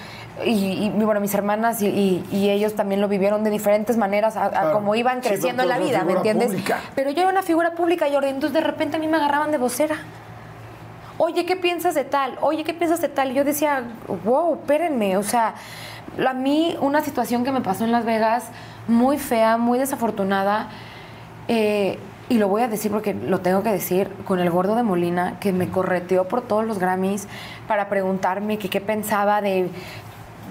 [0.43, 4.35] y, y, bueno, mis hermanas y, y- y ellos también lo vivieron de diferentes maneras
[4.35, 4.73] a, a Claro.
[4.73, 6.47] como iban creciendo en la vida, ¿me entiendes?
[6.49, 6.79] pública.
[6.95, 9.57] Pero yo era una figura pública, Jordi, entonces de repente a mí me agarraban de
[9.59, 9.95] vocera.
[11.17, 12.37] Oye, ¿qué piensas de tal?
[12.41, 13.31] Oye, ¿qué piensas de tal?
[13.31, 13.83] Y yo decía,
[14.25, 15.15] wow, espérenme.
[15.17, 15.53] O sea,
[16.27, 18.49] a mí una situación que me pasó en Las Vegas,
[18.87, 20.67] muy fea, muy desafortunada,
[21.47, 24.83] eh, y lo voy a decir porque lo tengo que decir, con el gordo de
[24.83, 27.27] Molina, que me correteó por todos los Grammys
[27.67, 29.69] para preguntarme que qué pensaba de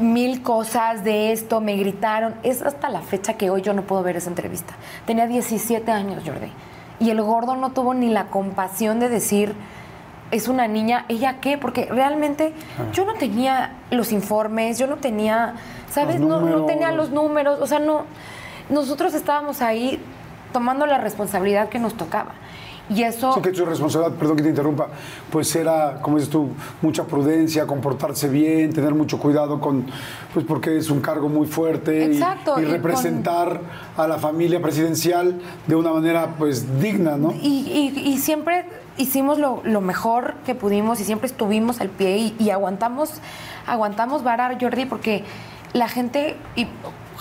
[0.01, 2.34] mil cosas de esto, me gritaron.
[2.42, 4.74] Es hasta la fecha que hoy yo no puedo ver esa entrevista.
[5.06, 6.52] Tenía 17 años, Jordi.
[7.01, 9.55] Y el gordo no tuvo ni la compasión de decir,
[10.30, 11.59] es una niña, ¿ella qué?
[11.59, 12.52] Porque realmente
[12.92, 15.55] yo no tenía los informes, yo no tenía,
[15.90, 16.20] ¿sabes?
[16.20, 18.05] No, no tenía los números, o sea, no.
[18.70, 20.01] Nosotros estábamos ahí
[20.55, 22.31] tomando la responsabilidad que nos tocaba.
[22.89, 23.32] Y eso...
[23.32, 24.89] Sí, que tu responsabilidad, perdón que te interrumpa,
[25.32, 26.51] pues era, como dices tú,
[26.82, 29.86] mucha prudencia, comportarse bien, tener mucho cuidado con,
[30.35, 33.60] pues porque es un cargo muy fuerte Exacto, y, y con- representar
[33.97, 37.32] a la familia presidencial de una manera pues digna, ¿no?
[37.32, 38.66] Y, y- y siempre
[38.98, 43.14] hicimos lo, lo mejor que pudimos y siempre estuvimos al pie y, aguantamos,
[43.66, 45.24] aguantamos vara, Jordi, porque
[45.72, 46.66] la gente, y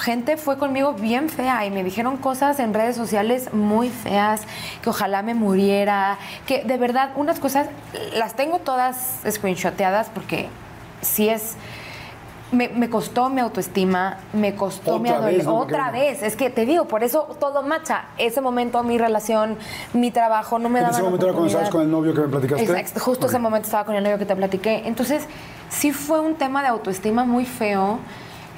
[0.04, 4.42] gente fue conmigo bien fea y me dijeron cosas en redes sociales muy feas,
[4.82, 7.68] que ojalá me muriera, que de verdad unas cosas
[8.14, 10.50] las tengo todas screenshoteadas porque
[11.02, 11.56] sí es
[12.52, 15.52] me, me costó mi autoestima, me costó mi adolescencia.
[15.52, 18.06] Otra vez, es que te digo, por eso todo macha.
[18.20, 19.58] Ese momento, mi relación,
[19.94, 22.22] mi trabajo, no me En daban ese momento era cuando estabas con el novio que
[22.22, 22.64] me platicaste.
[22.64, 23.42] Exacto, justo ese Ok.
[23.42, 24.84] momento estaba con el novio que te platiqué.
[24.86, 25.26] Entonces,
[25.70, 27.98] sí fue un tema de autoestima muy feo.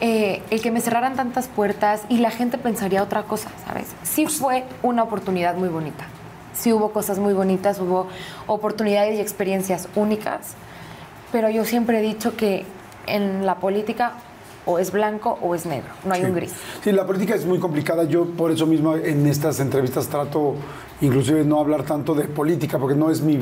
[0.01, 3.87] Eh, el que me cerraran tantas puertas y la gente pensaría otra cosa, ¿sabes?
[4.03, 6.05] Sí fue una oportunidad muy bonita.
[6.53, 8.07] Sí hubo cosas muy bonitas, hubo
[8.47, 10.55] oportunidades y experiencias únicas,
[11.31, 12.65] pero yo siempre he dicho que
[13.07, 14.13] en la política
[14.65, 16.27] o es blanco o es negro, no hay Sí.
[16.27, 16.53] un gris.
[16.83, 18.03] Sí, la política es muy complicada.
[18.05, 20.55] Yo por eso mismo en estas entrevistas trato
[21.01, 23.37] inclusive no hablar tanto de política, porque no es mi...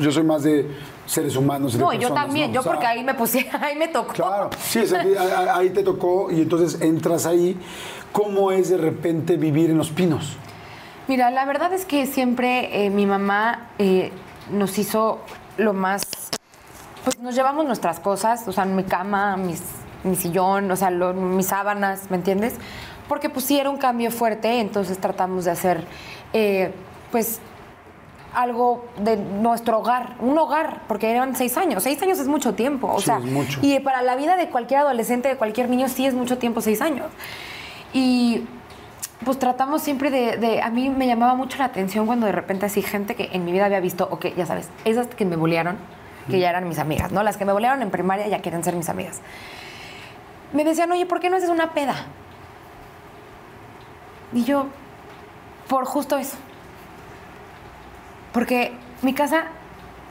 [0.00, 0.68] Yo soy más de
[1.06, 1.74] seres humanos.
[1.74, 2.54] y de No, y yo personas, también, ¿no?
[2.54, 4.12] yo O sea, porque ahí me puse, ahí me tocó.
[4.12, 7.56] Claro, sí, es ahí te tocó y entonces entras ahí.
[8.12, 10.36] ¿Cómo es de repente vivir en Los Pinos?
[11.06, 14.12] Mira, la verdad es que siempre eh, mi mamá eh,
[14.50, 15.20] nos hizo
[15.56, 16.02] lo más.
[17.04, 19.62] Pues nos llevamos nuestras cosas, o sea, mi cama, mis,
[20.04, 22.54] mi sillón, o sea, lo- mis sábanas, ¿me entiendes?
[23.08, 25.84] Porque pues sí era un cambio fuerte, entonces tratamos de hacer,
[26.32, 26.72] eh,
[27.10, 27.40] pues,
[28.34, 31.82] algo de nuestro hogar, un hogar, porque eran seis años.
[31.82, 33.58] Seis años es mucho tiempo, o Sí, sea, es mucho.
[33.62, 36.82] y para la vida de cualquier adolescente, de cualquier niño, sí es mucho tiempo, seis
[36.82, 37.06] años.
[37.92, 38.44] Y
[39.24, 42.66] pues tratamos siempre de, de- A mí me llamaba mucho la atención cuando de repente
[42.66, 45.76] así gente que en mi vida había visto, ok, ya sabes, esas que me bullearon,
[46.30, 47.22] que ya eran mis amigas, ¿no?
[47.22, 49.20] Las que me bullearon en primaria ya quieren ser mis amigas.
[50.52, 51.94] Me decían, oye, ¿por qué no haces una peda?
[54.32, 54.66] Y yo,
[55.68, 56.36] por justo eso.
[58.32, 59.44] Porque mi casa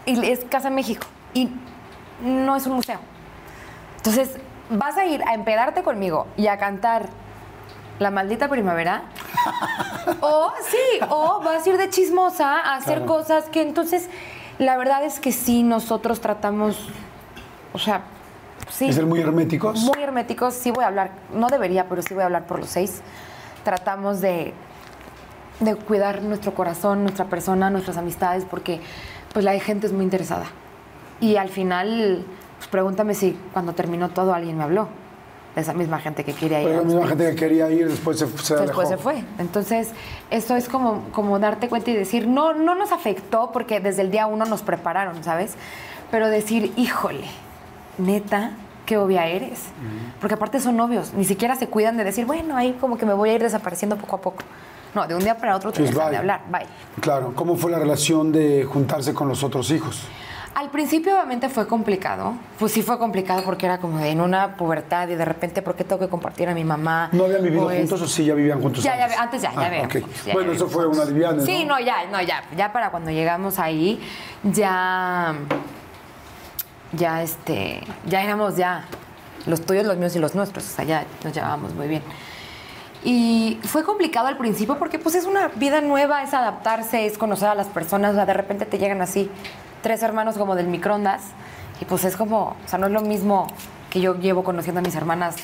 [0.05, 1.49] es Casa México y
[2.22, 2.99] no es un museo.
[3.97, 4.38] Entonces,
[4.69, 7.09] ¿vas a ir a empedarte conmigo y a cantar
[7.99, 9.03] La maldita primavera?
[10.22, 13.05] o sí, o vas a ir de chismosa a hacer Claro.
[13.14, 14.07] cosas que entonces,
[14.59, 16.89] la verdad es que sí, nosotros tratamos,
[17.73, 18.01] o sea,
[18.69, 18.89] sí.
[18.89, 19.80] ¿Es ser muy herméticos?
[19.81, 22.69] Muy herméticos, sí voy a hablar, no debería, pero sí voy a hablar por los
[22.69, 23.02] seis.
[23.64, 24.53] Tratamos de,
[25.60, 28.80] de cuidar nuestro corazón, nuestra persona, nuestras amistades, porque
[29.34, 30.45] pues la gente es muy interesada.
[31.19, 32.23] Y al final,
[32.57, 34.88] pues pregúntame si cuando terminó todo alguien me habló.
[35.56, 36.68] De esa misma gente que quería ir.
[36.68, 39.23] Pero la misma gente que quería ir después se, se Después se fue.
[39.39, 39.89] Entonces,
[40.30, 44.11] esto es como, como darte cuenta y decir, no, no nos afectó porque desde el
[44.11, 45.56] día uno nos prepararon, ¿sabes?
[46.11, 47.26] Pero decir, híjole,
[47.98, 48.52] neta,
[48.86, 49.64] qué obvia eres.
[50.19, 53.14] Porque aparte son novios, ni siquiera se cuidan de decir, bueno, ahí como que me
[53.14, 54.44] voy a ir desapareciendo poco a poco.
[54.95, 56.65] No, de un día para otro te Pues dejan de hablar, bye.
[57.02, 60.02] Claro, ¿cómo fue la relación de juntarse con los otros hijos?
[60.56, 64.56] Al principio obviamente fue complicado, pues sí fue complicado porque era como de en una
[64.56, 67.10] pubertad y de repente, ¿por qué tengo que compartir a mi mamá?
[67.11, 68.84] ¿No habían vivido O es- juntos o sí ya vivían juntos?
[68.84, 69.94] Ya, ya, antes ya, ya Ah, habíamos,
[70.26, 71.76] ya bueno, eso fue una aliviane, Sí, ¿no?
[71.78, 73.99] no, ya, no, ya, ya para cuando llegamos ahí,
[74.44, 75.36] ya,
[76.98, 78.86] ya, este, ya éramos ya
[79.45, 82.03] los tuyos, los míos y los nuestros, o sea, ya nos llevábamos muy bien.
[83.03, 87.48] Y fue complicado al principio porque pues es una vida nueva, es adaptarse, es conocer
[87.48, 89.30] a las personas, o sea, de repente te llegan así
[89.82, 91.22] tres hermanos como del microondas
[91.80, 93.48] y pues es como, o sea, no es lo mismo
[93.90, 95.36] que yo llevo conociendo a mis hermanas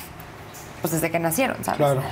[0.82, 1.78] pues desde que nacieron, ¿sabes?
[1.78, 2.02] Claro.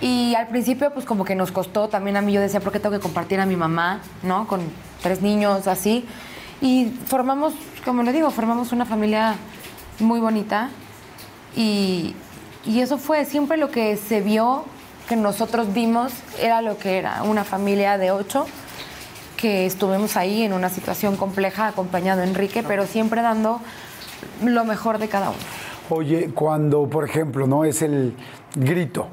[0.00, 2.80] Y al principio, pues como que nos costó también a mí, yo decía, ¿por qué
[2.80, 4.46] tengo que compartir a mi mamá, ¿no?
[4.46, 4.60] Con
[5.02, 6.04] tres niños, así.
[6.60, 9.36] Y formamos, como le digo, formamos una familia
[10.00, 10.70] muy bonita.
[11.56, 12.14] Y,
[12.64, 14.64] y eso fue siempre lo que se vio,
[15.08, 18.46] que nosotros vimos, era lo que era, una familia de ocho,
[19.36, 23.60] que estuvimos ahí en una situación compleja, acompañado de Enrique, pero siempre dando
[24.42, 25.38] lo mejor de cada uno.
[25.90, 27.64] Oye, cuando, por ejemplo, ¿no?
[27.64, 28.16] Es el
[28.54, 29.08] grito.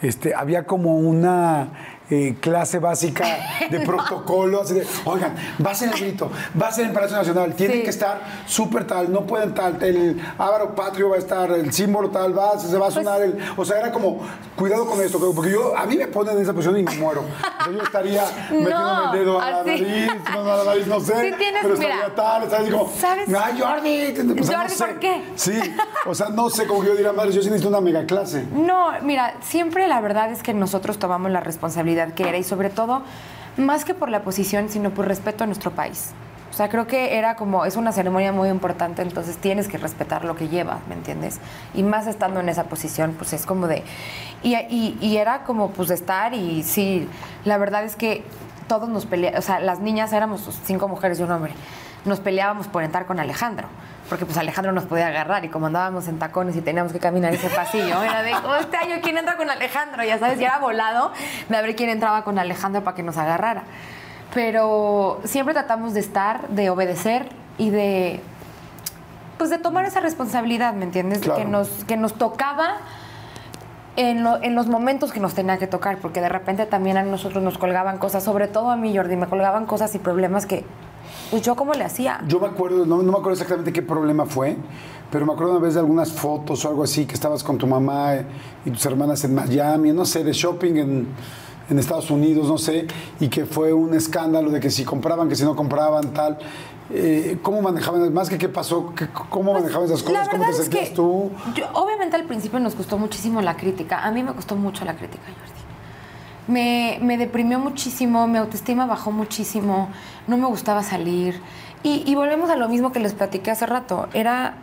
[0.00, 3.26] Este, había como una eh, clase básica
[3.70, 6.30] de protocolo, así de, oigan, va a ser el grito,
[6.60, 7.82] va a ser en Palacio Nacional, tienen Sí.
[7.84, 12.10] que estar súper tal, no pueden tal, el ávaro patrio va a estar, el símbolo
[12.10, 14.20] tal, va, se va a Pues sonar el, o sea, era como,
[14.56, 17.22] cuidado con esto, porque yo, a mí me ponen en esa posición y me muero.
[17.70, 19.70] Yo estaría metiéndome el dedo a la así.
[19.70, 22.70] nariz, no, a la nariz, no sé, Sí tienes, pero mira, estaría tal, ¿sabes?
[22.72, 23.28] Como, ¿sabes?
[23.34, 24.02] ay, Jordi,
[24.40, 24.84] o sea, no Jordi, sé.
[24.86, 25.22] ¿por qué?
[25.36, 25.60] Sí,
[26.06, 28.46] o sea, no sé, que yo diría, madre, yo sí necesito una mega clase.
[28.52, 32.70] No, mira, siempre la verdad es que nosotros tomamos la responsabilidad que era y sobre
[32.70, 33.02] todo,
[33.56, 36.10] más que por la posición, sino por respeto a nuestro país.
[36.50, 40.24] O sea, creo que era como, es una ceremonia muy importante, entonces tienes que respetar
[40.24, 41.38] lo que llevas, ¿me entiendes?
[41.74, 43.84] Y más estando en esa posición, pues es como de...
[44.42, 47.08] Y, y- y era como pues estar y sí,
[47.44, 48.24] la verdad es que
[48.66, 51.52] todos nos peleábamos, o sea, las niñas éramos cinco mujeres y un hombre,
[52.04, 53.68] nos peleábamos por entrar con Alejandro.
[54.08, 57.32] Porque pues Alejandro nos podía agarrar y como andábamos en tacones y teníamos que caminar
[57.34, 60.02] ese pasillo, era de, oh, este año, ¿quién entra con Alejandro?
[60.04, 61.12] Ya sabes, ya era volado
[61.48, 63.64] de a ver quién entraba con Alejandro para que nos agarrara.
[64.34, 67.28] Pero siempre tratamos de estar, de obedecer
[67.58, 68.20] y de
[69.36, 71.20] pues de tomar esa responsabilidad, ¿me entiendes?
[71.20, 71.38] Claro.
[71.38, 72.78] que nos, que nos tocaba
[73.96, 77.02] en, lo- en los momentos que nos tenía que tocar, porque de repente también a
[77.04, 80.64] nosotros nos colgaban cosas, sobre todo a mí, Jordi, me colgaban cosas y problemas que,
[81.30, 82.20] pues yo cómo le hacía.
[82.26, 84.56] Yo me acuerdo, no, no me acuerdo exactamente qué problema fue,
[85.10, 87.66] pero me acuerdo una vez de algunas fotos o algo así, que estabas con tu
[87.66, 88.14] mamá
[88.64, 91.06] y tus hermanas en Miami, no sé, de shopping en,
[91.70, 92.86] en Estados Unidos, no sé,
[93.20, 96.38] y que fue un escándalo de que si compraban, que si no compraban, tal.
[96.90, 98.94] Eh, ¿Cómo manejaban, más que qué pasó,
[99.28, 101.30] cómo manejaban esas Pues, cosas, cómo te es sentías que tú?
[101.54, 104.02] yo- obviamente al principio nos costó muchísimo la crítica.
[104.02, 105.52] A mí me costó mucho la crítica, Jordi.
[106.48, 109.90] Me, me deprimió muchísimo, mi autoestima bajó muchísimo,
[110.26, 111.40] no me gustaba salir.
[111.82, 114.08] Y, y volvemos a lo mismo que les platiqué hace rato.
[114.12, 114.54] Era.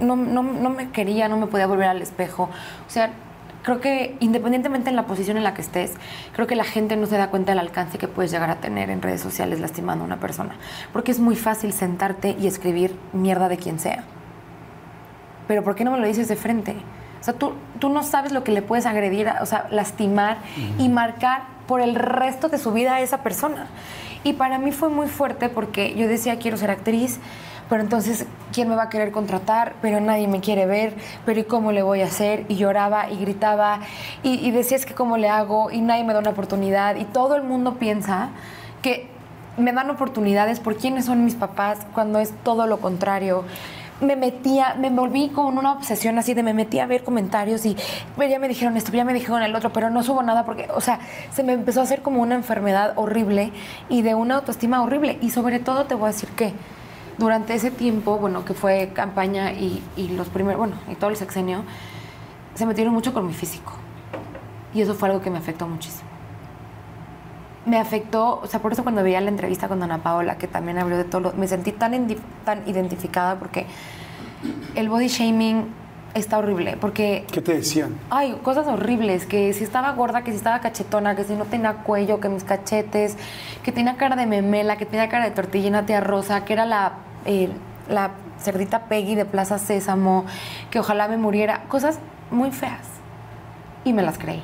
[0.00, 2.50] No, no, no me quería, no me podía volver al espejo.
[2.88, 3.12] O sea,
[3.62, 5.92] creo que independientemente en la posición en la que estés,
[6.34, 8.90] creo que la gente no se da cuenta del alcance que puedes llegar a tener
[8.90, 10.56] en redes sociales lastimando a una persona.
[10.92, 14.04] Porque es muy fácil sentarte y escribir mierda de quien sea
[15.52, 16.76] pero ¿por qué no me lo dices de frente?
[17.22, 20.38] O sea, tú, tú no sabes lo que le puedes agredir, o sea, lastimar
[20.76, 23.68] y marcar por el resto de su vida a esa persona.
[24.24, 27.20] Y para mí fue muy fuerte porque yo decía, quiero ser actriz,
[27.68, 29.74] pero entonces, ¿quién me va a querer contratar?
[29.80, 30.94] Pero nadie me quiere ver,
[31.24, 32.44] pero ¿y cómo le voy a hacer?
[32.48, 33.78] Y lloraba y gritaba
[34.24, 36.96] y, y decía, es que cómo le hago y nadie me da una oportunidad.
[36.96, 38.30] Y todo el mundo piensa
[38.82, 39.06] que
[39.56, 43.44] me dan oportunidades por quiénes son mis papás cuando es todo lo contrario
[44.02, 47.76] me metía, me volví con una obsesión así de me metía a ver comentarios y
[48.16, 50.68] "Ve, ya me dijeron esto, ya me dijeron el otro, pero no subo nada porque,
[50.74, 50.98] o sea,
[51.32, 53.52] se me empezó a hacer como una enfermedad horrible
[53.88, 55.18] y de una autoestima horrible.
[55.22, 56.52] Y sobre todo te voy a decir que
[57.18, 61.16] durante ese tiempo, bueno, que fue campaña y, y los primeros, bueno, y todo el
[61.16, 61.62] sexenio,
[62.54, 63.72] se metieron mucho con mi físico.
[64.74, 66.11] Y eso fue algo que me afectó muchísimo
[67.66, 70.78] me afectó, o sea, por eso cuando veía la entrevista con Ana Paola, que también
[70.78, 71.92] habló de todo, lo- me sentí tan,
[72.44, 73.66] tan identificada porque
[74.74, 75.66] el body shaming
[76.14, 77.94] está horrible, porque ¿Qué te decían?
[78.10, 81.74] hay cosas horribles, que si estaba gorda, que si estaba cachetona, que si no tenía
[81.84, 83.16] cuello, que mis cachetes,
[83.62, 86.92] que tenía cara de memela, que tenía cara de tortillina tía rosa, que era la,
[87.24, 87.48] eh,
[87.88, 88.10] la
[88.40, 90.26] cerdita Peggy de Plaza Sésamo,
[90.70, 91.98] que ojalá me muriera, cosas
[92.30, 92.80] muy feas.
[93.84, 94.42] Y me las creí.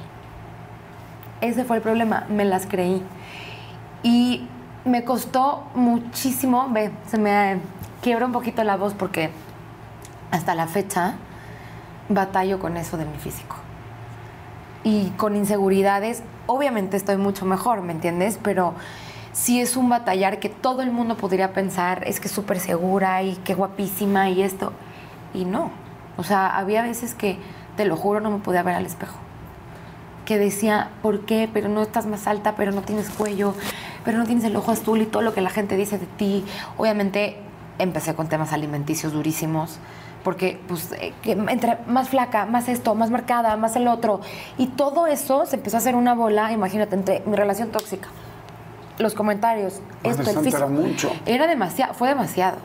[1.41, 3.03] Ese fue el problema, me las creí.
[4.03, 4.47] Y
[4.85, 7.61] me costó muchísimo, ve, se me
[8.03, 9.31] quiebra un poquito la voz porque
[10.31, 11.15] hasta la fecha
[12.09, 13.57] batallo con eso de mi físico.
[14.83, 18.39] Y con inseguridades, obviamente estoy mucho mejor, ¿me entiendes?
[18.43, 18.75] Pero
[19.33, 23.23] sí es un batallar que todo el mundo podría pensar, es que es súper segura
[23.23, 24.73] y qué guapísima y esto.
[25.35, 25.71] Y no.
[26.17, 27.39] O sea, había veces que,
[27.77, 29.28] te lo juro, no me podía ver al espejo
[30.29, 31.49] que decía, ¿por qué?
[31.51, 33.55] Pero no estás más alta, pero no tienes cuello,
[34.05, 36.45] pero no tienes el ojo azul y todo lo que la gente dice de ti.
[36.77, 37.39] Obviamente
[37.79, 39.79] empecé con temas alimenticios durísimos,
[40.25, 44.21] porque pues eh, que entre más flaca, más esto, más marcada, más el otro.
[44.59, 48.09] Y todo eso se empezó a hacer una bola, imagínate, entre mi relación tóxica,
[48.99, 50.59] los comentarios, esto, el físico.
[50.59, 51.11] era mucho.
[51.25, 52.59] Era demasiado, fue demasiado,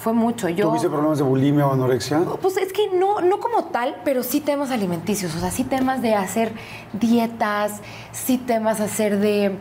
[0.00, 0.48] fue mucho.
[0.48, 2.20] Yo, ¿Tuviste problemas de bulimia o anorexia?
[2.40, 6.00] pues es que no, no como tal, pero sí temas alimenticios, o sea, sí temas
[6.00, 6.52] de hacer
[6.94, 9.56] dietas, sí temas hacer de,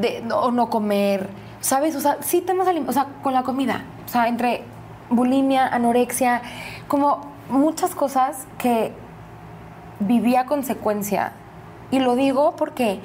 [0.00, 1.28] de no- o no comer,
[1.60, 1.94] ¿sabes?
[1.94, 4.64] O sea, sí temas o sea, con la comida, o sea, entre
[5.08, 6.42] bulimia, anorexia,
[6.88, 8.92] como muchas cosas que
[10.00, 11.32] vivía consecuencia.
[11.92, 12.98] Y lo digo porque,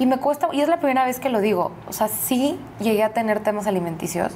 [0.00, 3.04] y me cuesta, y es la primera vez que lo digo, o sea, sí llegué
[3.04, 4.32] a tener temas alimenticios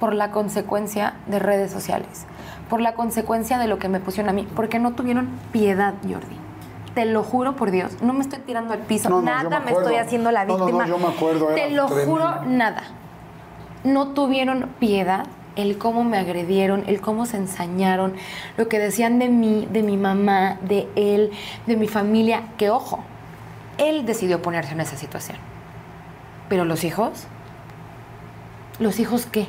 [0.00, 2.26] por la consecuencia de redes sociales,
[2.68, 6.36] por la consecuencia de lo que me pusieron a mí, porque no tuvieron piedad, Jordi.
[6.94, 9.60] Te lo juro por Dios, no me estoy tirando al piso, No, no, yo nada
[9.60, 10.86] me me, estoy haciendo la no, víctima.
[10.86, 12.10] yo me acuerdo, Te lo tremendo.
[12.12, 12.82] juro, nada.
[13.84, 18.14] No tuvieron piedad el cómo me agredieron, el cómo se ensañaron,
[18.56, 21.30] lo que decían de mí, de mi mamá, de él,
[21.66, 23.00] de mi familia, que ojo,
[23.78, 25.36] él decidió ponerse en esa situación.
[26.48, 27.26] Pero los hijos,
[28.78, 29.46] ¿los hijos qué?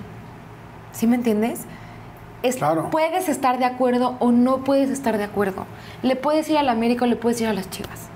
[0.94, 1.62] ¿Sí me entiendes?
[2.44, 2.90] Es- Claro.
[2.90, 5.66] Puedes estar de acuerdo o no puedes estar de acuerdo.
[6.02, 8.08] Le puedes ir a la América o le puedes ir a las Chivas.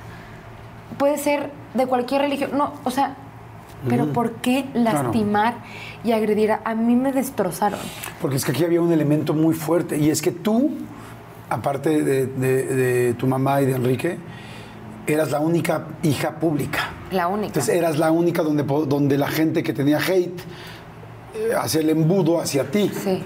[0.98, 2.52] Puede ser de cualquier religión.
[2.58, 3.16] No, o sea,
[3.90, 5.56] pero ¿por qué lastimar
[6.04, 6.54] y agredir?
[6.54, 7.80] A, a mí me destrozaron.
[8.22, 10.72] Porque es que aquí había un elemento muy fuerte y es que tú,
[11.50, 14.18] aparte de, de- de tu mamá y de Enrique,
[15.06, 16.90] eras la única hija pública.
[17.12, 17.48] La única.
[17.48, 20.42] Entonces eras la única donde, donde la gente que tenía hate
[21.36, 23.24] eh, hacía el embudo hacia ti Sí,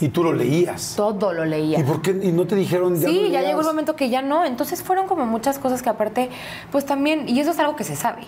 [0.00, 0.94] y tú lo leías.
[0.96, 1.78] todo lo leía.
[1.80, 4.22] ¿Y por qué y no te dijeron Sí, no ya llegó el momento que ya
[4.22, 4.44] no.
[4.44, 6.28] Entonces fueron como muchas cosas que aparte,
[6.70, 8.22] pues también, y eso es algo que se sabe.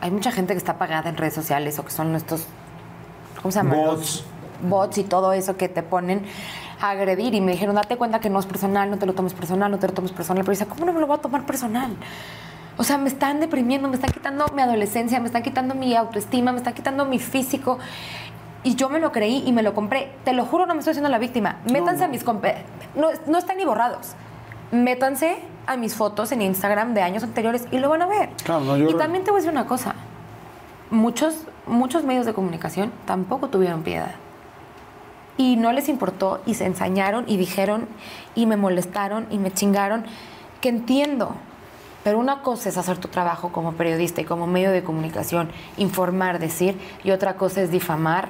[0.00, 2.46] Hay mucha gente que está pagada en redes sociales o que son estos,
[3.42, 3.78] ¿cómo se llaman?
[3.78, 3.98] Bots.
[3.98, 4.24] Los
[4.70, 6.22] bots y todo eso que te ponen.
[6.80, 9.32] a agredir y me dijeron, date cuenta que no es personal, no te lo tomes
[9.32, 10.44] personal, no te lo tomes personal.
[10.44, 11.96] Pero dice, ¿cómo no me lo voy a tomar personal?
[12.78, 16.52] O sea, me están deprimiendo, me están quitando mi adolescencia, me están quitando mi autoestima,
[16.52, 17.78] me están quitando mi físico.
[18.62, 20.12] Y yo me lo creí y me lo compré.
[20.24, 21.56] Te lo juro, no me estoy haciendo la víctima.
[21.72, 22.24] Métanse a mis...
[22.26, 24.14] No, no están ni borrados.
[24.72, 28.30] Métanse a mis fotos en Instagram de años anteriores y lo van a ver.
[28.44, 29.94] Claro, no, yo- Y también te voy a decir una cosa.
[30.90, 34.12] Muchos, muchos medios de comunicación tampoco tuvieron piedad.
[35.38, 37.86] Y no les importó y se ensañaron y dijeron
[38.34, 40.04] y me molestaron y me chingaron,
[40.60, 41.36] que entiendo.
[42.06, 46.38] Pero una cosa es hacer tu trabajo como periodista y como medio de comunicación, informar,
[46.38, 48.28] decir, y otra cosa es difamar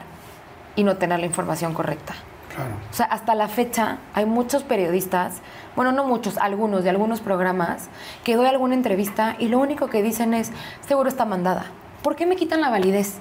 [0.76, 2.14] y no tener la información correcta.
[2.54, 2.70] Claro.
[2.90, 5.42] O sea, hasta la fecha hay muchos periodistas,
[5.76, 7.90] bueno, no muchos, algunos de algunos programas,
[8.24, 10.52] que doy alguna entrevista y lo único que dicen es,
[10.88, 11.66] seguro está mandada.
[12.02, 13.18] ¿Por qué me quitan la validez?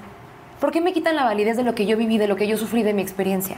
[0.62, 2.56] ¿Por qué me quitan la validez de lo que yo viví, de lo que yo
[2.56, 3.58] sufrí, de mi experiencia?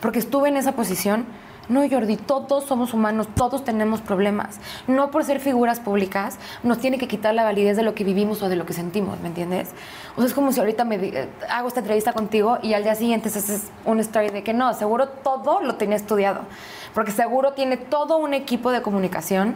[0.00, 1.26] Porque estuve en esa posición.
[1.68, 4.58] No, Jordi, todos somos humanos, todos tenemos problemas.
[4.86, 8.42] No por ser figuras públicas nos tiene que quitar la validez de lo que vivimos
[8.42, 9.70] o de lo que sentimos, ¿me entiendes?
[10.14, 12.94] O sea, es como si ahorita me eh, hago esta entrevista contigo y al día
[12.94, 16.42] siguiente haces una story de que no, seguro todo lo tenía estudiado.
[16.94, 19.54] Porque seguro tiene todo un equipo de comunicación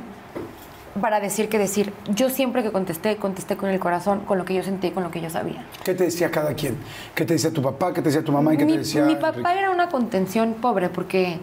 [1.00, 1.92] para decir que decir.
[2.08, 5.10] Yo siempre que contesté, contesté con el corazón, con lo que yo sentí, con lo
[5.10, 5.64] que yo sabía.
[5.84, 6.76] ¿Qué te decía cada quien?
[7.14, 7.92] ¿Qué te decía tu papá?
[7.92, 8.54] ¿Qué te decía tu mamá?
[8.54, 9.32] ¿Y qué mi, te decía mi Enrique?
[9.32, 11.38] papá era una contención pobre porque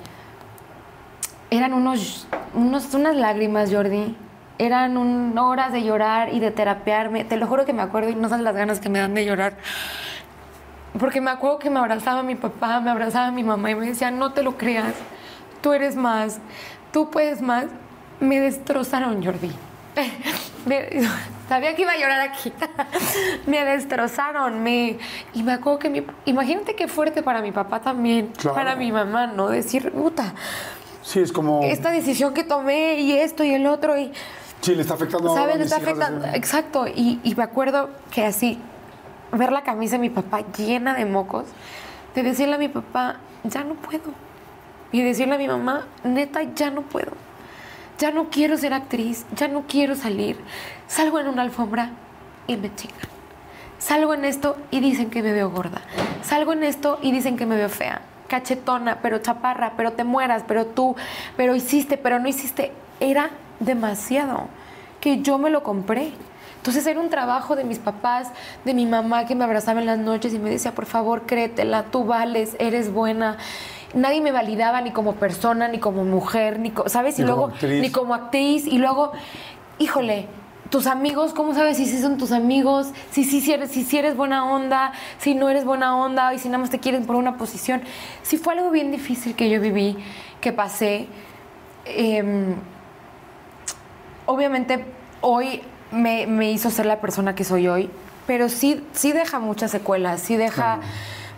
[1.52, 4.16] eran unos, unos, unas lágrimas, Jordi.
[4.60, 7.24] Eran un- horas de llorar y de terapearme.
[7.24, 9.26] Te lo juro que me acuerdo y no sabes las ganas que me dan de
[9.26, 9.54] llorar.
[11.00, 14.10] Porque me acuerdo que me abrazaba mi papá, me abrazaba mi mamá y me decía,
[14.10, 14.94] no te lo creas,
[15.62, 16.40] tú eres más,
[16.92, 17.66] tú puedes más.
[18.20, 19.52] Me destrozaron, Jordi.
[20.66, 20.90] Me-
[21.50, 22.52] sabía que iba a llorar aquí.
[23.46, 24.98] me destrozaron, me...
[25.36, 26.04] Y me acuerdo que mi...
[26.26, 28.56] Imagínate qué fuerte para mi papá también, Claro.
[28.56, 29.50] para mi mamá, ¿no?
[29.50, 30.34] Decir, puta,
[31.08, 31.62] Sí, es como...
[31.64, 34.12] esta decisión que tomé y esto y el otro y...
[34.60, 35.56] Sí, le está afectando a ¿Sabes?
[35.58, 36.26] Le está desde- afectando.
[36.34, 36.86] Exacto.
[36.88, 38.60] Y, y me acuerdo que así,
[39.32, 41.46] ver la camisa de mi papá llena de mocos,
[42.14, 44.12] de decirle a mi papá, ya no puedo.
[44.92, 47.12] Y decirle a mi mamá, neta, ya no puedo.
[48.00, 50.38] Ya no quiero ser actriz, ya no quiero salir.
[50.88, 51.92] Salgo en una alfombra
[52.48, 52.98] y me chingan.
[53.80, 55.82] Salgo en esto y dicen que me veo gorda.
[56.22, 58.02] Salgo en esto y dicen que me veo fea.
[58.28, 60.96] Cachetona, pero chaparra, pero te mueras, pero tú,
[61.36, 62.72] pero hiciste, pero no hiciste.
[63.00, 63.30] Era
[63.60, 64.48] demasiado
[65.02, 66.12] que yo me lo compré.
[66.58, 68.30] Entonces era un trabajo de mis papás,
[68.66, 71.84] de mi mamá que me abrazaba en las noches y me decía, por favor, créetela,
[71.84, 73.38] tú vales, eres buena.
[73.94, 77.20] Nadie me validaba ni como persona, ni como mujer, ni co- ¿sabes?
[77.20, 77.52] Y luego,
[77.82, 78.66] ni como actriz.
[78.68, 79.14] Y luego,
[79.80, 80.28] híjole,
[80.70, 82.88] tus amigos, ¿cómo sabes si sí son tus amigos?
[83.12, 86.40] Si sí si eres, si sí eres buena onda, si no eres buena onda, y
[86.40, 87.82] si nada más te quieren por una posición.
[88.24, 89.98] Sí fue algo bien difícil que yo viví,
[90.42, 91.08] que pasé.
[91.86, 92.56] Em,
[94.26, 94.86] obviamente
[95.22, 95.62] hoy
[95.92, 97.90] me, me hizo ser la persona que soy hoy,
[98.26, 100.80] pero sí, sí deja muchas secuelas, sí deja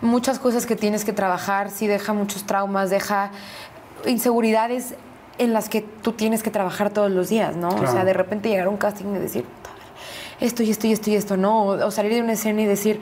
[0.02, 3.30] muchas cosas que tienes que trabajar, sí deja muchos traumas, deja
[4.06, 4.94] inseguridades
[5.40, 7.68] en las que tú tienes que trabajar todos los días, ¿no?
[7.70, 7.92] O Claro.
[7.92, 9.70] sea, de repente llegar a un casting y decir, "Puta,
[10.40, 11.62] esto y esto y esto y esto, ¿no?
[11.64, 13.00] O, o salir de una escena y decir,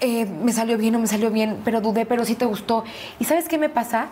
[0.00, 2.84] eh, me salió bien o me salió bien, pero dudé, pero sí te gustó.
[3.18, 4.06] ¿Y sabes qué me pasa?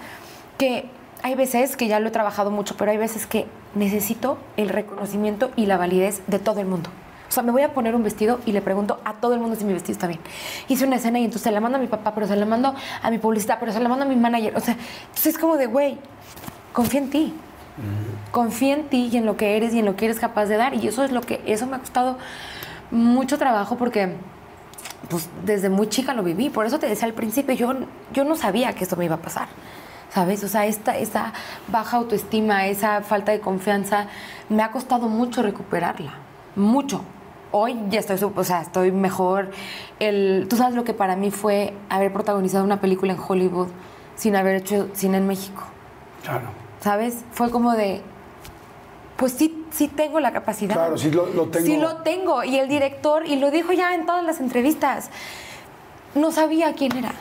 [0.59, 0.87] Que
[1.23, 5.51] hay veces que ya lo he trabajado mucho, pero hay veces que necesito el reconocimiento
[5.57, 6.91] y la validez de todo el mundo.
[7.29, 9.57] O sea, me voy a poner un vestido y le pregunto a todo el mundo
[9.57, 10.21] si mi vestido está bien.
[10.69, 12.75] Hice una escena y entonces se la mando a mi papá, pero se la mando
[13.03, 14.57] a mi publicista, pero se la mando a mi manager.
[14.57, 14.75] O sea,
[15.09, 15.99] entonces es como de, güey,
[16.77, 17.35] confía en ti.
[18.33, 20.59] Confía en ti y en lo que eres y en lo que eres capaz de
[20.59, 20.75] dar.
[20.75, 22.19] Y eso es lo que, eso me ha costado
[22.91, 24.13] mucho trabajo porque
[25.09, 26.51] pues desde muy chica lo viví.
[26.51, 27.73] Por eso te decía al principio, yo,
[28.13, 29.49] yo no sabía que esto me iba a pasar.
[30.11, 30.45] ¿Sabes?
[30.45, 31.33] O sea, esta, esa
[31.69, 34.09] baja autoestima, esa falta de confianza,
[34.51, 36.13] me ha costado mucho recuperarla.
[36.57, 37.01] Mucho.
[37.53, 39.51] Hoy ya estoy, o sea, estoy mejor.
[39.99, 43.69] El, Tú sabes lo que para mí fue haber protagonizado una película en Hollywood
[44.15, 45.63] sin haber hecho cine en México.
[46.23, 46.66] Claro.
[46.81, 47.25] ¿Sabes?
[47.33, 48.03] Fue como de,
[49.17, 50.75] pues sí, sí tengo la capacidad.
[50.75, 51.67] Claro, sí lo- lo tengo.
[51.67, 52.45] Sí lo tengo.
[52.45, 55.11] Y el director, y lo dijo ya en todas las entrevistas,
[56.15, 57.13] no sabía quién era.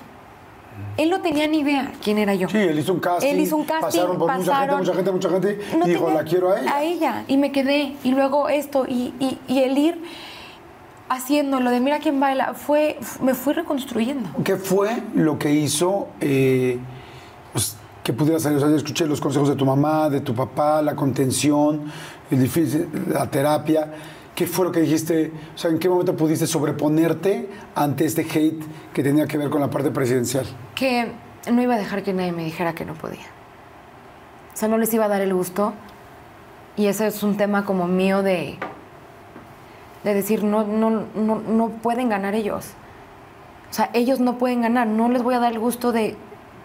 [0.98, 2.50] Él no tenía ni idea quién era yo.
[2.50, 3.28] Sí, él hizo un casting.
[3.30, 4.80] Él hizo un casting, Pasaron por mucha gente, pasaron.
[4.80, 5.60] mucha gente, mucha gente.
[5.78, 6.76] No y dijo, la quiero a ella.
[6.76, 7.24] A ella.
[7.28, 7.96] Y me quedé.
[8.04, 8.86] Y luego esto.
[8.88, 10.02] Y, y, y el ir
[11.08, 14.30] haciendo lo de mira quién baila, fue, me fui reconstruyendo.
[14.44, 16.78] ¿Qué fue lo que hizo eh,
[17.54, 18.58] pues, que pudieras salir?
[18.58, 21.92] O sea, yo escuché los consejos de tu mamá, de tu papá, la contención,
[22.30, 23.92] el difícil, la terapia.
[24.36, 25.32] ¿Qué fue lo que dijiste?
[25.56, 28.64] O sea, ¿en qué momento pudiste sobreponerte ante este hate
[28.94, 30.46] que tenía que ver con la parte presidencial?
[30.76, 31.08] que
[31.52, 33.26] no iba a dejar que nadie me dijera que no podía.
[34.54, 35.74] O sea, no les iba a dar el gusto.
[36.78, 38.60] Y ese es un tema como mío de,
[40.04, 42.68] de decir, no, no, no, no pueden ganar ellos.
[43.72, 44.86] O sea, ellos no pueden ganar.
[44.86, 46.16] No les voy a dar el gusto de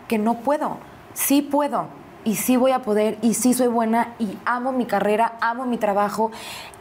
[0.07, 0.90] que no puedo.
[1.15, 1.87] Sí puedo.
[2.25, 3.19] Y sí voy a poder.
[3.23, 4.15] Y sí soy buena.
[4.19, 5.35] Y amo mi carrera.
[5.41, 6.31] Amo mi trabajo.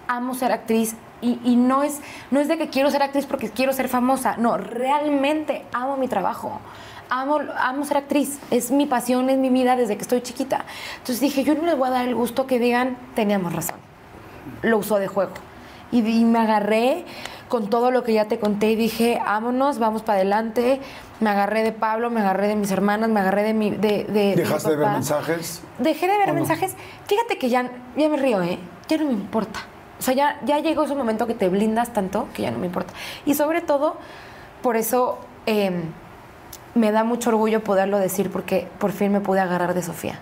[0.07, 0.95] Amo ser actriz.
[1.21, 1.99] Y, y no, es,
[2.31, 4.37] no es de que quiero ser actriz porque quiero ser famosa.
[4.37, 6.59] No, realmente amo mi trabajo.
[7.09, 8.39] Amo, amo ser actriz.
[8.51, 10.65] Es mi pasión, es mi vida desde que estoy chiquita.
[10.97, 13.77] Entonces dije, yo no les voy a dar el gusto que digan, teníamos razón.
[14.61, 15.33] Lo usó de juego.
[15.91, 17.05] Y, y me agarré
[17.49, 20.79] con todo lo que ya te conté y dije, vámonos, vamos para adelante.
[21.19, 23.71] Me agarré de Pablo, me agarré de mis hermanas, me agarré de mi.
[23.71, 25.61] De, de- de mi ¿Dejaste de ver mensajes?
[25.79, 26.75] Dejé de ver mensajes.
[27.07, 28.59] Fíjate que ya, ya me río, ¿eh?
[28.87, 29.59] Ya no me importa.
[29.99, 32.67] O sea, ya, ya llegó ese momento que te blindas tanto que ya no me
[32.67, 32.93] importa.
[33.25, 33.97] Y sobre todo,
[34.61, 35.71] por eso eh,
[36.75, 40.19] me da mucho orgullo poderlo decir, porque por fin me pude agarrar de Sofía.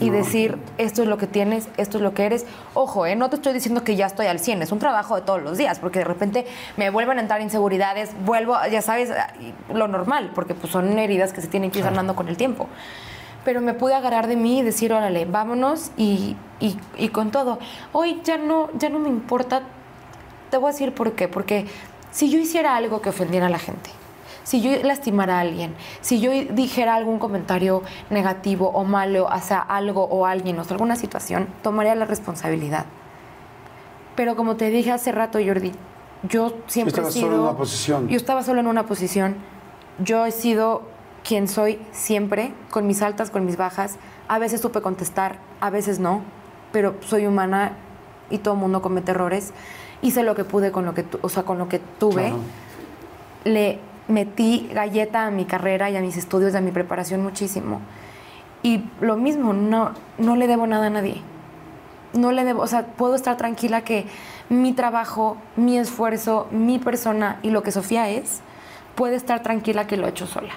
[0.00, 2.46] Y decir, esto es lo que tienes, esto es lo que eres.
[2.74, 3.14] Ojo, ¿eh?
[3.14, 5.56] no te estoy diciendo que ya estoy al 100, es un trabajo de todos los
[5.56, 6.46] días, porque de repente
[6.76, 9.10] me vuelven a entrar inseguridades, vuelvo, ya sabes,
[9.72, 12.68] lo normal, porque pues son heridas que se tienen que ir sanando con el tiempo
[13.44, 17.58] pero me pude agarrar de mí y decir, órale, vámonos y, y- y con todo.
[17.92, 19.60] Hoy ya no, ya no me importa,
[20.50, 21.66] te voy a decir por qué, porque
[22.10, 23.90] si yo hiciera algo que ofendiera a la gente,
[24.44, 30.04] si yo lastimara a alguien, si yo dijera algún comentario negativo o malo hacia algo
[30.04, 32.86] o alguien o hacia alguna situación, tomaría la responsabilidad.
[34.14, 35.72] Pero como te dije hace rato, Jordi,
[36.28, 37.26] yo siempre he sido...
[37.26, 38.08] solo en una posición.
[38.08, 39.36] Yo estaba solo en una posición.
[39.98, 40.82] Yo he sido
[41.26, 43.96] quien soy siempre, con mis altas, con mis bajas.
[44.28, 46.20] A veces supe contestar, a veces no,
[46.72, 47.72] pero soy humana
[48.30, 49.52] y todo mundo comete errores.
[50.02, 52.28] Hice lo que pude con lo que, tu- o sea, con lo que tuve.
[52.28, 52.38] Claro.
[53.44, 53.78] Le
[54.08, 57.80] metí galleta a mi carrera y a mis estudios a mi preparación muchísimo.
[58.62, 61.22] Y lo mismo, no, no le debo nada a nadie
[62.14, 64.06] no le debo, o sea, puedo estar tranquila que
[64.48, 68.40] mi trabajo, mi esfuerzo, mi persona y lo que Sofía es,
[68.94, 70.54] puede estar tranquila que lo he hecho sola.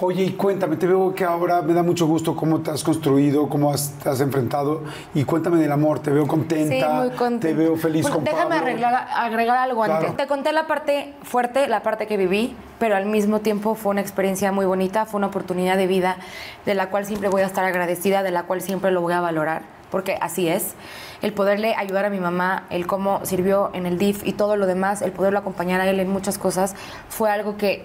[0.00, 3.48] Oye, y cuéntame, te veo que ahora me da mucho gusto cómo te has construido,
[3.48, 4.82] cómo has, te has enfrentado.
[5.12, 7.48] Y cuéntame del amor, te veo contenta, Sí, muy contenta.
[7.48, 8.66] te veo feliz Bueno, con Déjame Pablo.
[8.66, 10.00] arreglar- agregar algo Claro.
[10.06, 10.16] antes.
[10.16, 14.00] Te conté la parte fuerte, la parte que viví, pero al mismo tiempo fue una
[14.00, 16.18] experiencia muy bonita, fue una oportunidad de vida
[16.64, 19.20] de la cual siempre voy a estar agradecida, de la cual siempre lo voy a
[19.20, 20.74] valorar, porque así es.
[21.22, 24.66] El poderle ayudar a mi mamá, el cómo sirvió en el DIF y todo lo
[24.66, 26.76] demás, el poderlo acompañar a él en muchas cosas,
[27.08, 27.84] fue algo que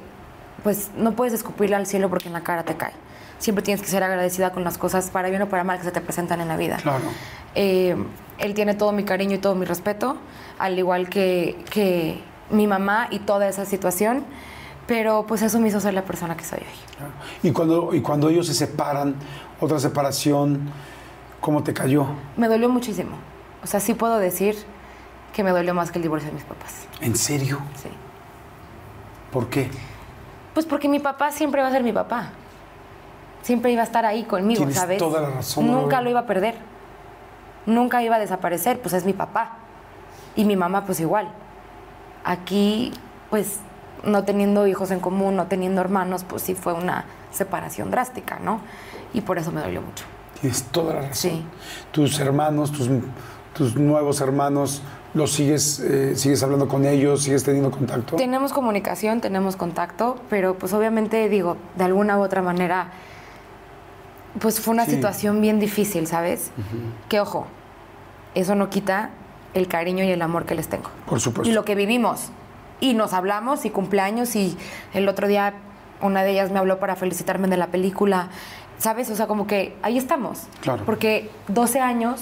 [0.63, 2.93] pues no puedes escupirle al cielo porque en la cara te cae.
[3.39, 5.91] Siempre tienes que ser agradecida con las cosas, para bien o para mal, que se
[5.91, 6.77] te presentan en la vida.
[6.77, 7.03] Claro.
[7.55, 7.95] Eh,
[8.37, 10.17] él tiene todo mi cariño y todo mi respeto,
[10.57, 14.23] al igual que, que mi mamá y toda esa situación,
[14.87, 17.49] pero pues eso me hizo ser la persona que soy hoy.
[17.49, 19.15] Y cuando, y cuando ellos se separan,
[19.59, 20.69] otra separación,
[21.41, 22.07] ¿cómo te cayó?
[22.37, 23.17] Me dolió muchísimo.
[23.63, 24.55] O sea, sí puedo decir
[25.33, 26.87] que me dolió más que el divorcio de mis papás.
[27.01, 27.59] ¿En serio?
[27.81, 27.89] Sí.
[29.31, 29.69] ¿Por qué?
[30.53, 32.29] Pues porque mi papá siempre va a ser mi papá.
[33.41, 34.97] Siempre iba a estar ahí conmigo, Tienes ¿sabes?
[34.99, 36.55] toda la razón, Nunca lo iba a perder.
[37.65, 39.57] Nunca iba a desaparecer, pues es mi papá.
[40.35, 41.27] Y mi mamá, pues igual.
[42.23, 42.91] Aquí,
[43.29, 43.59] pues,
[44.03, 48.61] no teniendo hijos en común, no teniendo hermanos, pues sí fue una separación drástica, ¿no?
[49.13, 50.05] Y por eso me dolió mucho.
[50.39, 51.15] Tienes toda la razón.
[51.15, 51.45] Sí.
[51.91, 52.89] Tus hermanos, tus,
[53.53, 54.81] tus nuevos hermanos,
[55.13, 57.23] ¿los sigues, eh, sigues hablando con ellos?
[57.23, 58.15] ¿Sigues teniendo contacto?
[58.15, 62.91] Tenemos comunicación, tenemos contacto, pero pues obviamente digo, de alguna u otra manera,
[64.39, 64.91] pues fue una Sí.
[64.91, 66.51] situación bien difícil, ¿sabes?
[67.09, 67.45] Que ojo,
[68.35, 69.11] eso no quita
[69.53, 70.89] el cariño y el amor que les tengo.
[71.07, 71.49] Por supuesto.
[71.49, 72.29] Y lo que vivimos.
[72.79, 74.57] Y nos hablamos y cumpleaños y
[74.93, 75.53] el otro día
[76.01, 78.27] una de ellas me habló para felicitarme de la película,
[78.79, 79.09] ¿sabes?
[79.09, 80.47] O sea, como que ahí estamos.
[80.61, 80.83] Claro.
[80.85, 82.19] Porque 12 años,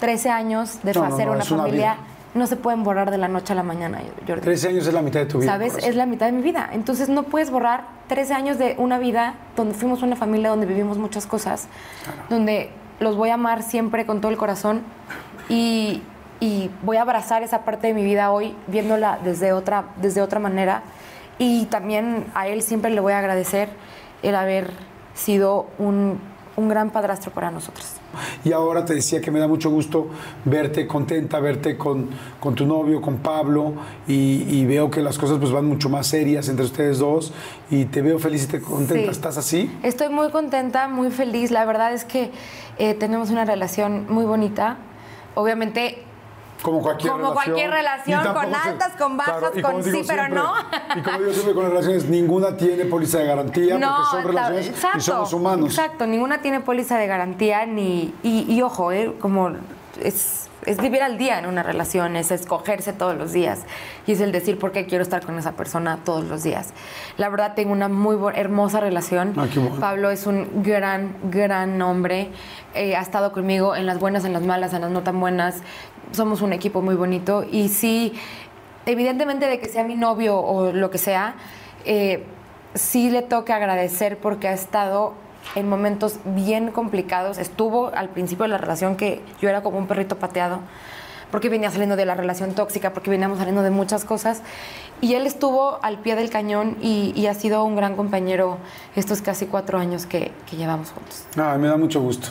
[0.00, 1.96] 13 años de No, hacer no, una familia
[2.34, 4.42] no se pueden borrar de la noche a la mañana, Jordi.
[4.42, 5.52] 13 años es la mitad de tu vida.
[5.52, 5.76] ¿Sabes?
[5.78, 6.70] Es la mitad de mi vida.
[6.72, 10.96] Entonces no puedes borrar 13 años de una vida donde fuimos una familia, donde vivimos
[10.98, 11.66] muchas cosas,
[12.28, 12.70] donde
[13.00, 14.82] los voy a amar siempre con todo el corazón
[15.48, 16.02] y,
[16.38, 20.38] y voy a abrazar esa parte de mi vida hoy viéndola desde otra, desde otra
[20.38, 20.82] manera.
[21.38, 23.70] Y también a él siempre le voy a agradecer
[24.22, 24.70] el haber
[25.14, 26.20] sido un,
[26.56, 27.99] un gran padrastro para nosotros.
[28.44, 30.08] Y ahora te decía que me da mucho gusto
[30.44, 32.08] verte contenta, verte con,
[32.38, 33.74] con tu novio, con Pablo,
[34.08, 37.32] y, y veo que las cosas pues van mucho más serias entre ustedes dos,
[37.70, 39.04] y te veo feliz y te contenta.
[39.04, 39.10] Sí.
[39.10, 39.78] ¿Estás así?
[39.82, 41.50] Estoy muy contenta, muy feliz.
[41.50, 42.30] La verdad es que
[42.78, 44.78] eh, tenemos una relación muy bonita.
[45.34, 46.02] Obviamente
[46.62, 47.44] Como cualquier Como relación.
[47.44, 50.52] cualquier relación, con altas, con bajas, Claro, con sí, pero siempre- no.
[50.96, 54.26] Y como digo siempre con las relaciones, ninguna tiene póliza de garantía porque son la-
[54.30, 55.66] relaciones exacto, y somos humanos.
[55.78, 59.52] Exacto, ninguna tiene póliza de garantía ni y, y ojo, eh, como
[60.02, 63.60] es, es vivir al día en una relación, es escogerse todos los días
[64.06, 66.68] y es el decir por qué quiero estar con esa persona todos los días.
[67.16, 69.32] La verdad tengo una muy hermosa relación.
[69.38, 69.76] Ah, bueno.
[69.80, 72.30] Pablo es un gran, gran hombre.
[72.74, 75.62] Eh, ha estado conmigo en las buenas, en las malas, en las no tan buenas.
[76.12, 78.12] Somos un equipo muy bonito y sí,
[78.86, 81.34] evidentemente de que sea mi novio o lo que sea,
[81.84, 82.24] eh,
[82.74, 85.14] sí le toca agradecer porque ha estado
[85.54, 87.38] en momentos bien complicados.
[87.38, 90.60] Estuvo al principio de la relación que yo era como un perrito pateado
[91.30, 94.42] porque venía saliendo de la relación tóxica, porque veníamos saliendo de muchas cosas.
[95.00, 98.58] Y él estuvo al pie del cañón y, y ha sido un gran compañero
[98.96, 101.24] estos casi cuatro años que, que llevamos juntos.
[101.36, 102.28] Ah, me da mucho gusto.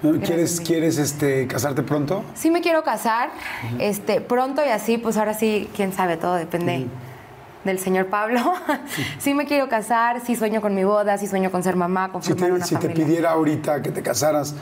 [0.00, 0.60] ¿Quieres.
[0.60, 2.24] ¿quieres este, casarte pronto?
[2.34, 3.30] Sí me quiero casar,
[3.78, 6.86] este, pronto y así, pues ahora sí, quién sabe, todo depende
[7.64, 8.40] del señor Pablo.
[9.18, 9.34] Sí.
[9.34, 12.30] me quiero casar, sí sueño con mi boda, sí sueño con ser mamá, con Si
[12.30, 14.54] formar te, una si te pidiera ahorita que te casaras,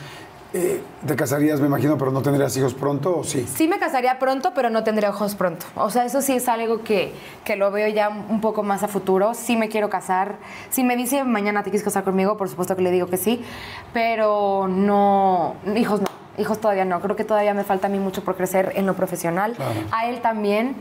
[0.55, 3.47] eh, te casarías, me imagino, pero no tendrías hijos pronto o sí?
[3.55, 5.67] Sí me casaría pronto, pero no tendré ojos pronto.
[5.77, 7.13] O sea, eso sí es algo que,
[7.45, 9.35] que lo veo ya un poco más a futuro.
[9.35, 10.37] Sí me quiero casar.
[10.71, 13.43] Si me dice mañana te quieres casar conmigo, por supuesto que le digo que sí.
[13.93, 16.07] Pero no, hijos no.
[16.39, 17.01] Hijos todavía no.
[17.01, 19.55] Creo que todavía me falta a mí mucho por crecer en lo profesional.
[19.55, 19.81] Claro.
[19.91, 20.77] A él también.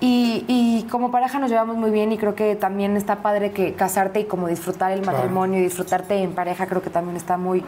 [0.00, 3.72] Y, y como pareja nos llevamos muy bien y creo que también está padre que
[3.74, 5.16] casarte y como disfrutar el Claro.
[5.18, 7.64] matrimonio y disfrutarte en pareja creo que también está muy,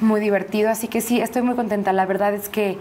[0.00, 0.70] muy divertido.
[0.70, 1.92] Así que sí, estoy muy contenta.
[1.92, 2.78] La verdad es que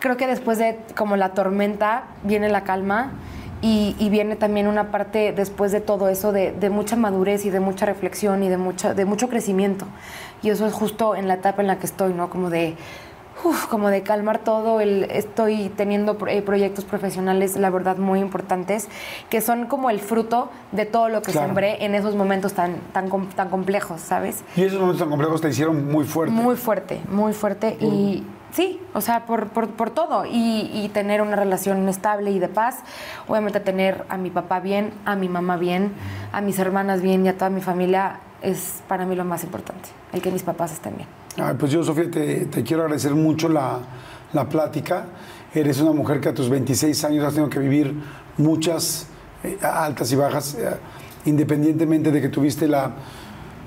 [0.00, 3.12] creo que después de como la tormenta viene la calma
[3.62, 7.50] y, y viene también una parte después de todo eso de, de mucha madurez y
[7.50, 9.86] de mucha reflexión y de, mucha, de mucho crecimiento.
[10.42, 12.28] Y eso es justo en la etapa en la que estoy, ¿no?
[12.28, 12.76] Como de,
[13.44, 14.80] uf, como de calmar todo.
[14.80, 18.88] El, estoy teniendo eh, proyectos profesionales, la verdad, muy importantes,
[19.30, 21.46] que son como el fruto de todo lo que Claro.
[21.48, 24.42] sembré en esos momentos tan, tan, tan complejos, ¿sabes?
[24.56, 26.34] Y esos momentos tan complejos te hicieron muy fuerte.
[26.34, 27.76] Muy fuerte, muy fuerte.
[27.80, 28.24] Y
[28.54, 30.24] sí, o sea, por, por, todo.
[30.24, 32.78] Y, y tener una relación estable y de paz.
[33.28, 35.92] Obviamente tener a mi papá bien, a mi mamá bien,
[36.32, 39.88] a mis hermanas bien y a toda mi familia es para mí lo más importante.
[40.12, 41.08] El que mis papás estén bien.
[41.36, 43.80] Ay, pues yo, Sofía, te, te quiero agradecer mucho la,
[44.32, 45.06] la plática.
[45.52, 47.94] Eres una mujer que a tus 26 años has tenido que vivir
[48.36, 49.08] muchas
[49.42, 50.76] eh, altas y bajas, eh,
[51.24, 52.92] independientemente de que tuviste la,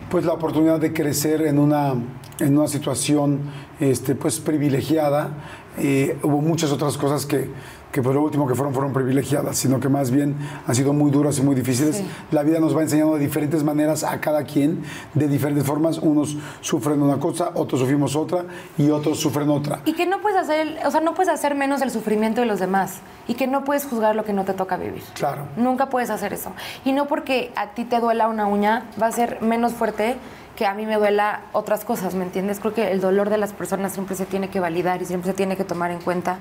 [0.09, 1.93] pues, la oportunidad de crecer en una,
[2.39, 3.41] en una situación
[3.79, 5.29] este, pues, privilegiada.
[5.77, 7.49] Eh, hubo muchas otras cosas que,
[7.91, 10.35] que por lo último que fueron fueron privilegiadas, sino que más bien
[10.65, 11.97] han sido muy duras y muy difíciles.
[11.97, 12.07] Sí.
[12.31, 14.83] La vida nos va enseñando de diferentes maneras a cada quien,
[15.13, 15.97] de diferentes formas.
[15.97, 18.45] Unos sufren una cosa, otros sufrimos otra
[18.77, 19.79] y otros sufren otra.
[19.85, 22.59] Y que no puedes hacer, o sea, no puedes hacer menos el sufrimiento de los
[22.59, 22.99] demás.
[23.27, 25.03] Y que no puedes juzgar lo que no te toca vivir.
[25.13, 25.47] Claro.
[25.57, 26.51] Nunca puedes hacer eso.
[26.85, 30.17] Y no porque a ti te duela una uña, va a ser menos fuerte
[30.55, 32.59] que a mí me duela otras cosas, ¿me entiendes?
[32.59, 35.37] Creo que el dolor de las personas siempre se tiene que validar y siempre se
[35.37, 36.39] tiene que tomar en cuenta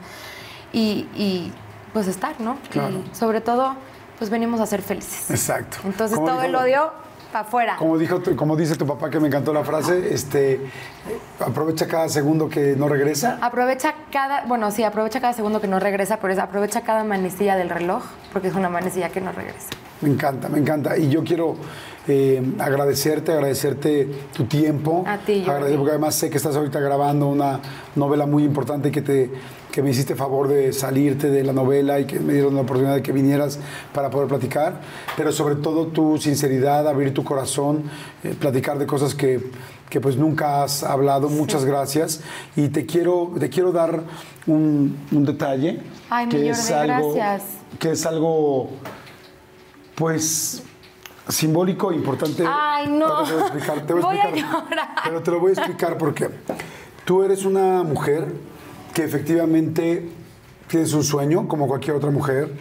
[0.77, 1.53] y, y,
[1.93, 2.59] pues estar, ¿no?
[2.71, 3.03] Claro.
[3.11, 3.75] Y sobre todo,
[4.19, 5.31] pues venimos a ser felices.
[5.31, 5.79] Exacto.
[5.85, 6.93] Entonces todo dijo- el odio
[7.33, 7.77] para afuera.
[7.79, 10.61] Como, dijo, como dice tu papá, que me encantó la frase, este,
[11.41, 13.39] aprovecha cada segundo que no regresa.
[13.41, 17.57] Aprovecha cada, bueno, sí, aprovecha cada segundo que no regresa, pero es aprovecha cada manecilla
[17.57, 19.69] del reloj, porque es una manecilla que no regresa.
[20.03, 20.97] Me encanta, me encanta.
[20.99, 21.57] Y yo quiero
[22.09, 25.05] eh, agradecerte, agradecerte tu tiempo.
[25.07, 25.77] A ti, Jordi.
[25.77, 27.61] Porque además sé que estás ahorita grabando una
[27.95, 29.31] novela muy importante que te
[29.77, 32.95] que me hiciste favor de salirte de la novela y que me dieron la oportunidad
[32.95, 33.59] de que vinieras
[33.93, 34.81] para poder platicar,
[35.19, 37.83] pero sobre todo tu sinceridad, abrir tu corazón,
[38.25, 39.39] eh, platicar de cosas que,
[39.91, 41.29] que pues nunca has hablado.
[41.29, 42.23] Muchas gracias.
[42.57, 44.01] Y te quiero, te quiero dar
[44.47, 47.51] un, un detalle Ay, mi que Jordi, es algo gracias.
[47.79, 48.71] que es algo
[49.95, 50.63] pues
[51.29, 52.45] simbólico importante.
[52.47, 53.25] Ay, no.
[53.25, 54.65] Te voy a explicar, te voy a Voy a explicar.
[54.71, 54.89] llorar.
[55.05, 56.31] Pero te lo voy a explicar porque
[57.05, 58.27] tú eres una mujer
[58.95, 60.09] que efectivamente
[60.69, 62.53] tienes un sueño, como cualquier otra mujer,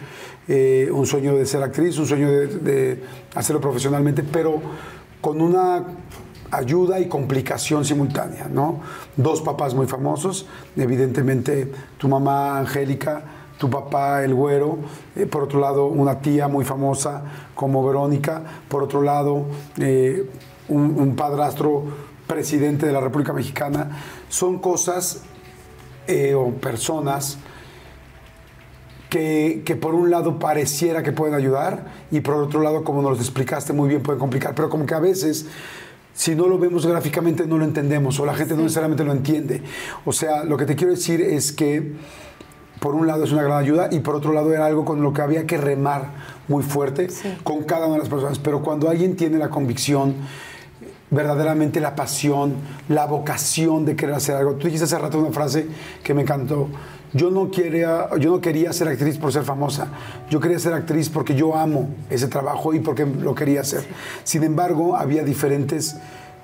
[0.48, 4.60] eh, un sueño de ser actriz, un sueño de, de hacerlo profesionalmente, pero
[5.20, 5.84] con una
[6.52, 8.80] ayuda y complicación simultánea, ¿no?
[9.16, 13.24] Dos papás muy famosos, evidentemente tu mamá Angélica,
[13.58, 14.78] tu papá el güero,
[15.14, 17.22] eh, por otro lado una tía muy famosa
[17.54, 19.46] como Verónica, por otro lado
[19.78, 20.28] eh,
[20.68, 21.84] un, un padrastro
[22.26, 25.22] presidente de la República Mexicana, son cosas
[26.06, 27.38] eh, o personas
[29.08, 33.12] que, que por un lado pareciera que pueden ayudar y por otro lado, como nos
[33.12, 35.46] lo explicaste muy bien, pueden complicar, pero como que a veces...
[36.14, 39.60] Si no lo vemos gráficamente no lo entendemos o la gente no necesariamente lo entiende.
[40.06, 41.92] O sea, lo que te quiero decir es que
[42.86, 45.12] por un lado es una gran ayuda y por otro lado era algo con lo
[45.12, 46.04] que había que remar
[46.46, 47.36] muy fuerte Sí.
[47.42, 48.38] con cada una de las personas.
[48.38, 50.14] Pero cuando alguien tiene la convicción,
[51.10, 52.54] verdaderamente la pasión,
[52.88, 54.52] la vocación de querer hacer algo.
[54.52, 55.66] Tú dijiste hace rato una frase
[56.04, 56.68] que me encantó.
[57.12, 59.88] Yo no, quería, yo no quería ser actriz por ser famosa.
[60.30, 63.84] Yo quería ser actriz porque yo amo ese trabajo y porque lo quería hacer.
[64.22, 65.96] Sin embargo, había diferentes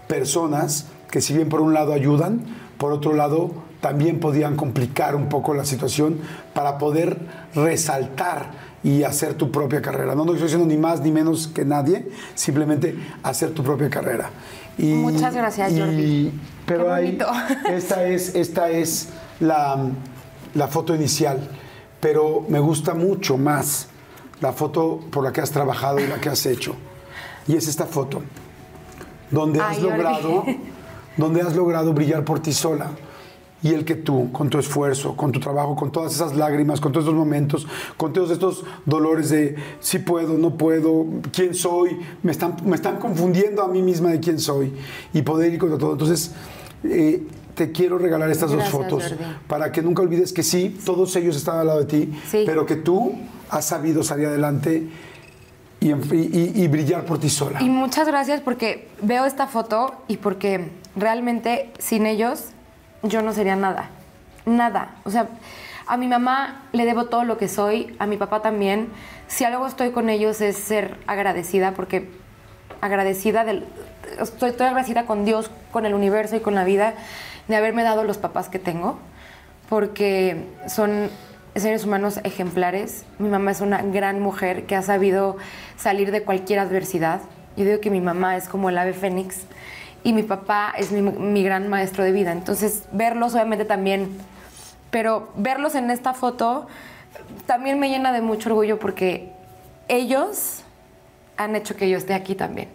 [0.08, 2.40] personas que si bien por un lado ayudan,
[2.78, 3.52] por otro lado
[3.82, 6.18] también podían complicar un poco la situación
[6.54, 7.18] para poder
[7.54, 8.50] resaltar
[8.82, 10.14] y hacer tu propia carrera.
[10.14, 14.30] No, no estoy diciendo ni más ni menos que nadie, simplemente hacer tu propia carrera.
[14.78, 16.32] Y, Muchas gracias, y- Jordi.
[16.64, 17.18] Pero Qué hay-
[17.70, 19.08] esta es, esta es
[19.40, 19.84] la,
[20.54, 21.40] la foto inicial,
[22.00, 23.88] pero me gusta mucho más
[24.40, 26.74] la foto por la que has trabajado y la que has hecho.
[27.48, 28.22] Y es esta foto,
[29.30, 29.90] donde has Jordi.
[29.90, 30.44] logrado,
[31.16, 32.90] donde has logrado brillar por ti sola.
[33.62, 36.90] Y el que tú, con tu esfuerzo, con tu trabajo, con todas esas lágrimas, con
[36.90, 37.66] todos estos momentos,
[37.96, 42.96] con todos estos dolores de si puedo, no puedo, quién soy, me están, me están
[42.98, 44.72] confundiendo a mí misma de quién soy
[45.14, 45.92] y poder ir contra todo.
[45.92, 46.32] Entonces,
[46.82, 47.22] eh,
[47.54, 49.24] te quiero regalar estas Gracias, dos fotos Jordi.
[49.46, 52.42] para que nunca olvides que sí, todos ellos están al lado de ti, Sí.
[52.46, 53.12] pero que tú
[53.50, 54.88] has sabido salir adelante
[55.80, 57.62] y, y- y brillar por ti sola.
[57.62, 62.44] Y muchas gracias porque veo esta foto y porque realmente sin ellos
[63.02, 63.90] yo no sería nada.
[64.44, 64.96] Nada.
[65.04, 65.28] O sea,
[65.86, 68.88] a mi mamá le debo todo lo que soy, a mi papá también.
[69.28, 72.10] Si algo estoy con ellos es ser agradecida porque
[72.80, 73.66] agradecida del
[74.20, 76.94] estoy, estoy agradecida con Dios, con el universo y con la vida
[77.48, 78.98] de haberme dado los papás que tengo
[79.68, 81.08] porque son
[81.56, 83.04] seres humanos ejemplares.
[83.18, 85.38] Mi mamá es una gran mujer que ha sabido
[85.78, 87.22] salir de cualquier adversidad.
[87.56, 89.46] Yo digo que mi mamá es como el ave fénix
[90.04, 92.32] y mi papá es mi, gran maestro de vida.
[92.32, 94.18] Entonces, verlos obviamente también,
[94.90, 96.66] pero verlos en esta foto
[97.46, 99.32] también me llena de mucho orgullo porque
[99.88, 100.64] ellos
[101.36, 102.68] han hecho que yo esté aquí también.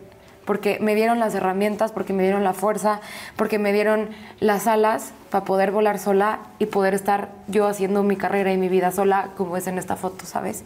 [0.45, 3.01] Porque me dieron las herramientas, porque me dieron la fuerza,
[3.35, 4.09] porque me dieron
[4.39, 8.69] las alas para poder volar sola y poder estar yo haciendo mi carrera y mi
[8.69, 10.63] vida sola, como es en esta foto, ¿sabes?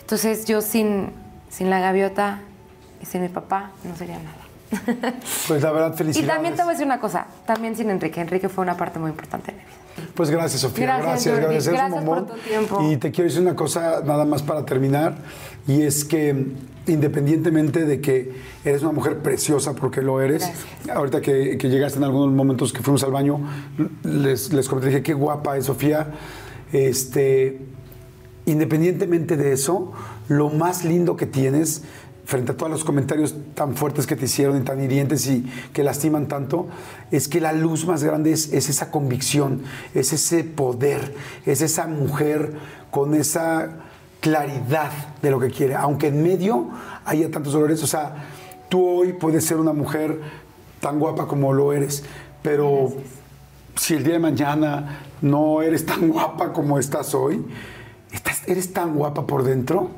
[0.00, 1.12] Entonces yo sin,
[1.50, 2.40] sin la gaviota
[3.02, 4.47] y sin mi papá no sería nada.
[5.46, 6.30] Pues la verdad, y felicidades.
[6.34, 8.20] también te voy a decir una cosa, también sin Enrique.
[8.20, 10.08] Enrique fue una parte muy importante de mi vida.
[10.14, 10.98] Pues gracias, Sofía.
[10.98, 11.76] Gracias, Gracias, Jordi.
[11.76, 12.04] gracias.
[12.04, 12.82] Por tu tiempo.
[12.90, 15.16] Y te quiero decir una cosa nada más para terminar.
[15.66, 16.46] Y es que
[16.86, 18.32] independientemente de que
[18.64, 20.96] eres una mujer preciosa, porque lo eres, Gracias.
[20.96, 23.40] ahorita que, que llegaste en algunos momentos que fuimos al baño,
[24.04, 26.12] les, les comenté, dije, qué guapa es Sofía.
[26.72, 27.60] Este,
[28.46, 29.92] independientemente de eso,
[30.28, 31.82] lo más lindo que tienes
[32.28, 35.82] frente a todos los comentarios tan fuertes que te hicieron y tan hirientes y que
[35.82, 36.68] lastiman tanto,
[37.10, 39.62] es que la luz más grande es, es esa convicción,
[39.94, 41.14] es ese poder,
[41.46, 42.52] es esa mujer
[42.90, 43.70] con esa
[44.20, 44.90] claridad
[45.22, 46.68] de lo que quiere, aunque en medio
[47.06, 48.26] haya tantos dolores, o sea,
[48.68, 50.20] tú hoy puedes ser una mujer
[50.80, 52.04] tan guapa como lo eres,
[52.42, 52.92] pero
[53.74, 57.42] si el día de mañana no eres tan guapa como estás hoy,
[58.12, 59.88] estás- eres tan guapa por dentro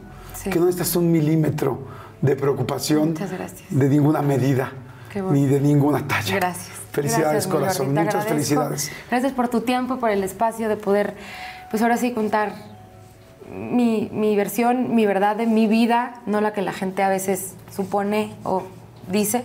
[0.40, 0.48] Sí.
[0.48, 3.62] que no estás un milímetro de preocupación Muchas gracias.
[3.70, 4.72] de ninguna medida
[5.32, 6.36] ni de ninguna talla.
[6.36, 6.68] Gracias.
[6.92, 7.88] Felicidades, Gracias, corazón.
[7.90, 8.28] Muchas agradezco.
[8.32, 8.92] felicidades.
[9.10, 11.14] Gracias por tu tiempo, por el espacio de poder,
[11.70, 12.52] pues ahora sí, contar
[13.52, 17.54] mi, mi versión, mi verdad de mi vida, no la que la gente a veces
[17.74, 18.64] supone o
[19.10, 19.44] dice.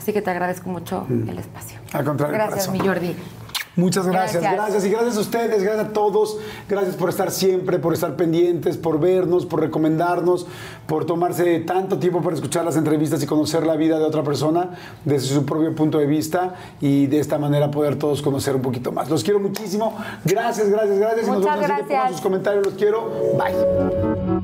[0.00, 1.78] Así que te agradezco mucho el espacio.
[1.92, 1.96] Mm.
[1.96, 2.72] Al contrario, Gracias, corazón.
[2.82, 3.16] mi Jordi.
[3.76, 4.54] Muchas gracias, Gracias.
[4.54, 6.38] gracias, y gracias a ustedes, gracias a todos,
[6.68, 10.46] gracias por estar siempre, por estar pendientes, por vernos, por recomendarnos,
[10.86, 14.70] por tomarse tanto tiempo para escuchar las entrevistas y conocer la vida de otra persona
[15.04, 18.92] desde su propio punto de vista y de esta manera poder todos conocer un poquito
[18.92, 19.10] más.
[19.10, 19.94] Los quiero muchísimo,
[20.24, 21.26] gracias, gracias, gracias.
[21.26, 22.12] y nos Muchas vemos gracias.
[22.12, 24.43] sus comentarios, los quiero, bye.